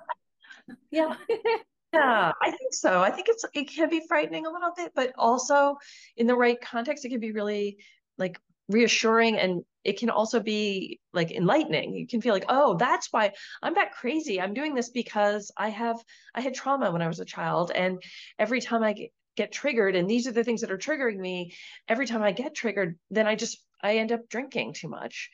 yeah. 0.91 1.15
Yeah, 1.93 2.31
I 2.41 2.49
think 2.49 2.73
so. 2.73 3.03
I 3.03 3.11
think 3.11 3.27
it's 3.29 3.45
it 3.53 3.69
can 3.69 3.87
be 3.87 4.01
frightening 4.07 4.47
a 4.47 4.49
little 4.49 4.71
bit, 4.75 4.93
but 4.95 5.13
also 5.15 5.77
in 6.17 6.25
the 6.25 6.35
right 6.35 6.59
context, 6.59 7.05
it 7.05 7.09
can 7.09 7.19
be 7.19 7.31
really 7.31 7.77
like 8.17 8.39
reassuring 8.69 9.37
and 9.37 9.63
it 9.83 9.99
can 9.99 10.09
also 10.09 10.39
be 10.39 10.99
like 11.11 11.31
enlightening. 11.31 11.93
You 11.93 12.07
can 12.07 12.21
feel 12.21 12.33
like 12.33 12.45
oh 12.49 12.75
that's 12.77 13.09
why 13.11 13.33
i'm 13.61 13.73
that 13.75 13.91
crazy. 13.93 14.39
I'm 14.39 14.53
doing 14.53 14.75
this 14.75 14.89
because 14.89 15.51
i 15.57 15.69
have 15.69 15.97
i 16.33 16.41
had 16.41 16.53
trauma 16.53 16.91
when 16.91 17.01
i 17.01 17.07
was 17.07 17.19
a 17.19 17.25
child 17.25 17.71
and 17.73 18.01
every 18.39 18.61
time 18.61 18.83
i 18.83 18.93
get, 19.35 19.51
triggered 19.51 19.95
and 19.95 20.07
these 20.07 20.27
are 20.27 20.31
the 20.31 20.43
things 20.43 20.61
that 20.61 20.71
are 20.71 20.77
triggering 20.77 21.17
me 21.17 21.53
every 21.87 22.05
time 22.05 22.21
i 22.21 22.31
get 22.31 22.53
triggered 22.53 22.97
then 23.09 23.25
i 23.25 23.35
just 23.35 23.57
i 23.81 23.97
end 23.97 24.11
up 24.11 24.29
drinking 24.29 24.73
too 24.73 24.87
much. 24.87 25.29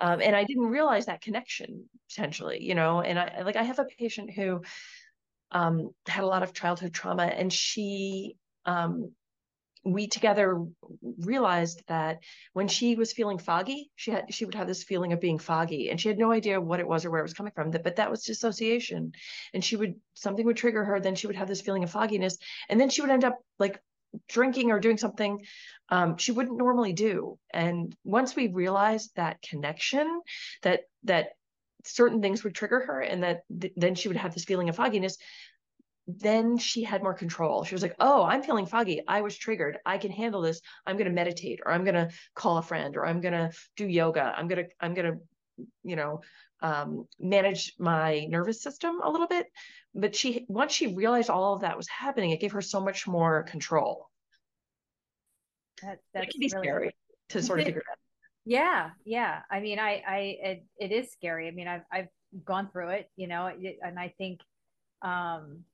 Um, 0.00 0.20
and 0.20 0.34
i 0.34 0.44
didn't 0.44 0.66
realize 0.66 1.06
that 1.06 1.22
connection 1.22 1.88
potentially 2.10 2.62
you 2.62 2.74
know? 2.74 3.00
And 3.00 3.18
i 3.18 3.42
like 3.42 3.56
i 3.56 3.62
have 3.62 3.78
a 3.78 3.86
patient 3.98 4.30
who 4.32 4.62
um, 5.52 5.90
had 6.06 6.24
a 6.24 6.26
lot 6.26 6.42
of 6.42 6.52
childhood 6.52 6.92
trauma 6.92 7.24
and 7.24 7.52
she 7.52 8.36
um, 8.66 9.12
we 9.84 10.06
together 10.06 10.64
realized 11.18 11.82
that 11.88 12.20
when 12.54 12.68
she 12.68 12.96
was 12.96 13.12
feeling 13.12 13.38
foggy, 13.38 13.90
she 13.96 14.10
had 14.10 14.32
she 14.32 14.44
would 14.44 14.54
have 14.54 14.66
this 14.66 14.82
feeling 14.82 15.12
of 15.12 15.20
being 15.20 15.38
foggy, 15.38 15.90
and 15.90 16.00
she 16.00 16.08
had 16.08 16.18
no 16.18 16.32
idea 16.32 16.60
what 16.60 16.80
it 16.80 16.88
was 16.88 17.04
or 17.04 17.10
where 17.10 17.20
it 17.20 17.24
was 17.24 17.34
coming 17.34 17.52
from. 17.54 17.70
But 17.70 17.96
that 17.96 18.10
was 18.10 18.24
dissociation, 18.24 19.12
and 19.52 19.64
she 19.64 19.76
would 19.76 19.94
something 20.14 20.46
would 20.46 20.56
trigger 20.56 20.84
her. 20.84 21.00
Then 21.00 21.14
she 21.14 21.26
would 21.26 21.36
have 21.36 21.48
this 21.48 21.60
feeling 21.60 21.84
of 21.84 21.90
fogginess, 21.90 22.38
and 22.68 22.80
then 22.80 22.88
she 22.88 23.02
would 23.02 23.10
end 23.10 23.24
up 23.24 23.38
like 23.58 23.80
drinking 24.28 24.70
or 24.70 24.80
doing 24.80 24.96
something 24.96 25.40
um, 25.88 26.16
she 26.16 26.32
wouldn't 26.32 26.56
normally 26.56 26.92
do. 26.92 27.38
And 27.52 27.94
once 28.04 28.34
we 28.34 28.48
realized 28.48 29.10
that 29.16 29.42
connection, 29.42 30.22
that 30.62 30.82
that 31.04 31.30
certain 31.84 32.22
things 32.22 32.42
would 32.42 32.54
trigger 32.54 32.80
her, 32.86 33.00
and 33.00 33.22
that 33.22 33.42
th- 33.60 33.74
then 33.76 33.94
she 33.94 34.08
would 34.08 34.16
have 34.16 34.32
this 34.32 34.44
feeling 34.44 34.68
of 34.68 34.76
fogginess 34.76 35.18
then 36.06 36.58
she 36.58 36.82
had 36.82 37.02
more 37.02 37.14
control. 37.14 37.64
She 37.64 37.74
was 37.74 37.82
like, 37.82 37.96
"Oh, 37.98 38.24
I'm 38.24 38.42
feeling 38.42 38.66
foggy. 38.66 39.00
I 39.08 39.22
was 39.22 39.36
triggered. 39.36 39.78
I 39.86 39.98
can 39.98 40.10
handle 40.10 40.42
this. 40.42 40.60
I'm 40.86 40.96
going 40.96 41.08
to 41.08 41.14
meditate 41.14 41.60
or 41.64 41.72
I'm 41.72 41.84
going 41.84 41.94
to 41.94 42.10
call 42.34 42.58
a 42.58 42.62
friend 42.62 42.96
or 42.96 43.06
I'm 43.06 43.20
going 43.20 43.32
to 43.32 43.50
do 43.76 43.86
yoga. 43.86 44.34
I'm 44.36 44.48
going 44.48 44.64
to 44.64 44.70
I'm 44.80 44.94
going 44.94 45.12
to 45.12 45.66
you 45.82 45.96
know, 45.96 46.20
um, 46.62 47.06
manage 47.18 47.74
my 47.78 48.26
nervous 48.28 48.62
system 48.62 49.00
a 49.02 49.10
little 49.10 49.28
bit." 49.28 49.46
But 49.94 50.14
she 50.14 50.44
once 50.48 50.72
she 50.72 50.94
realized 50.94 51.30
all 51.30 51.54
of 51.54 51.62
that 51.62 51.76
was 51.76 51.88
happening, 51.88 52.30
it 52.30 52.40
gave 52.40 52.52
her 52.52 52.62
so 52.62 52.80
much 52.80 53.06
more 53.06 53.44
control. 53.44 54.10
That, 55.82 55.98
that's 56.12 56.26
it 56.26 56.30
can 56.32 56.40
be 56.40 56.50
really 56.52 56.66
scary 56.66 56.96
to 57.30 57.42
sort 57.42 57.60
of 57.60 57.66
figure 57.66 57.82
out. 57.90 57.98
Yeah, 58.44 58.90
yeah. 59.04 59.40
I 59.50 59.60
mean, 59.60 59.78
I, 59.78 60.02
I, 60.06 60.18
it, 60.42 60.66
it 60.78 60.92
is 60.92 61.10
scary. 61.12 61.48
I 61.48 61.50
mean, 61.50 61.66
I've, 61.66 61.82
I've 61.90 62.08
gone 62.44 62.68
through 62.70 62.90
it, 62.90 63.10
you 63.16 63.26
know, 63.26 63.46
and 63.46 63.98
I 63.98 64.12
think, 64.18 64.40
um, 65.02 65.64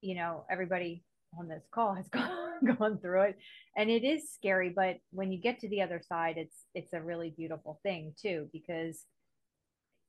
you 0.00 0.14
know, 0.14 0.44
everybody 0.50 1.02
on 1.38 1.48
this 1.48 1.64
call 1.72 1.94
has 1.94 2.08
gone 2.12 2.76
going 2.78 2.98
through 2.98 3.22
it. 3.22 3.38
And 3.76 3.90
it 3.90 4.04
is 4.04 4.32
scary 4.32 4.72
but 4.74 4.96
when 5.10 5.32
you 5.32 5.40
get 5.40 5.60
to 5.60 5.68
the 5.68 5.82
other 5.82 6.00
side 6.06 6.36
it's 6.36 6.64
it's 6.74 6.92
a 6.92 7.00
really 7.00 7.34
beautiful 7.36 7.80
thing 7.82 8.14
too 8.20 8.48
because 8.52 9.04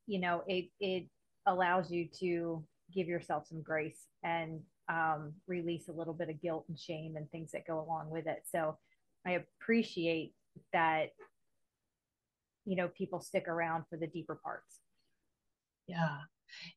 you 0.07 0.19
know 0.19 0.43
it 0.47 0.69
it 0.79 1.07
allows 1.45 1.91
you 1.91 2.07
to 2.19 2.63
give 2.93 3.07
yourself 3.07 3.45
some 3.47 3.61
grace 3.61 4.07
and 4.23 4.61
um, 4.91 5.33
release 5.47 5.87
a 5.87 5.91
little 5.91 6.15
bit 6.15 6.29
of 6.29 6.41
guilt 6.41 6.65
and 6.67 6.79
shame 6.79 7.15
and 7.15 7.29
things 7.29 7.51
that 7.51 7.67
go 7.67 7.79
along 7.79 8.09
with 8.09 8.27
it. 8.27 8.43
So 8.51 8.77
i 9.27 9.43
appreciate 9.61 10.33
that 10.71 11.09
you 12.65 12.77
know 12.77 12.87
people 12.87 13.19
stick 13.19 13.47
around 13.47 13.83
for 13.89 13.97
the 13.97 14.07
deeper 14.07 14.39
parts. 14.43 14.79
Yeah 15.87 16.19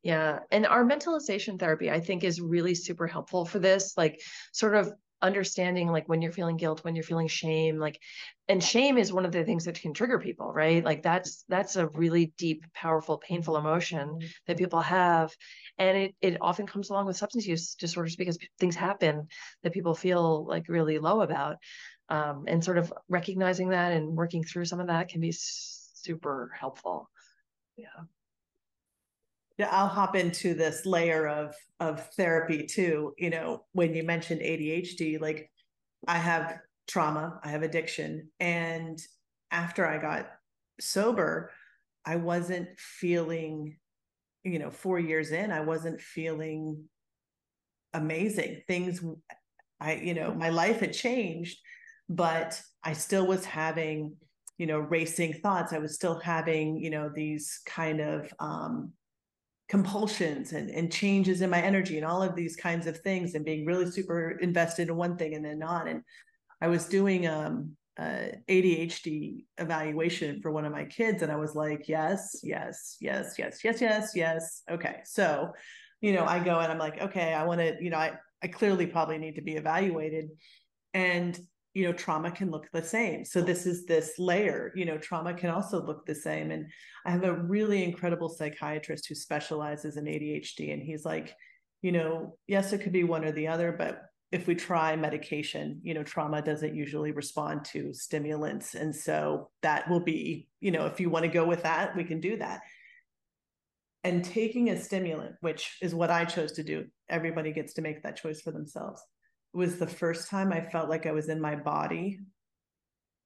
yeah. 0.03 0.41
And 0.51 0.67
our 0.67 0.85
mentalization 0.85 1.59
therapy, 1.59 1.91
I 1.91 2.01
think, 2.01 2.25
is 2.25 2.41
really 2.41 2.75
super 2.75 3.07
helpful 3.07 3.45
for 3.45 3.59
this. 3.59 3.95
Like, 3.97 4.21
sort 4.53 4.77
of 4.77 4.93
understanding 5.23 5.89
like 5.89 6.09
when 6.09 6.21
you're 6.21 6.33
feeling 6.33 6.57
guilt 6.57 6.85
when 6.85 6.97
you're 6.97 7.05
feeling 7.05 7.29
shame 7.29 7.79
like 7.79 7.99
and 8.49 8.63
shame 8.63 8.99
is 8.99 9.13
one 9.13 9.25
of 9.25 9.31
the 9.31 9.45
things 9.45 9.65
that 9.65 9.81
can 9.81 9.95
trigger 9.95 10.19
people 10.19 10.53
right 10.53 10.85
like 10.85 11.01
that's 11.01 11.45
that's 11.49 11.77
a 11.77 11.87
really 11.89 12.33
deep 12.37 12.65
powerful 12.75 13.19
painful 13.19 13.57
emotion 13.57 14.09
mm-hmm. 14.09 14.27
that 14.49 14.59
people 14.59 14.81
have 14.81 15.33
and 15.79 15.97
it 15.97 16.15
it 16.21 16.37
often 16.41 16.67
comes 16.67 16.91
along 16.91 17.07
with 17.07 17.17
substance 17.17 17.47
use 17.47 17.77
disorders 17.77 18.17
because 18.17 18.37
things 18.59 18.75
happen 18.75 19.29
that 19.63 19.73
people 19.73 19.95
feel 19.95 20.45
like 20.45 20.69
really 20.69 20.99
low 20.99 21.21
about 21.21 21.57
um, 22.09 22.45
and 22.49 22.63
sort 22.63 22.79
of 22.79 22.93
recognizing 23.09 23.69
that 23.69 23.93
and 23.93 24.17
working 24.17 24.43
through 24.43 24.65
some 24.65 24.81
of 24.81 24.89
that 24.89 25.09
can 25.09 25.21
be 25.21 25.33
super 25.33 26.51
helpful 26.59 27.09
yeah 27.77 27.87
yeah, 27.87 28.05
I'll 29.61 29.89
hop 29.89 30.17
into 30.17 30.55
this 30.55 30.87
layer 30.87 31.27
of 31.29 31.55
of 31.81 32.09
therapy 32.15 32.67
too. 32.67 33.15
You 33.19 33.31
know, 33.31 33.65
when 33.73 33.95
you 33.95 34.03
mentioned 34.03 34.41
ADHD, 34.41 35.21
like 35.21 35.51
I 36.07 36.19
have 36.19 36.59
trauma, 36.89 37.41
I 37.45 37.49
have 37.49 37.63
addiction, 37.63 38.31
and 38.41 38.99
after 39.51 39.87
I 39.87 39.99
got 39.99 40.31
sober, 40.81 41.51
I 42.05 42.17
wasn't 42.17 42.69
feeling, 42.79 43.77
you 44.45 44.59
know, 44.59 44.71
4 44.71 44.99
years 44.99 45.31
in, 45.31 45.53
I 45.53 45.61
wasn't 45.61 46.01
feeling 46.01 46.85
amazing. 47.95 48.63
Things 48.67 49.05
I, 49.81 49.95
you 49.97 50.15
know, 50.15 50.33
my 50.35 50.49
life 50.49 50.81
had 50.81 50.93
changed, 50.93 51.59
but 52.09 52.61
I 52.83 52.93
still 52.95 53.27
was 53.27 53.45
having, 53.45 54.17
you 54.59 54.67
know, 54.67 54.79
racing 54.79 55.35
thoughts. 55.35 55.73
I 55.73 55.79
was 55.79 55.95
still 55.95 56.19
having, 56.19 56.77
you 56.77 56.91
know, 56.91 57.11
these 57.15 57.61
kind 57.67 58.01
of 58.01 58.33
um 58.39 58.93
compulsions 59.73 60.53
and, 60.53 60.69
and 60.69 60.93
changes 60.93 61.41
in 61.41 61.49
my 61.49 61.63
energy 61.63 61.97
and 61.97 62.05
all 62.05 62.23
of 62.23 62.37
these 62.37 62.57
kinds 62.57 62.87
of 62.87 62.99
things 62.99 63.35
and 63.35 63.43
being 63.43 63.65
really 63.65 63.91
super 63.91 64.33
invested 64.43 64.91
in 64.91 64.97
one 64.97 65.17
thing 65.17 65.35
and 65.35 65.43
then 65.43 65.59
not. 65.59 65.89
And 65.89 66.03
I 66.61 66.67
was 66.69 66.85
doing 66.85 67.27
um, 67.27 67.75
uh, 67.99 68.27
ADHD 68.51 69.47
evaluation 69.57 70.43
for 70.43 70.53
one 70.53 70.67
of 70.67 70.73
my 70.73 70.85
kids, 70.85 71.23
and 71.23 71.33
I 71.33 71.37
was 71.37 71.55
like, 71.55 71.89
yes, 71.89 72.39
yes, 72.43 72.99
yes, 73.01 73.37
yes, 73.39 73.65
yes, 73.65 73.81
yes, 73.81 74.13
yes. 74.15 74.63
Okay, 74.71 74.97
so 75.05 75.53
you 76.03 76.13
know, 76.13 76.27
I 76.27 76.45
go 76.45 76.59
and 76.59 76.71
I'm 76.71 76.79
like, 76.79 77.01
okay, 77.01 77.33
I 77.33 77.45
want 77.45 77.61
to, 77.61 77.75
you 77.81 77.89
know, 77.89 77.97
I 77.97 78.13
I 78.43 78.49
clearly 78.49 78.87
probably 78.87 79.17
need 79.17 79.37
to 79.37 79.43
be 79.43 79.55
evaluated, 79.57 80.29
and 80.93 81.39
you 81.75 81.85
know 81.85 81.93
trauma 81.93 82.31
can 82.31 82.51
look 82.51 82.69
the 82.73 82.83
same. 82.83 83.25
So 83.25 83.41
this 83.41 83.67
is 83.67 83.87
this 83.87 84.19
layer 84.19 84.73
you 84.75 84.85
know 84.85 84.99
trauma 84.99 85.35
can 85.35 85.51
also 85.51 85.85
look 85.85 86.05
the 86.07 86.15
same. 86.15 86.51
And 86.51 86.67
i 87.07 87.11
have 87.11 87.25
a 87.25 87.33
really 87.35 87.83
incredible 87.83 88.29
psychiatrist 88.29 89.07
who 89.09 89.15
specializes 89.15 89.97
in 89.97 90.05
adhd 90.05 90.73
and 90.73 90.83
he's 90.83 91.05
like 91.05 91.35
you 91.81 91.93
know 91.93 92.37
yes 92.47 92.73
it 92.73 92.79
could 92.79 92.93
be 92.93 93.05
one 93.05 93.25
or 93.25 93.33
the 93.33 93.49
other 93.49 93.73
but 93.73 94.03
if 94.31 94.47
we 94.47 94.55
try 94.55 94.97
medication 94.97 95.81
you 95.83 95.95
know 95.95 96.03
trauma 96.03 96.43
doesn't 96.43 96.75
usually 96.75 97.13
respond 97.13 97.65
to 97.67 97.93
stimulants. 97.93 98.75
And 98.75 98.95
so 98.95 99.51
that 99.63 99.89
will 99.89 100.01
be 100.01 100.49
you 100.61 100.71
know 100.71 100.87
if 100.87 101.01
you 101.01 101.11
want 101.11 101.25
to 101.25 101.31
go 101.31 101.47
with 101.47 101.63
that 101.63 101.97
we 101.97 102.05
can 102.05 102.21
do 102.21 102.37
that. 102.39 102.61
And 104.05 104.25
taking 104.25 104.69
a 104.71 104.81
stimulant 104.81 105.37
which 105.41 105.79
is 105.81 105.95
what 105.95 106.11
i 106.11 106.25
chose 106.25 106.53
to 106.53 106.65
do 106.65 106.87
everybody 107.09 107.53
gets 107.53 107.75
to 107.75 107.83
make 107.83 108.03
that 108.03 108.17
choice 108.17 108.41
for 108.41 108.51
themselves 108.51 109.01
was 109.53 109.79
the 109.79 109.87
first 109.87 110.29
time 110.29 110.53
I 110.53 110.61
felt 110.61 110.89
like 110.89 111.07
I 111.07 111.13
was 111.13 111.29
in 111.29 111.41
my 111.41 111.57
body 111.57 112.19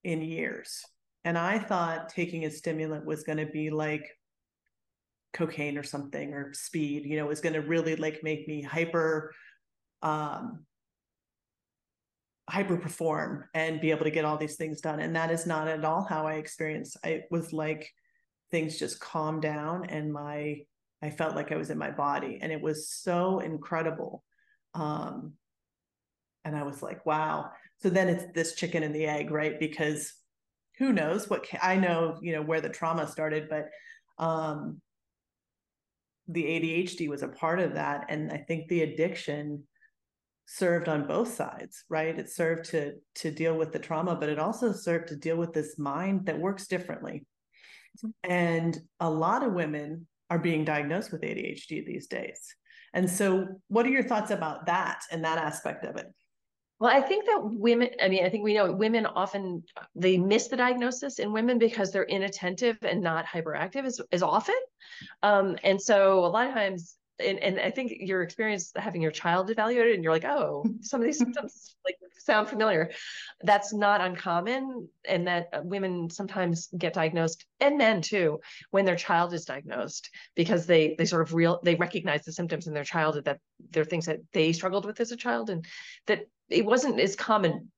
in 0.05 0.23
years. 0.23 0.85
And 1.25 1.37
I 1.37 1.59
thought 1.59 2.09
taking 2.09 2.45
a 2.45 2.51
stimulant 2.51 3.05
was 3.05 3.25
going 3.25 3.39
to 3.39 3.47
be 3.47 3.71
like 3.71 4.07
cocaine 5.33 5.77
or 5.77 5.83
something 5.83 6.33
or 6.33 6.53
speed, 6.55 7.05
you 7.05 7.17
know, 7.17 7.27
was 7.27 7.41
going 7.41 7.55
to 7.55 7.61
really 7.61 7.97
like 7.97 8.21
make 8.23 8.47
me 8.49 8.63
hyper 8.63 9.33
um 10.03 10.65
hyper 12.49 12.77
perform 12.77 13.45
and 13.55 13.81
be 13.81 13.91
able 13.91 14.05
to 14.05 14.11
get 14.11 14.25
all 14.25 14.39
these 14.39 14.57
things 14.57 14.81
done. 14.81 15.01
And 15.01 15.17
that 15.17 15.33
is 15.33 15.47
not 15.47 15.67
at 15.67 15.85
all 15.85 16.05
how 16.05 16.27
I 16.27 16.35
experienced. 16.35 16.97
it 17.03 17.25
was 17.31 17.53
like 17.53 17.93
things 18.53 18.79
just 18.79 19.01
calmed 19.01 19.43
down 19.43 19.87
and 19.87 20.13
my 20.13 20.59
I 21.03 21.11
felt 21.11 21.35
like 21.35 21.51
I 21.51 21.57
was 21.57 21.71
in 21.71 21.79
my 21.79 21.91
body 21.91 22.39
and 22.41 22.53
it 22.53 22.63
was 22.63 22.89
so 22.89 23.41
incredible. 23.41 24.23
Um 24.75 25.35
and 26.47 26.57
I 26.57 26.63
was 26.63 26.81
like, 26.81 27.05
wow. 27.05 27.51
So 27.83 27.91
then 27.91 28.09
it's 28.09 28.25
this 28.33 28.55
chicken 28.55 28.85
and 28.85 28.95
the 28.95 29.07
egg, 29.07 29.33
right? 29.33 29.59
Because 29.59 30.15
who 30.79 30.93
knows 30.93 31.29
what 31.29 31.45
I 31.61 31.77
know, 31.77 32.19
you 32.23 32.33
know, 32.33 32.43
where 32.43 32.61
the 32.61 32.69
trauma 32.69 33.09
started, 33.09 33.49
but 33.51 33.69
um, 34.25 34.81
the 36.29 36.45
ADHD 36.45 37.09
was 37.09 37.23
a 37.23 37.29
part 37.29 37.59
of 37.59 37.75
that. 37.75 38.07
And 38.09 38.31
I 38.31 38.39
think 38.39 38.69
the 38.69 38.83
addiction 38.83 39.65
served 40.47 40.89
on 40.89 41.09
both 41.09 41.35
sides, 41.35 41.85
right? 41.89 42.17
It 42.17 42.31
served 42.31 42.67
to 42.67 42.95
to 43.17 43.33
deal 43.33 43.57
with 43.59 43.73
the 43.73 43.81
trauma, 43.81 44.15
but 44.15 44.29
it 44.29 44.39
also 44.39 44.73
served 44.73 45.09
to 45.09 45.17
deal 45.17 45.37
with 45.37 45.53
this 45.53 45.79
mind 45.79 46.27
that 46.27 46.39
works 46.39 46.69
differently. 46.69 47.27
And 48.23 48.79
a 49.01 49.11
lot 49.11 49.43
of 49.43 49.53
women 49.53 50.07
are 50.31 50.39
being 50.39 50.65
diagnosed 50.65 51.11
with 51.11 51.23
ADHD 51.23 51.85
these 51.85 52.07
days. 52.07 52.55
And 52.95 53.11
so, 53.11 53.47
what 53.69 53.87
are 53.87 53.91
your 53.91 54.05
thoughts 54.05 54.31
about 54.31 54.67
that 54.67 55.03
and 55.11 55.25
that 55.25 55.39
aspect 55.39 55.85
of 55.85 55.97
it? 55.97 56.07
Well, 56.79 56.95
I 56.95 57.01
think 57.01 57.25
that 57.27 57.41
women, 57.43 57.91
I 58.03 58.09
mean, 58.09 58.25
I 58.25 58.29
think 58.29 58.45
we 58.45 58.55
know 58.55 58.71
women 58.71 59.07
often 59.07 59.63
they 59.95 60.19
miss 60.19 60.49
the 60.49 60.57
diagnosis 60.57 61.19
in 61.19 61.33
women 61.33 61.59
because 61.59 61.91
they're 61.91 62.05
inattentive 62.05 62.77
and 62.83 63.01
not 63.01 63.25
hyperactive 63.25 63.85
as, 63.85 64.01
as 64.13 64.23
often. 64.23 64.57
Um, 65.23 65.57
and 65.65 65.81
so 65.81 66.25
a 66.25 66.29
lot 66.29 66.47
of 66.47 66.53
times, 66.53 66.97
and, 67.19 67.39
and 67.39 67.59
I 67.59 67.71
think 67.71 67.93
your 68.01 68.21
experience 68.23 68.73
having 68.77 69.01
your 69.01 69.11
child 69.11 69.51
evaluated 69.51 69.95
and 69.95 70.05
you're 70.05 70.13
like, 70.13 70.27
oh, 70.27 70.67
some 70.83 71.01
of 71.01 71.07
these 71.07 71.19
symptoms 71.19 71.77
like 71.85 71.97
sound 72.19 72.49
familiar. 72.49 72.91
That's 73.43 73.73
not 73.73 74.03
uncommon. 74.03 74.89
And 75.09 75.27
that 75.29 75.49
uh, 75.55 75.61
women 75.63 76.11
sometimes 76.11 76.69
get 76.77 76.93
diagnosed 76.93 77.47
and 77.61 77.79
men 77.79 78.03
too, 78.03 78.41
when 78.71 78.85
their 78.85 78.97
child 78.97 79.33
is 79.33 79.47
diagnosed 79.47 80.11
because 80.35 80.67
they, 80.67 80.95
they 80.99 81.07
sort 81.07 81.23
of 81.23 81.33
real, 81.33 81.61
they 81.63 81.77
recognize 81.77 82.25
the 82.25 82.33
symptoms 82.33 82.67
in 82.67 82.75
their 82.75 82.85
childhood 82.85 83.25
that 83.25 83.41
they're 83.71 83.85
things 83.85 84.07
that 84.07 84.21
they 84.33 84.53
struggled 84.53 84.85
with 84.85 85.01
as 85.01 85.13
a 85.13 85.17
child 85.17 85.49
and 85.49 85.65
that 86.07 86.27
it 86.49 86.65
wasn't 86.65 87.01
as 87.01 87.17
common 87.17 87.71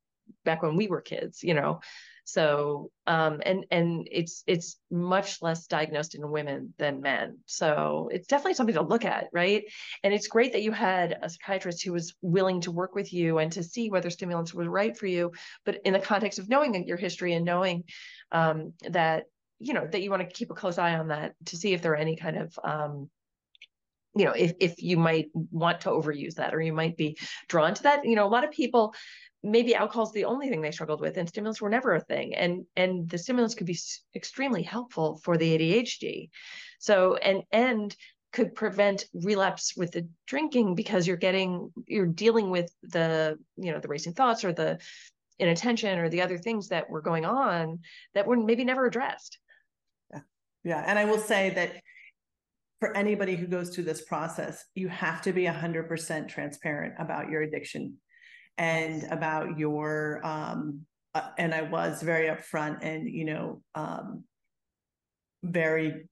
back 0.44 0.62
when 0.62 0.76
we 0.76 0.88
were 0.88 1.00
kids, 1.00 1.42
you 1.42 1.54
know. 1.54 1.80
So 2.24 2.90
um, 3.06 3.40
and 3.46 3.64
and 3.70 4.06
it's 4.10 4.44
it's 4.46 4.76
much 4.90 5.40
less 5.40 5.66
diagnosed 5.66 6.14
in 6.14 6.30
women 6.30 6.74
than 6.76 7.00
men. 7.00 7.38
So 7.46 8.10
it's 8.12 8.26
definitely 8.26 8.52
something 8.52 8.74
to 8.74 8.82
look 8.82 9.06
at, 9.06 9.28
right? 9.32 9.64
And 10.04 10.12
it's 10.12 10.26
great 10.26 10.52
that 10.52 10.62
you 10.62 10.70
had 10.70 11.18
a 11.22 11.30
psychiatrist 11.30 11.82
who 11.82 11.94
was 11.94 12.14
willing 12.20 12.60
to 12.62 12.70
work 12.70 12.94
with 12.94 13.14
you 13.14 13.38
and 13.38 13.50
to 13.52 13.62
see 13.62 13.88
whether 13.88 14.10
stimulants 14.10 14.52
were 14.52 14.68
right 14.68 14.94
for 14.94 15.06
you, 15.06 15.32
but 15.64 15.80
in 15.86 15.94
the 15.94 16.00
context 16.00 16.38
of 16.38 16.50
knowing 16.50 16.86
your 16.86 16.98
history 16.98 17.32
and 17.32 17.46
knowing 17.46 17.84
um, 18.30 18.74
that 18.90 19.24
you 19.58 19.72
know 19.72 19.88
that 19.90 20.02
you 20.02 20.10
want 20.10 20.20
to 20.20 20.34
keep 20.34 20.50
a 20.50 20.54
close 20.54 20.76
eye 20.76 20.98
on 20.98 21.08
that 21.08 21.34
to 21.46 21.56
see 21.56 21.72
if 21.72 21.80
there 21.80 21.92
are 21.92 21.96
any 21.96 22.16
kind 22.16 22.36
of 22.36 22.58
um, 22.62 23.08
you 24.18 24.24
know 24.24 24.32
if, 24.32 24.52
if 24.60 24.82
you 24.82 24.96
might 24.96 25.28
want 25.34 25.80
to 25.82 25.90
overuse 25.90 26.34
that 26.34 26.54
or 26.54 26.60
you 26.60 26.72
might 26.72 26.96
be 26.96 27.16
drawn 27.48 27.74
to 27.74 27.82
that. 27.84 28.04
You 28.04 28.16
know 28.16 28.26
a 28.26 28.34
lot 28.36 28.44
of 28.44 28.50
people 28.50 28.94
maybe 29.42 29.74
alcohol's 29.74 30.12
the 30.12 30.24
only 30.24 30.48
thing 30.48 30.60
they 30.60 30.72
struggled 30.72 31.00
with 31.00 31.16
and 31.16 31.28
stimulants 31.28 31.60
were 31.60 31.70
never 31.70 31.94
a 31.94 32.00
thing. 32.00 32.34
And 32.34 32.64
and 32.76 33.08
the 33.08 33.18
stimulants 33.18 33.54
could 33.54 33.66
be 33.66 33.78
extremely 34.14 34.62
helpful 34.62 35.20
for 35.22 35.36
the 35.36 35.56
adhd 35.56 36.30
so 36.78 37.16
and 37.16 37.42
and 37.52 37.94
could 38.32 38.54
prevent 38.54 39.06
relapse 39.14 39.74
with 39.76 39.92
the 39.92 40.06
drinking 40.26 40.74
because 40.74 41.06
you're 41.06 41.16
getting 41.16 41.72
you're 41.86 42.06
dealing 42.06 42.50
with 42.50 42.70
the 42.82 43.38
you 43.56 43.72
know 43.72 43.80
the 43.80 43.88
racing 43.88 44.12
thoughts 44.12 44.44
or 44.44 44.52
the 44.52 44.78
inattention 45.38 45.98
or 45.98 46.08
the 46.08 46.22
other 46.22 46.36
things 46.36 46.68
that 46.68 46.90
were 46.90 47.00
going 47.00 47.24
on 47.24 47.78
that 48.14 48.26
were 48.26 48.36
maybe 48.36 48.64
never 48.64 48.86
addressed. 48.86 49.38
Yeah. 50.12 50.20
Yeah. 50.64 50.84
And 50.86 50.98
i 50.98 51.04
will 51.04 51.18
say 51.18 51.50
that 51.50 51.82
for 52.80 52.96
anybody 52.96 53.34
who 53.34 53.46
goes 53.46 53.70
through 53.70 53.84
this 53.84 54.02
process, 54.02 54.64
you 54.74 54.88
have 54.88 55.22
to 55.22 55.32
be 55.32 55.44
100% 55.44 56.28
transparent 56.28 56.94
about 56.98 57.28
your 57.28 57.42
addiction 57.42 57.96
and 58.56 59.04
about 59.10 59.58
your, 59.58 60.20
um, 60.24 60.86
uh, 61.14 61.30
and 61.38 61.52
I 61.52 61.62
was 61.62 62.02
very 62.02 62.28
upfront 62.28 62.78
and, 62.82 63.08
you 63.08 63.24
know, 63.24 63.62
um, 63.74 64.24
very 65.42 66.08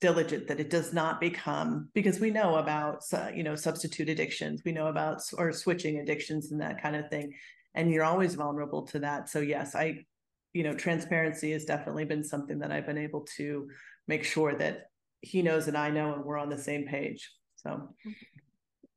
diligent 0.00 0.48
that 0.48 0.60
it 0.60 0.70
does 0.70 0.92
not 0.92 1.20
become 1.20 1.88
because 1.94 2.20
we 2.20 2.30
know 2.30 2.56
about 2.56 3.02
uh, 3.14 3.28
you 3.34 3.42
know 3.42 3.54
substitute 3.56 4.10
addictions 4.10 4.60
we 4.64 4.70
know 4.70 4.88
about 4.88 5.22
or 5.38 5.52
switching 5.52 5.98
addictions 5.98 6.52
and 6.52 6.60
that 6.60 6.82
kind 6.82 6.94
of 6.94 7.08
thing 7.08 7.32
and 7.74 7.90
you're 7.90 8.04
always 8.04 8.34
vulnerable 8.34 8.86
to 8.86 8.98
that. 8.98 9.28
So 9.28 9.40
yes 9.40 9.74
i 9.74 10.04
you 10.52 10.62
know 10.62 10.74
transparency 10.74 11.52
has 11.52 11.64
definitely 11.64 12.04
been 12.04 12.24
something 12.24 12.58
that 12.58 12.72
i've 12.72 12.86
been 12.86 12.98
able 12.98 13.26
to 13.36 13.68
make 14.06 14.24
sure 14.24 14.54
that 14.54 14.86
he 15.20 15.42
knows 15.42 15.68
and 15.68 15.76
i 15.76 15.90
know 15.90 16.14
and 16.14 16.24
we're 16.24 16.38
on 16.38 16.48
the 16.48 16.58
same 16.58 16.86
page. 16.86 17.30
So. 17.56 17.94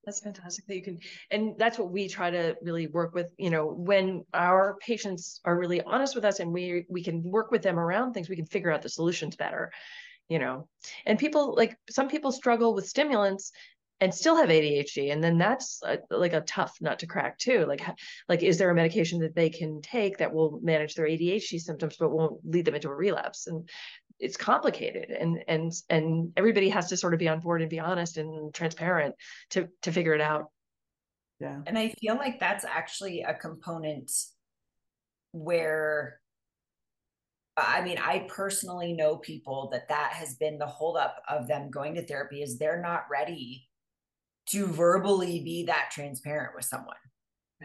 That's 0.06 0.22
fantastic 0.22 0.66
that 0.66 0.76
you 0.76 0.82
can 0.82 0.98
and 1.30 1.56
that's 1.60 1.78
what 1.78 1.92
we 1.92 2.08
try 2.08 2.32
to 2.32 2.56
really 2.64 2.88
work 2.88 3.14
with 3.14 3.28
you 3.38 3.52
know 3.52 3.68
when 3.68 4.24
our 4.34 4.78
patients 4.82 5.40
are 5.46 5.56
really 5.56 5.82
honest 5.82 6.16
with 6.16 6.26
us 6.26 6.40
and 6.40 6.52
we 6.52 6.86
we 6.90 7.04
can 7.04 7.22
work 7.22 7.52
with 7.52 7.62
them 7.62 7.78
around 7.78 8.14
things 8.14 8.28
we 8.28 8.36
can 8.36 8.48
figure 8.48 8.72
out 8.72 8.82
the 8.82 8.90
solutions 8.90 9.36
better 9.36 9.72
you 10.30 10.40
know. 10.40 10.68
And 11.06 11.20
people 11.20 11.56
like 11.56 11.76
some 11.90 12.08
people 12.08 12.32
struggle 12.32 12.74
with 12.74 12.88
stimulants 12.88 13.52
and 14.02 14.14
still 14.14 14.38
have 14.38 14.48
ADHD 14.48 15.12
and 15.12 15.22
then 15.22 15.38
that's 15.38 15.82
a, 15.84 15.98
like 16.10 16.32
a 16.32 16.42
tough 16.42 16.78
nut 16.80 17.00
to 17.00 17.08
crack 17.08 17.38
too. 17.38 17.66
Like 17.68 17.82
like 18.30 18.44
is 18.44 18.58
there 18.58 18.70
a 18.70 18.76
medication 18.76 19.20
that 19.20 19.36
they 19.36 19.50
can 19.50 19.82
take 19.82 20.20
that 20.20 20.34
will 20.34 20.60
manage 20.62 20.96
their 20.96 21.08
ADHD 21.08 21.60
symptoms 21.60 21.98
but 22.00 22.12
won't 22.12 22.40
lead 22.46 22.66
them 22.66 22.76
into 22.76 22.90
a 22.90 22.96
relapse? 22.96 23.48
And 23.48 23.68
it's 24.20 24.38
complicated 24.38 25.10
and 25.12 25.44
and 25.48 25.72
and 25.90 26.34
everybody 26.36 26.70
has 26.70 26.90
to 26.90 26.98
sort 26.98 27.14
of 27.14 27.20
be 27.20 27.28
on 27.28 27.40
board 27.40 27.62
and 27.62 27.70
be 27.70 27.80
honest 27.80 28.18
and 28.18 28.54
transparent 28.54 29.16
to 29.52 29.70
to 29.82 29.92
figure 29.92 30.14
it 30.14 30.22
out. 30.22 30.52
Yeah. 31.40 31.62
And 31.66 31.78
i 31.78 31.90
feel 32.02 32.16
like 32.16 32.40
that's 32.40 32.66
actually 32.66 33.22
a 33.22 33.34
component 33.34 34.12
where 35.32 36.20
I 37.58 37.82
mean, 37.82 37.98
I 37.98 38.26
personally 38.30 38.94
know 38.94 39.18
people 39.18 39.70
that 39.72 39.90
that 39.90 40.14
has 40.14 40.36
been 40.36 40.58
the 40.58 40.66
holdup 40.66 41.22
of 41.28 41.48
them 41.48 41.70
going 41.70 41.96
to 41.96 42.06
therapy 42.06 42.42
is 42.42 42.58
they're 42.58 42.82
not 42.82 43.06
ready 43.12 43.68
to 44.52 44.68
verbally 44.68 45.42
be 45.44 45.66
that 45.66 45.90
transparent 45.92 46.56
with 46.56 46.66
someone, 46.66 46.96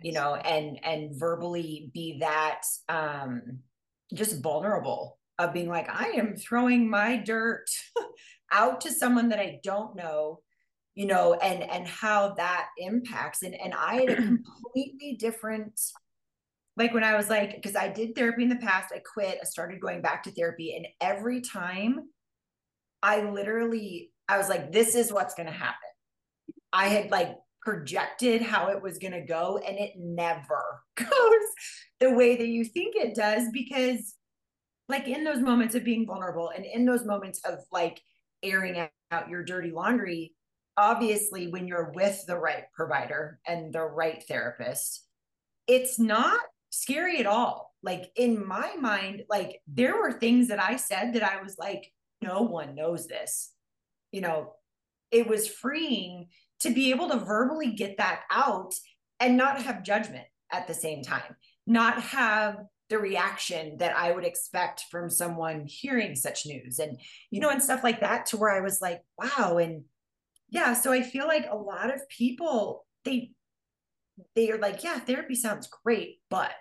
you 0.02 0.12
know, 0.12 0.34
and 0.34 0.84
and 0.84 1.18
verbally 1.18 1.90
be 1.94 2.18
that 2.20 2.62
um 2.88 3.60
just 4.12 4.42
vulnerable 4.42 5.18
of 5.38 5.52
being 5.52 5.68
like, 5.68 5.88
I 5.88 6.10
am 6.10 6.36
throwing 6.36 6.88
my 6.88 7.16
dirt 7.16 7.66
out 8.52 8.80
to 8.82 8.92
someone 8.92 9.30
that 9.30 9.40
I 9.40 9.60
don't 9.62 9.96
know, 9.96 10.40
you 10.94 11.06
know, 11.06 11.34
and 11.34 11.62
and 11.62 11.86
how 11.86 12.34
that 12.34 12.68
impacts. 12.78 13.42
And 13.42 13.54
and 13.54 13.74
I 13.74 13.94
had 13.94 14.10
a 14.10 14.16
completely 14.16 15.16
different 15.18 15.80
like 16.76 16.92
when 16.92 17.04
I 17.04 17.16
was 17.16 17.30
like, 17.30 17.54
because 17.54 17.76
I 17.76 17.88
did 17.88 18.14
therapy 18.14 18.42
in 18.42 18.48
the 18.48 18.56
past, 18.56 18.92
I 18.92 19.00
quit, 19.00 19.38
I 19.40 19.44
started 19.44 19.80
going 19.80 20.02
back 20.02 20.24
to 20.24 20.32
therapy, 20.32 20.74
and 20.76 20.86
every 21.00 21.40
time 21.40 22.00
I 23.02 23.22
literally, 23.22 24.10
I 24.28 24.38
was 24.38 24.48
like, 24.48 24.72
this 24.72 24.94
is 24.94 25.12
what's 25.12 25.34
gonna 25.34 25.52
happen. 25.52 25.76
I 26.72 26.88
had 26.88 27.10
like 27.10 27.36
projected 27.62 28.42
how 28.42 28.68
it 28.68 28.82
was 28.82 28.98
gonna 28.98 29.24
go, 29.24 29.58
and 29.58 29.78
it 29.78 29.92
never 29.96 30.82
goes 30.96 31.08
the 32.00 32.10
way 32.10 32.36
that 32.36 32.48
you 32.48 32.64
think 32.64 32.96
it 32.96 33.14
does 33.14 33.48
because 33.52 34.14
like 34.88 35.08
in 35.08 35.24
those 35.24 35.40
moments 35.40 35.74
of 35.74 35.84
being 35.84 36.06
vulnerable 36.06 36.50
and 36.54 36.64
in 36.64 36.84
those 36.84 37.04
moments 37.04 37.40
of 37.44 37.60
like 37.72 38.00
airing 38.42 38.88
out 39.10 39.28
your 39.28 39.42
dirty 39.42 39.70
laundry 39.70 40.34
obviously 40.76 41.48
when 41.48 41.68
you're 41.68 41.92
with 41.94 42.24
the 42.26 42.36
right 42.36 42.64
provider 42.74 43.38
and 43.46 43.72
the 43.72 43.82
right 43.82 44.24
therapist 44.26 45.06
it's 45.66 45.98
not 45.98 46.40
scary 46.70 47.18
at 47.18 47.26
all. 47.26 47.72
Like 47.82 48.10
in 48.16 48.46
my 48.46 48.74
mind 48.80 49.22
like 49.28 49.60
there 49.66 49.96
were 49.96 50.12
things 50.12 50.48
that 50.48 50.62
i 50.62 50.76
said 50.76 51.14
that 51.14 51.22
i 51.22 51.42
was 51.42 51.56
like 51.58 51.90
no 52.22 52.42
one 52.42 52.74
knows 52.74 53.06
this. 53.06 53.52
You 54.10 54.22
know 54.22 54.54
it 55.10 55.26
was 55.28 55.46
freeing 55.46 56.28
to 56.60 56.70
be 56.70 56.90
able 56.90 57.08
to 57.10 57.18
verbally 57.18 57.72
get 57.72 57.98
that 57.98 58.22
out 58.30 58.74
and 59.20 59.36
not 59.36 59.62
have 59.62 59.84
judgment 59.84 60.24
at 60.50 60.66
the 60.66 60.74
same 60.74 61.02
time 61.02 61.36
not 61.66 62.00
have 62.00 62.58
the 62.90 62.98
reaction 62.98 63.78
that 63.78 63.96
I 63.96 64.12
would 64.12 64.24
expect 64.24 64.84
from 64.90 65.08
someone 65.08 65.64
hearing 65.66 66.14
such 66.14 66.46
news 66.46 66.78
and 66.78 66.98
you 67.30 67.40
know 67.40 67.50
and 67.50 67.62
stuff 67.62 67.82
like 67.82 68.00
that 68.00 68.26
to 68.26 68.36
where 68.36 68.50
I 68.50 68.60
was 68.60 68.80
like 68.80 69.02
wow 69.18 69.58
and 69.58 69.84
yeah 70.50 70.74
so 70.74 70.92
I 70.92 71.02
feel 71.02 71.26
like 71.26 71.46
a 71.50 71.56
lot 71.56 71.92
of 71.92 72.08
people 72.08 72.86
they 73.04 73.32
they 74.34 74.50
are 74.50 74.58
like 74.58 74.84
yeah 74.84 74.98
therapy 74.98 75.34
sounds 75.34 75.68
great 75.84 76.20
but 76.28 76.52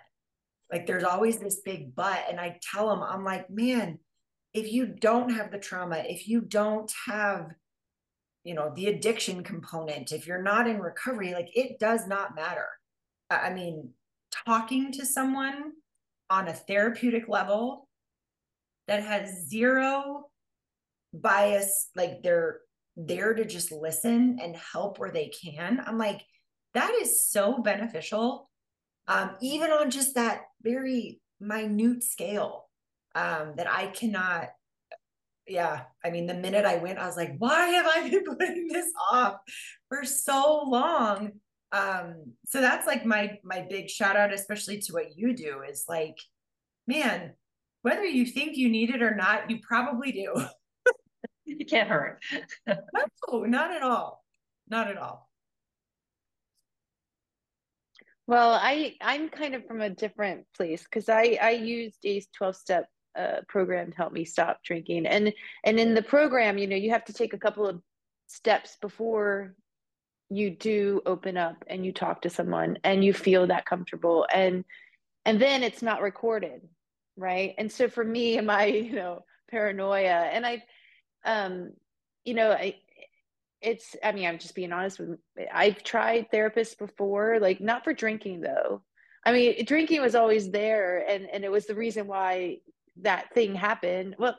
like 0.72 0.86
there's 0.86 1.04
always 1.04 1.38
this 1.38 1.60
big 1.64 1.94
but 1.94 2.24
and 2.28 2.40
I 2.40 2.58
tell 2.72 2.88
them 2.88 3.02
I'm 3.02 3.24
like 3.24 3.50
man 3.50 3.98
if 4.54 4.72
you 4.72 4.86
don't 4.86 5.30
have 5.30 5.50
the 5.50 5.58
trauma 5.58 5.98
if 6.06 6.26
you 6.26 6.40
don't 6.40 6.92
have 7.06 7.50
you 8.44 8.54
know 8.54 8.72
the 8.74 8.86
addiction 8.86 9.42
component 9.42 10.12
if 10.12 10.26
you're 10.26 10.42
not 10.42 10.66
in 10.66 10.80
recovery 10.80 11.34
like 11.34 11.50
it 11.54 11.78
does 11.78 12.06
not 12.06 12.34
matter. 12.34 12.68
I 13.30 13.50
mean 13.50 13.90
talking 14.46 14.90
to 14.92 15.06
someone 15.06 15.72
on 16.30 16.48
a 16.48 16.52
therapeutic 16.52 17.28
level 17.28 17.88
that 18.88 19.02
has 19.02 19.48
zero 19.48 20.26
bias 21.12 21.88
like 21.94 22.22
they're 22.22 22.60
there 22.96 23.34
to 23.34 23.44
just 23.44 23.72
listen 23.72 24.38
and 24.42 24.56
help 24.56 24.98
where 24.98 25.10
they 25.10 25.30
can. 25.42 25.82
I'm 25.84 25.98
like 25.98 26.22
that 26.74 26.92
is 27.00 27.24
so 27.26 27.58
beneficial 27.58 28.50
um, 29.06 29.30
even 29.40 29.70
on 29.70 29.90
just 29.90 30.14
that 30.14 30.42
very 30.62 31.20
minute 31.40 32.02
scale 32.02 32.68
um, 33.14 33.54
that 33.56 33.70
i 33.70 33.86
cannot 33.86 34.48
yeah 35.46 35.82
i 36.04 36.10
mean 36.10 36.26
the 36.26 36.34
minute 36.34 36.64
i 36.64 36.76
went 36.76 36.98
i 36.98 37.06
was 37.06 37.16
like 37.16 37.34
why 37.38 37.66
have 37.68 37.86
i 37.86 38.08
been 38.08 38.24
putting 38.38 38.66
this 38.68 38.90
off 39.12 39.36
for 39.88 40.04
so 40.04 40.64
long 40.66 41.32
um 41.74 42.14
so 42.46 42.60
that's 42.60 42.86
like 42.86 43.04
my 43.04 43.36
my 43.42 43.66
big 43.68 43.90
shout 43.90 44.16
out 44.16 44.32
especially 44.32 44.78
to 44.78 44.92
what 44.92 45.16
you 45.18 45.34
do 45.34 45.62
is 45.68 45.84
like 45.88 46.16
man 46.86 47.32
whether 47.82 48.04
you 48.04 48.24
think 48.24 48.56
you 48.56 48.70
need 48.70 48.90
it 48.90 49.02
or 49.02 49.14
not 49.14 49.50
you 49.50 49.58
probably 49.60 50.12
do. 50.12 50.34
You 51.46 51.66
can't 51.66 51.90
hurt 51.90 52.22
no 52.66 53.44
not 53.44 53.70
at 53.70 53.82
all. 53.82 54.24
Not 54.68 54.88
at 54.88 54.96
all. 54.96 55.28
Well 58.26 58.54
i 58.54 58.94
i'm 59.02 59.28
kind 59.28 59.54
of 59.54 59.66
from 59.66 59.82
a 59.82 59.90
different 59.90 60.46
place 60.56 60.82
because 60.84 61.10
i 61.10 61.38
i 61.40 61.50
used 61.50 61.98
a 62.04 62.22
12 62.36 62.56
step 62.56 62.86
uh, 63.16 63.40
program 63.46 63.90
to 63.90 63.96
help 63.96 64.12
me 64.12 64.24
stop 64.24 64.62
drinking. 64.64 65.06
And 65.06 65.32
and 65.64 65.78
in 65.78 65.94
the 65.94 66.02
program 66.02 66.56
you 66.56 66.66
know 66.66 66.76
you 66.76 66.90
have 66.90 67.04
to 67.04 67.12
take 67.12 67.34
a 67.34 67.38
couple 67.38 67.66
of 67.68 67.80
steps 68.26 68.78
before 68.80 69.54
you 70.30 70.50
do 70.50 71.02
open 71.06 71.36
up 71.36 71.64
and 71.66 71.84
you 71.84 71.92
talk 71.92 72.22
to 72.22 72.30
someone 72.30 72.78
and 72.84 73.04
you 73.04 73.12
feel 73.12 73.46
that 73.46 73.66
comfortable 73.66 74.26
and 74.32 74.64
and 75.26 75.40
then 75.40 75.62
it's 75.62 75.82
not 75.82 76.02
recorded 76.02 76.60
right? 77.16 77.54
And 77.58 77.70
so 77.70 77.88
for 77.88 78.04
me 78.04 78.38
and 78.38 78.46
my 78.54 78.66
you 78.66 78.92
know 78.92 79.24
paranoia 79.50 80.28
and 80.32 80.44
i 80.46 80.62
um 81.24 81.70
you 82.24 82.34
know 82.34 82.50
i 82.50 82.74
it's 83.60 83.94
i 84.02 84.10
mean 84.10 84.26
i'm 84.26 84.38
just 84.38 84.54
being 84.54 84.72
honest 84.72 84.98
with 84.98 85.18
i've 85.52 85.82
tried 85.84 86.26
therapists 86.32 86.76
before 86.76 87.38
like 87.40 87.60
not 87.60 87.84
for 87.84 87.92
drinking 87.92 88.40
though. 88.40 88.82
I 89.26 89.32
mean 89.32 89.64
drinking 89.64 90.00
was 90.02 90.14
always 90.14 90.50
there 90.50 91.06
and 91.08 91.28
and 91.30 91.44
it 91.44 91.50
was 91.50 91.66
the 91.66 91.74
reason 91.74 92.06
why 92.06 92.58
that 93.02 93.32
thing 93.34 93.54
happened. 93.54 94.16
Well 94.18 94.36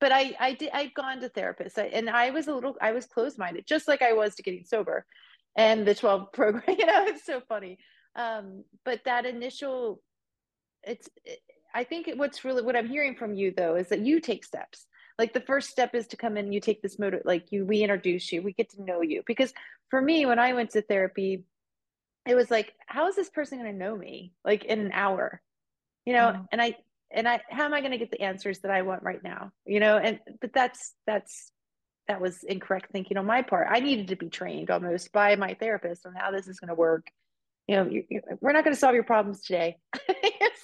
but 0.00 0.12
I 0.12 0.34
I 0.38 0.52
did 0.54 0.70
I've 0.72 0.94
gone 0.94 1.20
to 1.20 1.28
therapists 1.28 1.78
and 1.78 2.10
I 2.10 2.30
was 2.30 2.48
a 2.48 2.54
little 2.54 2.76
I 2.80 2.92
was 2.92 3.06
closed 3.06 3.38
minded 3.38 3.66
just 3.66 3.88
like 3.88 4.02
I 4.02 4.12
was 4.12 4.34
to 4.34 4.42
getting 4.42 4.64
sober 4.64 5.06
and 5.56 5.86
the 5.86 5.94
12 5.94 6.32
program 6.32 6.62
you 6.68 6.86
know 6.86 7.04
it's 7.06 7.24
so 7.24 7.40
funny. 7.48 7.78
Um 8.14 8.64
but 8.84 9.02
that 9.04 9.26
initial 9.26 10.02
it's 10.82 11.08
it, 11.24 11.40
I 11.74 11.84
think 11.84 12.10
what's 12.16 12.44
really 12.44 12.62
what 12.62 12.76
I'm 12.76 12.88
hearing 12.88 13.16
from 13.16 13.34
you 13.34 13.52
though 13.56 13.76
is 13.76 13.88
that 13.88 14.00
you 14.00 14.20
take 14.20 14.44
steps. 14.44 14.86
Like 15.18 15.32
the 15.32 15.40
first 15.40 15.70
step 15.70 15.94
is 15.94 16.06
to 16.08 16.16
come 16.16 16.36
in 16.36 16.52
you 16.52 16.60
take 16.60 16.82
this 16.82 16.98
motor 16.98 17.22
like 17.24 17.50
you 17.50 17.64
we 17.64 17.82
introduce 17.82 18.32
you 18.32 18.42
we 18.42 18.52
get 18.52 18.70
to 18.70 18.82
know 18.82 19.02
you. 19.02 19.22
Because 19.26 19.52
for 19.90 20.00
me 20.00 20.26
when 20.26 20.38
I 20.38 20.52
went 20.52 20.70
to 20.70 20.82
therapy 20.82 21.44
it 22.26 22.34
was 22.34 22.50
like 22.50 22.74
how 22.86 23.08
is 23.08 23.16
this 23.16 23.30
person 23.30 23.58
going 23.58 23.72
to 23.72 23.78
know 23.78 23.96
me 23.96 24.32
like 24.44 24.64
in 24.64 24.80
an 24.80 24.92
hour? 24.92 25.40
You 26.04 26.12
know 26.12 26.32
mm. 26.36 26.46
and 26.52 26.60
I 26.60 26.76
and 27.10 27.28
i 27.28 27.40
how 27.50 27.64
am 27.64 27.74
i 27.74 27.80
going 27.80 27.92
to 27.92 27.98
get 27.98 28.10
the 28.10 28.20
answers 28.20 28.60
that 28.60 28.70
i 28.70 28.82
want 28.82 29.02
right 29.02 29.22
now? 29.22 29.52
You 29.64 29.80
know 29.80 29.96
and 29.96 30.20
but 30.40 30.52
that's 30.52 30.94
that's 31.06 31.50
that 32.08 32.20
was 32.20 32.44
incorrect 32.44 32.92
thinking 32.92 33.16
on 33.16 33.26
my 33.26 33.42
part. 33.42 33.66
I 33.68 33.80
needed 33.80 34.08
to 34.08 34.16
be 34.16 34.28
trained 34.28 34.70
almost 34.70 35.10
by 35.12 35.34
my 35.34 35.54
therapist 35.54 36.06
on 36.06 36.14
how 36.14 36.30
this 36.30 36.46
is 36.46 36.60
going 36.60 36.68
to 36.68 36.74
work. 36.74 37.06
You 37.66 37.76
know 37.76 37.86
you, 37.88 38.04
you, 38.08 38.20
we're 38.40 38.52
not 38.52 38.64
going 38.64 38.74
to 38.74 38.80
solve 38.80 38.94
your 38.94 39.04
problems 39.04 39.42
today. 39.42 39.76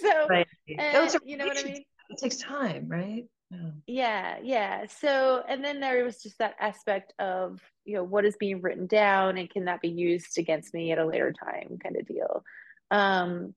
So 0.03 0.27
right. 0.29 0.47
and, 0.79 1.15
you 1.25 1.37
know 1.37 1.47
what 1.47 1.59
i 1.59 1.63
mean? 1.63 1.85
It 2.11 2.19
takes 2.19 2.37
time 2.37 2.89
right? 2.89 3.25
Yeah. 3.51 3.71
yeah 3.87 4.37
yeah. 4.43 4.87
So 4.87 5.43
and 5.49 5.65
then 5.65 5.81
there 5.81 6.05
was 6.05 6.23
just 6.23 6.39
that 6.39 6.55
aspect 6.61 7.13
of 7.19 7.61
you 7.85 7.95
know 7.95 8.05
what 8.05 8.25
is 8.25 8.37
being 8.39 8.61
written 8.61 8.87
down 8.87 9.39
and 9.39 9.49
can 9.49 9.67
that 9.67 9.81
be 9.81 9.89
used 9.89 10.39
against 10.39 10.75
me 10.75 10.93
at 10.93 10.99
a 10.99 11.07
later 11.07 11.33
time 11.33 11.79
kind 11.83 11.97
of 11.97 12.07
deal. 12.07 12.45
Um 12.91 13.55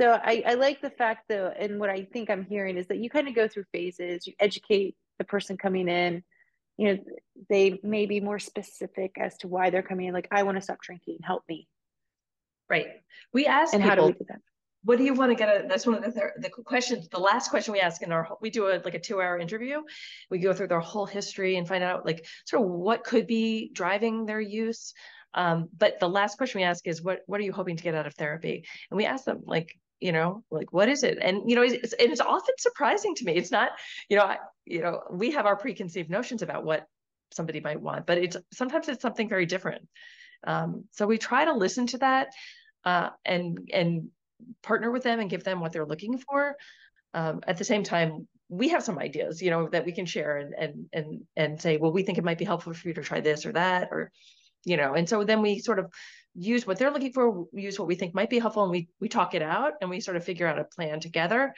so 0.00 0.12
I, 0.12 0.42
I 0.46 0.54
like 0.54 0.80
the 0.80 0.90
fact 0.90 1.24
though, 1.28 1.52
and 1.56 1.78
what 1.78 1.90
I 1.90 2.04
think 2.04 2.30
I'm 2.30 2.44
hearing 2.44 2.76
is 2.76 2.86
that 2.88 2.98
you 2.98 3.10
kind 3.10 3.28
of 3.28 3.34
go 3.34 3.48
through 3.48 3.64
phases. 3.72 4.26
You 4.26 4.34
educate 4.40 4.96
the 5.18 5.24
person 5.24 5.56
coming 5.56 5.88
in. 5.88 6.22
You 6.76 6.94
know, 6.94 6.98
they 7.48 7.78
may 7.82 8.06
be 8.06 8.20
more 8.20 8.38
specific 8.38 9.16
as 9.18 9.36
to 9.38 9.48
why 9.48 9.70
they're 9.70 9.82
coming 9.82 10.06
in. 10.06 10.14
Like, 10.14 10.28
I 10.30 10.44
want 10.44 10.56
to 10.56 10.62
stop 10.62 10.78
drinking. 10.80 11.18
Help 11.22 11.42
me. 11.48 11.68
Right. 12.70 12.86
We 13.34 13.46
ask 13.46 13.74
and 13.74 13.82
people, 13.82 13.96
how 13.96 14.02
do 14.02 14.06
we 14.06 14.12
do 14.12 14.24
that? 14.28 14.40
what 14.84 14.98
do 14.98 15.04
you 15.04 15.14
want 15.14 15.30
to 15.30 15.34
get 15.34 15.48
at? 15.48 15.68
That's 15.68 15.86
one 15.86 15.96
of 15.96 16.02
the, 16.02 16.10
thir- 16.10 16.34
the 16.38 16.48
questions, 16.48 17.08
the 17.08 17.18
last 17.18 17.50
question 17.50 17.72
we 17.72 17.80
ask 17.80 18.02
in 18.02 18.12
our, 18.12 18.28
we 18.40 18.50
do 18.50 18.68
a, 18.68 18.80
like 18.84 18.94
a 18.94 18.98
two 18.98 19.20
hour 19.20 19.38
interview. 19.38 19.82
We 20.30 20.38
go 20.38 20.54
through 20.54 20.68
their 20.68 20.80
whole 20.80 21.06
history 21.06 21.56
and 21.56 21.68
find 21.68 21.84
out 21.84 22.06
like 22.06 22.26
sort 22.46 22.62
of 22.62 22.70
what 22.70 23.04
could 23.04 23.26
be 23.26 23.70
driving 23.74 24.24
their 24.24 24.40
use. 24.40 24.94
Um, 25.34 25.68
but 25.76 26.00
the 26.00 26.08
last 26.08 26.38
question 26.38 26.60
we 26.60 26.64
ask 26.64 26.86
is 26.86 27.02
what, 27.02 27.20
what 27.26 27.40
are 27.40 27.44
you 27.44 27.52
hoping 27.52 27.76
to 27.76 27.82
get 27.82 27.94
out 27.94 28.06
of 28.06 28.14
therapy? 28.14 28.64
And 28.90 28.96
we 28.96 29.04
ask 29.04 29.24
them 29.24 29.42
like, 29.44 29.78
you 30.00 30.12
know, 30.12 30.42
like, 30.50 30.72
what 30.72 30.88
is 30.88 31.02
it? 31.02 31.18
And, 31.20 31.48
you 31.48 31.56
know, 31.56 31.62
it's, 31.62 31.94
it's 31.98 32.20
often 32.20 32.54
surprising 32.58 33.14
to 33.16 33.24
me. 33.24 33.34
It's 33.34 33.50
not, 33.50 33.70
you 34.08 34.16
know, 34.16 34.24
I, 34.24 34.38
you 34.64 34.80
know, 34.80 35.02
we 35.10 35.32
have 35.32 35.46
our 35.46 35.56
preconceived 35.56 36.10
notions 36.10 36.42
about 36.42 36.64
what 36.64 36.86
somebody 37.32 37.60
might 37.60 37.80
want, 37.80 38.06
but 38.06 38.18
it's 38.18 38.36
sometimes 38.52 38.88
it's 38.88 39.02
something 39.02 39.28
very 39.28 39.46
different. 39.46 39.86
Um, 40.46 40.84
so 40.90 41.06
we 41.06 41.18
try 41.18 41.44
to 41.44 41.52
listen 41.52 41.86
to 41.88 41.98
that 41.98 42.28
uh, 42.84 43.10
and 43.24 43.70
and 43.72 44.08
partner 44.62 44.90
with 44.90 45.02
them 45.02 45.20
and 45.20 45.28
give 45.28 45.44
them 45.44 45.60
what 45.60 45.72
they're 45.72 45.86
looking 45.86 46.18
for. 46.18 46.56
Um, 47.12 47.40
at 47.46 47.58
the 47.58 47.64
same 47.64 47.82
time, 47.82 48.26
we 48.48 48.68
have 48.68 48.82
some 48.82 48.98
ideas, 48.98 49.42
you 49.42 49.50
know, 49.50 49.68
that 49.68 49.84
we 49.84 49.92
can 49.92 50.06
share 50.06 50.38
and 50.38 50.54
and 50.54 50.86
and 50.92 51.20
and 51.36 51.60
say, 51.60 51.76
well, 51.76 51.92
we 51.92 52.02
think 52.02 52.18
it 52.18 52.24
might 52.24 52.38
be 52.38 52.44
helpful 52.44 52.72
for 52.72 52.88
you 52.88 52.94
to 52.94 53.02
try 53.02 53.20
this 53.20 53.44
or 53.44 53.52
that, 53.52 53.88
or 53.90 54.10
you 54.64 54.76
know, 54.76 54.94
and 54.94 55.08
so 55.08 55.24
then 55.24 55.42
we 55.42 55.58
sort 55.58 55.78
of 55.78 55.92
use 56.34 56.66
what 56.66 56.78
they're 56.78 56.90
looking 56.92 57.12
for, 57.12 57.46
use 57.52 57.78
what 57.78 57.88
we 57.88 57.94
think 57.94 58.14
might 58.14 58.30
be 58.30 58.38
helpful, 58.38 58.62
and 58.62 58.72
we 58.72 58.88
we 59.00 59.08
talk 59.08 59.34
it 59.34 59.42
out 59.42 59.74
and 59.80 59.90
we 59.90 60.00
sort 60.00 60.16
of 60.16 60.24
figure 60.24 60.46
out 60.46 60.58
a 60.58 60.64
plan 60.64 61.00
together 61.00 61.54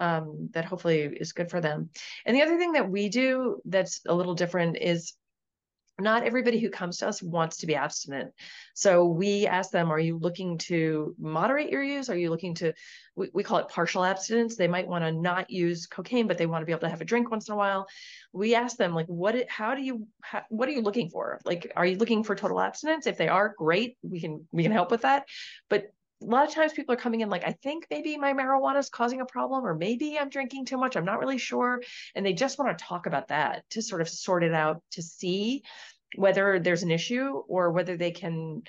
um, 0.00 0.50
that 0.52 0.64
hopefully 0.64 1.02
is 1.02 1.32
good 1.32 1.50
for 1.50 1.60
them. 1.60 1.90
And 2.26 2.36
the 2.36 2.42
other 2.42 2.58
thing 2.58 2.72
that 2.72 2.90
we 2.90 3.08
do 3.08 3.60
that's 3.64 4.00
a 4.06 4.14
little 4.14 4.34
different 4.34 4.76
is 4.78 5.14
not 6.00 6.24
everybody 6.24 6.58
who 6.58 6.70
comes 6.70 6.98
to 6.98 7.08
us 7.08 7.22
wants 7.22 7.58
to 7.58 7.66
be 7.66 7.76
abstinent. 7.76 8.32
So 8.74 9.06
we 9.06 9.46
ask 9.46 9.70
them, 9.70 9.92
are 9.92 9.98
you 9.98 10.18
looking 10.18 10.58
to 10.58 11.14
moderate 11.18 11.70
your 11.70 11.84
use? 11.84 12.10
Are 12.10 12.16
you 12.16 12.30
looking 12.30 12.54
to, 12.56 12.72
we, 13.14 13.30
we 13.32 13.44
call 13.44 13.58
it 13.58 13.68
partial 13.68 14.04
abstinence. 14.04 14.56
They 14.56 14.66
might 14.66 14.88
want 14.88 15.04
to 15.04 15.12
not 15.12 15.50
use 15.50 15.86
cocaine, 15.86 16.26
but 16.26 16.36
they 16.36 16.46
want 16.46 16.62
to 16.62 16.66
be 16.66 16.72
able 16.72 16.80
to 16.80 16.88
have 16.88 17.00
a 17.00 17.04
drink 17.04 17.30
once 17.30 17.48
in 17.48 17.54
a 17.54 17.56
while. 17.56 17.86
We 18.32 18.56
ask 18.56 18.76
them 18.76 18.92
like, 18.92 19.06
what, 19.06 19.48
how 19.48 19.76
do 19.76 19.82
you, 19.82 20.08
how, 20.20 20.42
what 20.48 20.68
are 20.68 20.72
you 20.72 20.82
looking 20.82 21.10
for? 21.10 21.40
Like, 21.44 21.72
are 21.76 21.86
you 21.86 21.96
looking 21.96 22.24
for 22.24 22.34
total 22.34 22.60
abstinence? 22.60 23.06
If 23.06 23.16
they 23.16 23.28
are, 23.28 23.54
great. 23.56 23.96
We 24.02 24.20
can, 24.20 24.48
we 24.50 24.64
can 24.64 24.72
help 24.72 24.90
with 24.90 25.02
that. 25.02 25.28
But 25.70 25.92
a 26.24 26.30
lot 26.30 26.48
of 26.48 26.54
times 26.54 26.72
people 26.72 26.94
are 26.94 26.98
coming 26.98 27.20
in 27.20 27.28
like, 27.28 27.44
I 27.46 27.52
think 27.62 27.86
maybe 27.90 28.16
my 28.16 28.32
marijuana 28.32 28.78
is 28.78 28.88
causing 28.88 29.20
a 29.20 29.26
problem, 29.26 29.64
or 29.66 29.74
maybe 29.74 30.18
I'm 30.18 30.28
drinking 30.28 30.66
too 30.66 30.78
much. 30.78 30.96
I'm 30.96 31.04
not 31.04 31.20
really 31.20 31.38
sure. 31.38 31.82
And 32.14 32.24
they 32.24 32.32
just 32.32 32.58
want 32.58 32.76
to 32.76 32.84
talk 32.84 33.06
about 33.06 33.28
that 33.28 33.64
to 33.70 33.82
sort 33.82 34.00
of 34.00 34.08
sort 34.08 34.42
it 34.42 34.54
out 34.54 34.82
to 34.92 35.02
see 35.02 35.62
whether 36.16 36.58
there's 36.58 36.82
an 36.82 36.90
issue 36.90 37.42
or 37.48 37.72
whether 37.72 37.96
they 37.96 38.10
can 38.10 38.62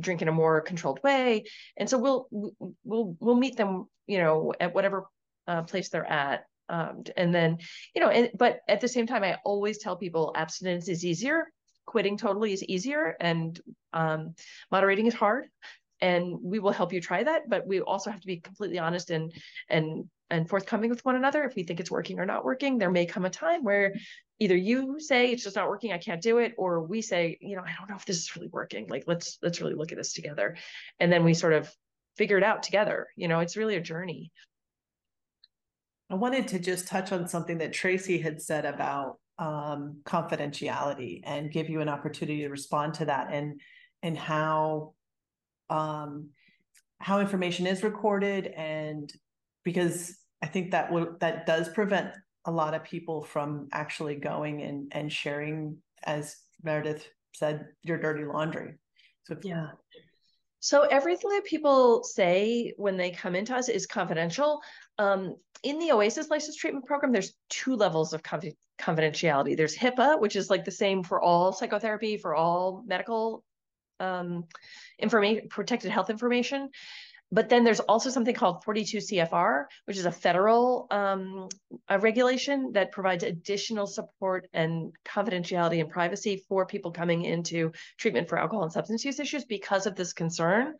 drink 0.00 0.22
in 0.22 0.28
a 0.28 0.32
more 0.32 0.60
controlled 0.60 1.00
way. 1.02 1.44
And 1.76 1.88
so 1.88 1.98
we'll 1.98 2.28
we'll 2.84 3.16
we'll 3.20 3.36
meet 3.36 3.56
them, 3.56 3.86
you 4.06 4.18
know, 4.18 4.52
at 4.58 4.74
whatever 4.74 5.06
uh, 5.46 5.62
place 5.62 5.88
they're 5.88 6.10
at. 6.10 6.44
Um, 6.70 7.04
and 7.16 7.34
then, 7.34 7.58
you 7.94 8.02
know, 8.02 8.10
and, 8.10 8.30
but 8.34 8.60
at 8.68 8.82
the 8.82 8.88
same 8.88 9.06
time, 9.06 9.24
I 9.24 9.38
always 9.44 9.78
tell 9.78 9.96
people 9.96 10.32
abstinence 10.36 10.88
is 10.88 11.04
easier 11.04 11.46
quitting 11.86 12.18
totally 12.18 12.52
is 12.52 12.62
easier 12.64 13.16
and 13.18 13.58
um, 13.94 14.34
moderating 14.70 15.06
is 15.06 15.14
hard 15.14 15.46
and 16.00 16.36
we 16.40 16.58
will 16.58 16.72
help 16.72 16.92
you 16.92 17.00
try 17.00 17.22
that 17.22 17.48
but 17.48 17.66
we 17.66 17.80
also 17.80 18.10
have 18.10 18.20
to 18.20 18.26
be 18.26 18.38
completely 18.38 18.78
honest 18.78 19.10
and 19.10 19.32
and 19.68 20.04
and 20.30 20.48
forthcoming 20.48 20.90
with 20.90 21.04
one 21.04 21.16
another. 21.16 21.44
If 21.44 21.54
we 21.54 21.62
think 21.62 21.80
it's 21.80 21.90
working 21.90 22.18
or 22.18 22.26
not 22.26 22.44
working 22.44 22.78
there 22.78 22.90
may 22.90 23.06
come 23.06 23.24
a 23.24 23.30
time 23.30 23.64
where 23.64 23.94
either 24.38 24.56
you 24.56 25.00
say 25.00 25.32
it's 25.32 25.42
just 25.42 25.56
not 25.56 25.68
working 25.68 25.92
i 25.92 25.98
can't 25.98 26.22
do 26.22 26.38
it 26.38 26.54
or 26.56 26.82
we 26.82 27.02
say 27.02 27.36
you 27.40 27.56
know 27.56 27.62
i 27.62 27.74
don't 27.76 27.90
know 27.90 27.96
if 27.96 28.04
this 28.04 28.18
is 28.18 28.36
really 28.36 28.48
working. 28.48 28.86
Like 28.88 29.04
let's 29.06 29.38
let's 29.42 29.60
really 29.60 29.74
look 29.74 29.92
at 29.92 29.98
this 29.98 30.12
together. 30.12 30.56
And 31.00 31.12
then 31.12 31.24
we 31.24 31.34
sort 31.34 31.54
of 31.54 31.72
figure 32.16 32.38
it 32.38 32.44
out 32.44 32.62
together. 32.62 33.08
You 33.16 33.28
know 33.28 33.40
it's 33.40 33.56
really 33.56 33.76
a 33.76 33.80
journey. 33.80 34.32
I 36.10 36.14
wanted 36.14 36.48
to 36.48 36.58
just 36.58 36.88
touch 36.88 37.12
on 37.12 37.28
something 37.28 37.58
that 37.58 37.72
tracy 37.72 38.18
had 38.18 38.40
said 38.40 38.64
about 38.64 39.18
um, 39.38 40.00
confidentiality 40.04 41.20
and 41.24 41.52
give 41.52 41.68
you 41.68 41.80
an 41.80 41.88
opportunity 41.88 42.42
to 42.42 42.48
respond 42.48 42.94
to 42.94 43.04
that 43.06 43.28
and 43.32 43.60
and 44.02 44.16
how 44.16 44.94
um, 45.70 46.30
how 47.00 47.20
information 47.20 47.66
is 47.66 47.82
recorded 47.82 48.46
and 48.48 49.12
because 49.64 50.16
I 50.42 50.46
think 50.46 50.70
that 50.70 50.90
will 50.90 51.16
that 51.20 51.46
does 51.46 51.68
prevent 51.68 52.14
a 52.44 52.50
lot 52.50 52.74
of 52.74 52.84
people 52.84 53.22
from 53.22 53.68
actually 53.72 54.16
going 54.16 54.62
and 54.62 54.90
and 54.92 55.12
sharing 55.12 55.78
as 56.04 56.36
Meredith 56.62 57.06
said 57.34 57.66
your 57.82 57.98
dirty 57.98 58.24
laundry. 58.24 58.74
So 59.24 59.36
yeah. 59.42 59.68
So 60.60 60.82
everything 60.82 61.30
that 61.30 61.44
people 61.44 62.02
say 62.02 62.72
when 62.76 62.96
they 62.96 63.10
come 63.10 63.36
into 63.36 63.54
us 63.54 63.68
is 63.68 63.86
confidential. 63.86 64.60
Um, 64.98 65.36
in 65.62 65.78
the 65.78 65.90
OASAS 65.90 66.30
license 66.30 66.56
treatment 66.56 66.86
program, 66.86 67.12
there's 67.12 67.34
two 67.48 67.76
levels 67.76 68.12
of 68.12 68.22
confidentiality. 68.22 69.56
There's 69.56 69.76
HIPAA, 69.76 70.20
which 70.20 70.34
is 70.34 70.50
like 70.50 70.64
the 70.64 70.72
same 70.72 71.04
for 71.04 71.20
all 71.20 71.52
psychotherapy, 71.52 72.16
for 72.16 72.34
all 72.34 72.82
medical 72.86 73.44
um, 74.00 74.44
information, 74.98 75.48
protected 75.48 75.90
health 75.90 76.10
information. 76.10 76.70
But 77.30 77.50
then 77.50 77.62
there's 77.62 77.80
also 77.80 78.08
something 78.08 78.34
called 78.34 78.64
42 78.64 78.98
CFR, 78.98 79.64
which 79.84 79.98
is 79.98 80.06
a 80.06 80.12
federal 80.12 80.86
um, 80.90 81.48
a 81.88 81.98
regulation 81.98 82.72
that 82.72 82.90
provides 82.90 83.22
additional 83.22 83.86
support 83.86 84.48
and 84.54 84.94
confidentiality 85.04 85.80
and 85.80 85.90
privacy 85.90 86.42
for 86.48 86.64
people 86.64 86.90
coming 86.90 87.24
into 87.24 87.72
treatment 87.98 88.30
for 88.30 88.38
alcohol 88.38 88.62
and 88.62 88.72
substance 88.72 89.04
use 89.04 89.20
issues 89.20 89.44
because 89.44 89.86
of 89.86 89.94
this 89.94 90.14
concern. 90.14 90.74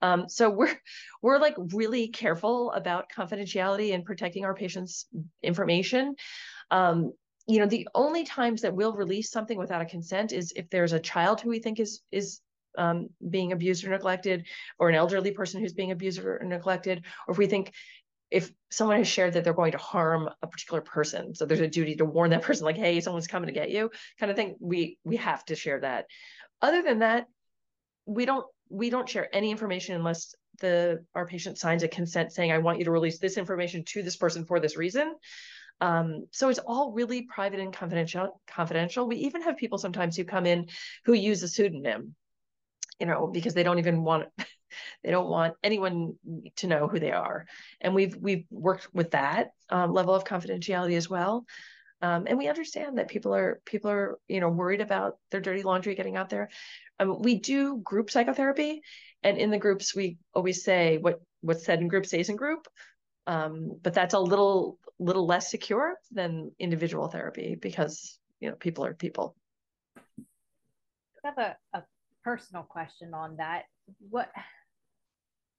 Um, 0.00 0.28
so 0.28 0.48
we're 0.50 0.80
we're 1.22 1.38
like 1.38 1.56
really 1.58 2.08
careful 2.08 2.72
about 2.72 3.10
confidentiality 3.14 3.94
and 3.94 4.04
protecting 4.04 4.46
our 4.46 4.54
patients' 4.54 5.06
information. 5.42 6.14
Um, 6.70 7.12
you 7.46 7.58
know, 7.58 7.66
the 7.66 7.88
only 7.94 8.24
times 8.24 8.62
that 8.62 8.74
we'll 8.74 8.94
release 8.94 9.30
something 9.30 9.58
without 9.58 9.82
a 9.82 9.86
consent 9.86 10.32
is 10.32 10.52
if 10.56 10.70
there's 10.70 10.92
a 10.92 11.00
child 11.00 11.42
who 11.42 11.50
we 11.50 11.58
think 11.58 11.78
is 11.78 12.00
is 12.10 12.40
um, 12.76 13.08
being 13.28 13.52
abused 13.52 13.84
or 13.84 13.90
neglected, 13.90 14.46
or 14.78 14.88
an 14.88 14.94
elderly 14.94 15.32
person 15.32 15.60
who's 15.60 15.72
being 15.72 15.90
abused 15.90 16.18
or 16.24 16.40
neglected, 16.44 17.04
or 17.26 17.32
if 17.32 17.38
we 17.38 17.46
think 17.46 17.72
if 18.30 18.52
someone 18.70 18.98
has 18.98 19.08
shared 19.08 19.32
that 19.32 19.42
they're 19.42 19.52
going 19.52 19.72
to 19.72 19.78
harm 19.78 20.30
a 20.42 20.46
particular 20.46 20.80
person, 20.80 21.34
so 21.34 21.44
there's 21.44 21.60
a 21.60 21.68
duty 21.68 21.96
to 21.96 22.04
warn 22.04 22.30
that 22.30 22.42
person, 22.42 22.64
like, 22.64 22.76
hey, 22.76 23.00
someone's 23.00 23.26
coming 23.26 23.48
to 23.48 23.52
get 23.52 23.70
you, 23.70 23.90
kind 24.18 24.30
of 24.30 24.36
thing. 24.36 24.56
We 24.60 24.98
we 25.04 25.16
have 25.16 25.44
to 25.46 25.56
share 25.56 25.80
that. 25.80 26.06
Other 26.62 26.82
than 26.82 27.00
that, 27.00 27.26
we 28.06 28.24
don't 28.24 28.46
we 28.68 28.88
don't 28.90 29.08
share 29.08 29.28
any 29.34 29.50
information 29.50 29.96
unless 29.96 30.34
the 30.60 31.04
our 31.14 31.26
patient 31.26 31.58
signs 31.58 31.82
a 31.82 31.88
consent 31.88 32.32
saying, 32.32 32.52
I 32.52 32.58
want 32.58 32.78
you 32.78 32.84
to 32.84 32.92
release 32.92 33.18
this 33.18 33.36
information 33.36 33.84
to 33.86 34.02
this 34.02 34.16
person 34.16 34.44
for 34.44 34.60
this 34.60 34.76
reason. 34.76 35.14
Um, 35.80 36.26
so 36.30 36.50
it's 36.50 36.58
all 36.58 36.92
really 36.92 37.22
private 37.22 37.58
and 37.58 37.72
confidential. 37.72 38.40
Confidential. 38.46 39.08
We 39.08 39.16
even 39.16 39.42
have 39.42 39.56
people 39.56 39.78
sometimes 39.78 40.16
who 40.16 40.24
come 40.24 40.46
in 40.46 40.68
who 41.04 41.14
use 41.14 41.42
a 41.42 41.48
pseudonym 41.48 42.14
you 43.00 43.06
know, 43.06 43.26
because 43.26 43.54
they 43.54 43.62
don't 43.62 43.78
even 43.78 44.04
want 44.04 44.28
they 45.02 45.10
don't 45.10 45.28
want 45.28 45.54
anyone 45.64 46.14
to 46.56 46.66
know 46.66 46.86
who 46.86 47.00
they 47.00 47.12
are. 47.12 47.46
And 47.80 47.94
we've 47.94 48.16
we've 48.16 48.44
worked 48.50 48.88
with 48.94 49.12
that 49.12 49.50
um, 49.70 49.92
level 49.92 50.14
of 50.14 50.24
confidentiality 50.24 50.96
as 50.96 51.08
well. 51.08 51.46
Um, 52.02 52.24
and 52.26 52.38
we 52.38 52.48
understand 52.48 52.98
that 52.98 53.08
people 53.08 53.34
are 53.34 53.60
people 53.64 53.90
are 53.90 54.18
you 54.28 54.40
know 54.40 54.48
worried 54.48 54.80
about 54.80 55.18
their 55.30 55.40
dirty 55.40 55.62
laundry 55.62 55.94
getting 55.94 56.16
out 56.16 56.30
there. 56.30 56.48
Um, 56.98 57.20
we 57.20 57.38
do 57.38 57.78
group 57.78 58.10
psychotherapy, 58.10 58.82
and 59.22 59.36
in 59.38 59.50
the 59.50 59.58
groups 59.58 59.94
we 59.94 60.18
always 60.34 60.62
say 60.62 60.98
what 60.98 61.20
what's 61.40 61.64
said 61.64 61.80
in 61.80 61.88
group 61.88 62.06
stays 62.06 62.28
in 62.28 62.36
group. 62.36 62.66
Um, 63.26 63.78
but 63.82 63.94
that's 63.94 64.14
a 64.14 64.18
little 64.18 64.78
little 64.98 65.26
less 65.26 65.50
secure 65.50 65.96
than 66.10 66.52
individual 66.58 67.08
therapy 67.08 67.56
because 67.60 68.18
you 68.40 68.48
know 68.48 68.56
people 68.56 68.84
are 68.84 68.94
people. 68.94 69.36
I 71.22 71.28
have 71.28 71.38
a, 71.38 71.56
a 71.74 71.82
personal 72.24 72.62
question 72.62 73.14
on 73.14 73.36
that. 73.36 73.64
What 74.08 74.30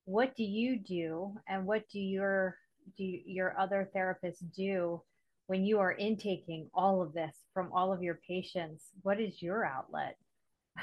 what 0.06 0.36
do 0.36 0.44
you 0.44 0.80
do 0.80 1.36
and 1.48 1.66
what 1.66 1.88
do 1.90 2.00
your 2.00 2.58
do 2.98 3.04
your 3.04 3.58
other 3.60 3.90
therapists 3.96 4.44
do 4.56 5.02
when 5.48 5.66
you 5.66 5.80
are 5.80 5.92
intaking 5.92 6.70
all 6.74 7.02
of 7.02 7.14
this 7.14 7.36
from 7.54 7.72
all 7.74 7.94
of 7.94 8.02
your 8.02 8.20
patients? 8.28 8.86
What 9.04 9.20
is 9.20 9.42
your 9.42 9.66
outlet? 9.66 10.18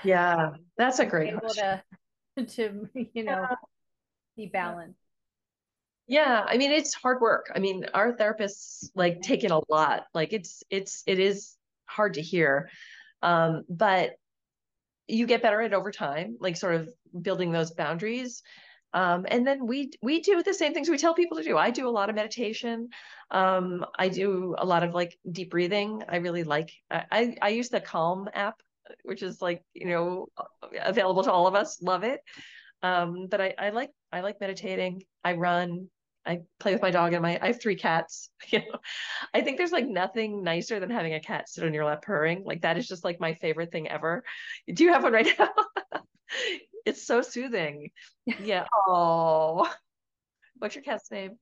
Yeah, 0.05 0.51
that's 0.79 0.99
a 0.99 1.07
great 1.07 1.31
able 1.31 1.41
question. 1.41 1.81
to 2.37 2.45
to 2.57 2.89
you 2.95 3.25
know 3.25 3.47
yeah. 3.51 3.55
be 4.37 4.47
balanced. 4.47 4.99
Yeah, 6.07 6.45
I 6.47 6.57
mean 6.57 6.71
it's 6.71 6.95
hard 6.95 7.21
work. 7.21 7.51
I 7.55 7.59
mean 7.59 7.87
our 7.95 8.15
therapists 8.15 8.91
like 8.95 9.21
take 9.21 9.45
in 9.45 9.51
a 9.51 9.61
lot. 9.69 10.05
Like 10.15 10.33
it's 10.33 10.63
it's 10.71 11.03
it 11.07 11.19
is 11.19 11.57
hard 11.87 12.15
to 12.15 12.23
hear. 12.23 12.71
Um, 13.23 13.65
but 13.69 14.13
you 15.09 15.27
get 15.27 15.43
better 15.43 15.61
at 15.61 15.73
over 15.73 15.91
time, 15.91 16.37
like 16.41 16.57
sort 16.57 16.75
of 16.75 16.89
building 17.21 17.51
those 17.51 17.73
boundaries. 17.73 18.43
Um, 18.95 19.27
and 19.29 19.47
then 19.47 19.67
we 19.67 19.91
we 20.03 20.21
do 20.21 20.43
the 20.43 20.55
same 20.55 20.73
things 20.73 20.89
we 20.89 20.97
tell 20.97 21.15
people 21.15 21.37
to 21.39 21.45
do. 21.45 21.59
I 21.59 21.71
do 21.71 21.89
a 21.89 21.91
lot 21.91 22.09
of 22.09 22.17
meditation. 22.17 22.89
Um, 23.31 23.85
I 23.99 24.09
do 24.09 24.55
a 24.57 24.65
lot 24.65 24.83
of 24.83 24.95
like 24.95 25.19
deep 25.31 25.51
breathing. 25.51 26.03
I 26.09 26.17
really 26.17 26.45
like. 26.45 26.71
I 26.91 27.37
I 27.43 27.49
use 27.51 27.69
the 27.69 27.81
Calm 27.81 28.29
app, 28.33 28.63
which 29.03 29.23
is 29.23 29.43
like 29.43 29.63
you 29.75 29.87
know 29.87 30.29
available 30.83 31.23
to 31.25 31.33
all 31.33 31.47
of 31.47 31.55
us. 31.55 31.83
Love 31.83 32.03
it. 32.05 32.21
Um, 32.83 33.27
but 33.31 33.41
I, 33.41 33.55
I 33.59 33.71
like 33.71 33.91
I 34.13 34.21
like 34.21 34.41
meditating. 34.41 35.03
I 35.23 35.35
run. 35.35 35.89
I 36.29 36.41
play 36.61 36.73
with 36.75 36.83
my 36.83 36.91
dog 36.91 37.15
and 37.15 37.23
my 37.23 37.39
I 37.43 37.49
have 37.49 37.61
three 37.61 37.77
cats. 37.77 38.31
You 38.51 38.61
know, 38.61 38.79
I 39.35 39.41
think 39.43 39.59
there's 39.59 39.73
like 39.73 39.87
nothing 39.89 40.43
nicer 40.45 40.79
than 40.81 40.91
having 40.91 41.15
a 41.15 41.21
cat 41.21 41.49
sit 41.49 41.65
on 41.65 41.75
your 41.75 41.85
lap 41.85 42.03
purring. 42.03 42.45
Like 42.45 42.63
that 42.63 42.77
is 42.79 42.87
just 42.89 43.05
like 43.05 43.21
my 43.21 43.35
favorite 43.35 43.73
thing 43.73 43.89
ever. 43.89 44.25
Do 44.73 44.85
you 44.85 44.93
have 44.93 45.03
one 45.03 45.13
right 45.13 45.29
now? 45.39 45.51
it's 46.87 47.07
so 47.07 47.23
soothing. 47.23 47.91
Yeah. 48.45 48.67
Oh, 48.87 49.69
what's 50.59 50.75
your 50.75 50.85
cat's 50.85 51.11
name? 51.11 51.39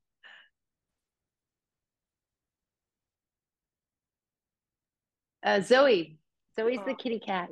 Uh, 5.42 5.60
Zoe. 5.60 6.18
Zoe's 6.56 6.78
the 6.84 6.92
Oh. 6.92 6.96
kitty 6.96 7.20
cat. 7.20 7.50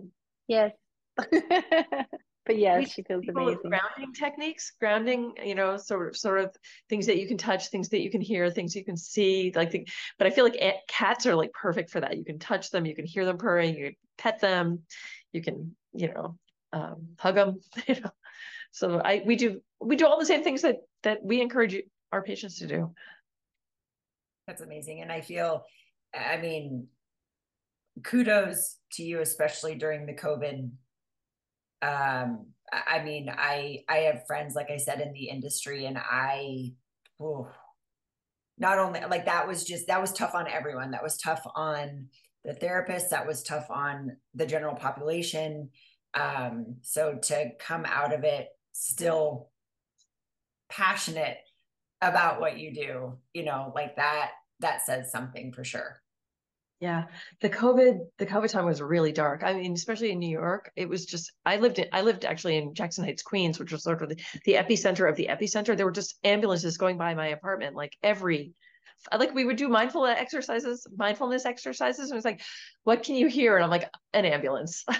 Yes. 0.49 0.72
But 2.47 2.59
yes, 2.59 2.78
We 2.78 2.84
she 2.86 3.03
feels 3.03 3.24
people 3.24 3.45
with 3.45 3.55
amazing. 3.55 3.70
grounding 3.70 4.12
techniques 4.12 4.72
grounding 4.78 5.32
you 5.45 5.55
know 5.55 5.76
sort 5.76 6.09
of 6.09 6.16
sort 6.16 6.40
of 6.40 6.55
things 6.88 7.07
that 7.07 7.18
you 7.18 7.26
can 7.26 7.38
touch 7.38 7.68
things 7.68 7.88
that 7.90 8.01
you 8.01 8.11
can 8.11 8.20
hear 8.20 8.51
things 8.51 8.74
you 8.76 8.84
can 8.84 8.97
see 8.97 9.53
like 9.55 9.70
the, 9.70 9.86
but 10.18 10.26
i 10.26 10.30
feel 10.30 10.45
like 10.45 10.57
a- 10.57 10.80
cats 10.88 11.26
are 11.26 11.34
like 11.34 11.53
perfect 11.53 11.90
for 11.90 12.01
that 12.01 12.16
you 12.18 12.24
can 12.24 12.38
touch 12.38 12.70
them 12.70 12.84
you 12.86 12.95
can 12.95 13.07
hear 13.07 13.24
them 13.24 13.38
purring 13.38 13.74
you 13.74 13.84
can 13.86 13.97
pet 14.18 14.40
them 14.40 14.80
you 15.32 15.42
can 15.42 15.74
you 15.92 16.12
know 16.12 16.36
um, 16.72 17.09
hug 17.18 17.34
them 17.36 17.61
you 17.88 18.01
know 18.01 18.11
so 18.72 19.01
i 19.01 19.22
we 19.24 19.36
do 19.36 19.61
we 19.80 19.97
do 19.97 20.07
all 20.07 20.18
the 20.18 20.26
same 20.26 20.42
things 20.42 20.62
that 20.62 20.76
that 21.03 21.22
we 21.24 21.40
encourage 21.40 21.76
our 22.12 22.22
patients 22.22 22.59
to 22.59 22.66
do 22.66 22.92
That's 24.47 24.61
amazing. 24.61 25.01
And 25.01 25.11
I 25.11 25.22
feel, 25.22 25.64
I 26.14 26.36
mean, 26.36 26.88
kudos 28.03 28.76
to 28.92 29.03
you, 29.03 29.20
especially 29.20 29.74
during 29.74 30.05
the 30.07 30.12
COVID. 30.12 30.70
Um, 31.85 32.47
I 32.72 33.03
mean, 33.03 33.28
I 33.28 33.80
I 33.89 33.97
have 33.99 34.26
friends, 34.26 34.55
like 34.55 34.70
I 34.70 34.78
said, 34.78 35.01
in 35.01 35.12
the 35.12 35.28
industry, 35.28 35.85
and 35.85 35.99
I, 35.99 36.72
oh, 37.20 37.49
not 38.59 38.78
only 38.78 39.01
like 39.09 39.26
that 39.26 39.47
was 39.47 39.64
just 39.64 39.87
that 39.89 40.01
was 40.01 40.12
tough 40.12 40.35
on 40.35 40.49
everyone. 40.49 40.93
That 40.93 41.03
was 41.03 41.18
tough 41.18 41.43
on 41.55 42.09
the 42.45 42.55
therapists. 42.55 43.11
That 43.11 43.26
was 43.26 43.43
tough 43.43 43.70
on 43.70 44.16
the 44.35 44.47
general 44.47 44.74
population. 44.74 45.70
Um, 46.14 46.76
so 46.82 47.18
to 47.22 47.51
come 47.59 47.85
out 47.85 48.14
of 48.14 48.24
it 48.24 48.49
still 48.72 49.51
passionate 50.68 51.39
about 52.01 52.41
what 52.41 52.59
you 52.59 52.72
do, 52.72 53.18
you 53.32 53.45
know, 53.45 53.72
like 53.74 53.97
that, 53.97 54.30
that 54.61 54.85
says 54.85 55.11
something 55.11 55.53
for 55.53 55.64
sure. 55.64 56.01
Yeah, 56.85 57.05
the 57.41 57.49
COVID, 57.49 58.01
the 58.18 58.26
COVID 58.26 58.51
time 58.51 58.66
was 58.66 58.82
really 58.82 59.11
dark. 59.11 59.43
I 59.43 59.55
mean, 59.55 59.72
especially 59.72 60.11
in 60.11 60.18
New 60.18 60.28
York, 60.28 60.70
it 60.76 60.87
was 60.87 61.07
just. 61.07 61.32
I 61.47 61.57
lived 61.57 61.78
in, 61.78 61.87
I 61.95 62.03
lived 62.03 62.26
actually 62.26 62.59
in 62.59 62.74
Jackson 62.74 63.05
Heights, 63.05 63.22
Queens, 63.22 63.59
which 63.59 63.72
was 63.72 63.85
sort 63.85 64.03
of 64.03 64.11
the, 64.11 64.20
the 64.45 64.57
epicenter 64.57 65.09
of 65.09 65.16
the 65.16 65.28
epicenter. 65.30 65.74
There 65.74 65.87
were 65.87 65.93
just 65.93 66.18
ambulances 66.24 66.76
going 66.76 66.99
by 66.99 67.14
my 67.14 67.28
apartment, 67.28 67.74
like 67.74 67.97
every, 68.03 68.53
like 69.18 69.35
we 69.35 69.47
would 69.47 69.57
do 69.57 69.70
mindful 69.70 70.05
exercises, 70.05 70.87
mindfulness 70.95 71.47
exercises, 71.47 72.11
and 72.11 72.18
it's 72.18 72.24
like, 72.26 72.43
what 72.82 73.03
can 73.03 73.14
you 73.14 73.28
hear? 73.28 73.57
And 73.57 73.64
I'm 73.64 73.70
like, 73.70 73.89
an 74.12 74.26
ambulance. 74.26 74.85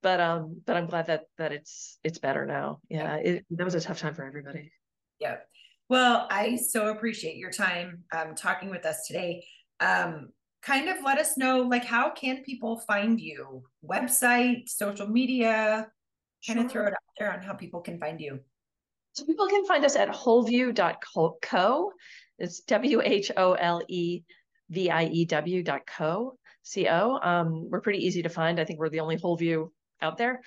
but 0.00 0.20
um, 0.22 0.62
but 0.64 0.74
I'm 0.74 0.86
glad 0.86 1.08
that 1.08 1.24
that 1.36 1.52
it's 1.52 1.98
it's 2.02 2.18
better 2.18 2.46
now. 2.46 2.80
Yeah, 2.88 3.16
it, 3.16 3.44
that 3.50 3.64
was 3.64 3.74
a 3.74 3.80
tough 3.82 3.98
time 3.98 4.14
for 4.14 4.24
everybody. 4.24 4.72
Yeah. 5.20 5.36
Well, 5.88 6.26
I 6.30 6.56
so 6.56 6.88
appreciate 6.88 7.36
your 7.36 7.52
time 7.52 8.02
um, 8.12 8.34
talking 8.34 8.70
with 8.70 8.84
us 8.84 9.06
today. 9.06 9.44
Um, 9.78 10.30
kind 10.62 10.88
of 10.88 10.96
let 11.04 11.18
us 11.18 11.38
know, 11.38 11.60
like, 11.60 11.84
how 11.84 12.10
can 12.10 12.42
people 12.42 12.80
find 12.80 13.20
you? 13.20 13.62
Website, 13.88 14.68
social 14.68 15.06
media, 15.06 15.86
kind 16.44 16.58
of 16.58 16.70
throw 16.70 16.86
it 16.86 16.92
out 16.92 16.98
there 17.18 17.32
on 17.32 17.40
how 17.40 17.54
people 17.54 17.80
can 17.80 18.00
find 18.00 18.20
you. 18.20 18.40
So 19.12 19.24
people 19.24 19.46
can 19.46 19.64
find 19.64 19.84
us 19.84 19.94
at 19.94 20.08
wholeview.co. 20.08 21.92
It's 22.38 22.60
W 22.60 23.00
H 23.02 23.30
O 23.36 23.52
L 23.52 23.80
E 23.88 24.22
V 24.70 24.90
I 24.90 25.04
E 25.04 25.24
W 25.24 25.62
dot 25.62 25.82
co. 25.86 26.36
C 26.62 26.88
O. 26.88 27.18
Um, 27.22 27.70
we're 27.70 27.80
pretty 27.80 28.04
easy 28.04 28.22
to 28.22 28.28
find. 28.28 28.58
I 28.58 28.64
think 28.64 28.80
we're 28.80 28.88
the 28.88 29.00
only 29.00 29.16
Wholeview 29.16 29.70
out 30.02 30.18
there. 30.18 30.42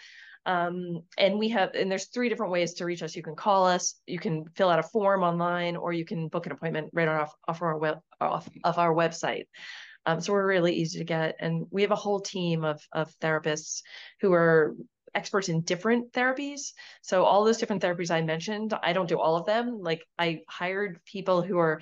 Um, 0.50 1.04
and 1.16 1.38
we 1.38 1.50
have, 1.50 1.76
and 1.76 1.92
there's 1.92 2.08
three 2.08 2.28
different 2.28 2.52
ways 2.52 2.74
to 2.76 2.86
reach 2.86 3.04
us. 3.04 3.16
You 3.16 3.22
can 3.22 3.36
call 3.36 3.68
us, 3.68 4.02
you 4.08 4.18
can 4.18 4.46
fill 4.56 4.70
out 4.70 4.80
a 4.80 4.84
form 4.84 5.22
online, 5.22 5.76
or 5.76 5.94
you 5.94 6.06
can 6.06 6.28
book 6.28 6.48
an 6.48 6.52
appointment 6.52 6.90
right 6.92 7.08
off, 7.08 7.32
off 7.48 7.62
our 7.62 7.78
web 7.78 8.00
off 8.20 8.50
of 8.64 8.80
our 8.80 8.92
website. 8.92 9.46
Um, 10.08 10.20
so 10.22 10.34
we're 10.34 10.48
really 10.48 10.74
easy 10.74 10.98
to 10.98 11.06
get, 11.06 11.36
and 11.40 11.68
we 11.70 11.84
have 11.84 11.92
a 11.92 11.96
whole 11.96 12.20
team 12.20 12.64
of 12.64 12.82
of 12.92 13.14
therapists 13.20 13.84
who 14.22 14.34
are 14.34 14.76
experts 15.14 15.50
in 15.50 15.62
different 15.62 16.14
therapies. 16.14 16.74
So 17.04 17.26
all 17.26 17.46
those 17.46 17.60
different 17.60 17.84
therapies 17.84 18.10
I 18.10 18.24
mentioned, 18.24 18.74
I 18.82 18.94
don't 18.94 19.10
do 19.10 19.20
all 19.20 19.36
of 19.36 19.46
them. 19.46 19.80
Like 19.84 20.04
I 20.18 20.42
hired 20.48 21.00
people 21.06 21.44
who 21.44 21.60
are 21.60 21.80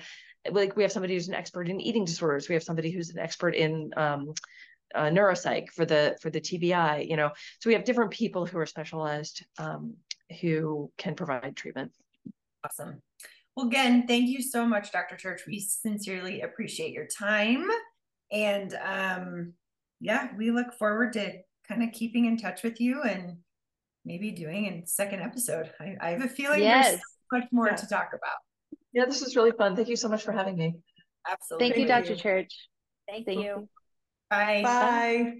like 0.50 0.76
we 0.76 0.82
have 0.82 0.92
somebody 0.92 1.14
who's 1.14 1.28
an 1.28 1.34
expert 1.34 1.70
in 1.70 1.80
eating 1.80 2.04
disorders. 2.04 2.50
We 2.50 2.54
have 2.54 2.62
somebody 2.62 2.90
who's 2.90 3.10
an 3.10 3.18
expert 3.18 3.54
in 3.54 3.92
um, 3.96 4.34
uh, 4.94 5.04
neuropsych 5.04 5.68
for 5.70 5.84
the 5.84 6.16
for 6.20 6.30
the 6.30 6.40
TBI. 6.40 7.08
You 7.08 7.16
know, 7.16 7.30
so 7.60 7.68
we 7.68 7.74
have 7.74 7.84
different 7.84 8.10
people 8.10 8.46
who 8.46 8.58
are 8.58 8.66
specialized 8.66 9.44
um, 9.58 9.94
who 10.40 10.90
can 10.98 11.14
provide 11.14 11.56
treatment. 11.56 11.92
Awesome. 12.64 13.02
Well, 13.56 13.66
again, 13.66 14.06
thank 14.06 14.28
you 14.28 14.40
so 14.42 14.64
much, 14.64 14.92
Dr. 14.92 15.16
Church. 15.16 15.42
We 15.46 15.58
sincerely 15.60 16.42
appreciate 16.42 16.92
your 16.92 17.06
time. 17.06 17.68
And 18.30 18.74
um, 18.84 19.52
yeah, 20.00 20.28
we 20.36 20.50
look 20.50 20.74
forward 20.74 21.12
to 21.14 21.32
kind 21.66 21.82
of 21.82 21.92
keeping 21.92 22.26
in 22.26 22.36
touch 22.36 22.62
with 22.62 22.80
you 22.80 23.02
and 23.02 23.38
maybe 24.04 24.30
doing 24.30 24.66
a 24.66 24.86
second 24.86 25.22
episode. 25.22 25.70
I, 25.80 25.96
I 26.00 26.10
have 26.10 26.22
a 26.22 26.28
feeling 26.28 26.60
there's 26.60 26.86
so 26.96 26.98
much 27.32 27.44
more 27.50 27.66
Yeah. 27.66 27.76
to 27.76 27.86
talk 27.88 28.10
about. 28.10 28.38
Yeah, 28.92 29.06
this 29.06 29.22
was 29.22 29.34
really 29.36 29.52
fun. 29.52 29.74
Thank 29.76 29.88
you 29.88 29.96
so 29.96 30.08
much 30.08 30.22
for 30.22 30.32
having 30.32 30.56
me. 30.56 30.74
Absolutely. 31.28 31.68
Thank 31.68 31.80
you, 31.80 31.86
Dr. 31.86 32.16
Church. 32.16 32.68
Thank, 33.08 33.26
Thank 33.26 33.40
you. 33.40 33.68
Bye. 34.30 34.62
Bye. 34.62 35.34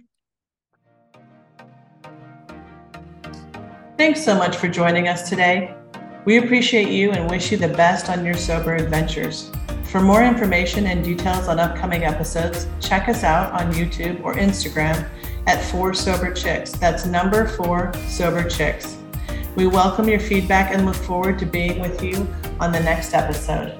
Thanks 3.98 4.24
so 4.24 4.36
much 4.36 4.56
for 4.56 4.68
joining 4.68 5.08
us 5.08 5.28
today. 5.28 5.74
We 6.24 6.38
appreciate 6.38 6.88
you 6.88 7.10
and 7.10 7.28
wish 7.30 7.50
you 7.50 7.58
the 7.58 7.68
best 7.68 8.08
on 8.08 8.24
your 8.24 8.34
sober 8.34 8.76
adventures. 8.76 9.50
For 9.84 10.00
more 10.00 10.22
information 10.22 10.86
and 10.86 11.02
details 11.02 11.48
on 11.48 11.58
upcoming 11.58 12.04
episodes, 12.04 12.66
check 12.80 13.08
us 13.08 13.24
out 13.24 13.52
on 13.52 13.72
YouTube 13.72 14.22
or 14.22 14.34
Instagram 14.34 15.08
at 15.46 15.64
Four 15.70 15.94
Sober 15.94 16.32
Chicks. 16.32 16.72
That's 16.72 17.06
number 17.06 17.48
four 17.48 17.92
Sober 18.06 18.48
Chicks. 18.48 18.98
We 19.56 19.66
welcome 19.66 20.08
your 20.08 20.20
feedback 20.20 20.72
and 20.72 20.86
look 20.86 20.94
forward 20.94 21.38
to 21.40 21.46
being 21.46 21.80
with 21.80 22.02
you 22.02 22.28
on 22.60 22.70
the 22.70 22.80
next 22.80 23.14
episode. 23.14 23.78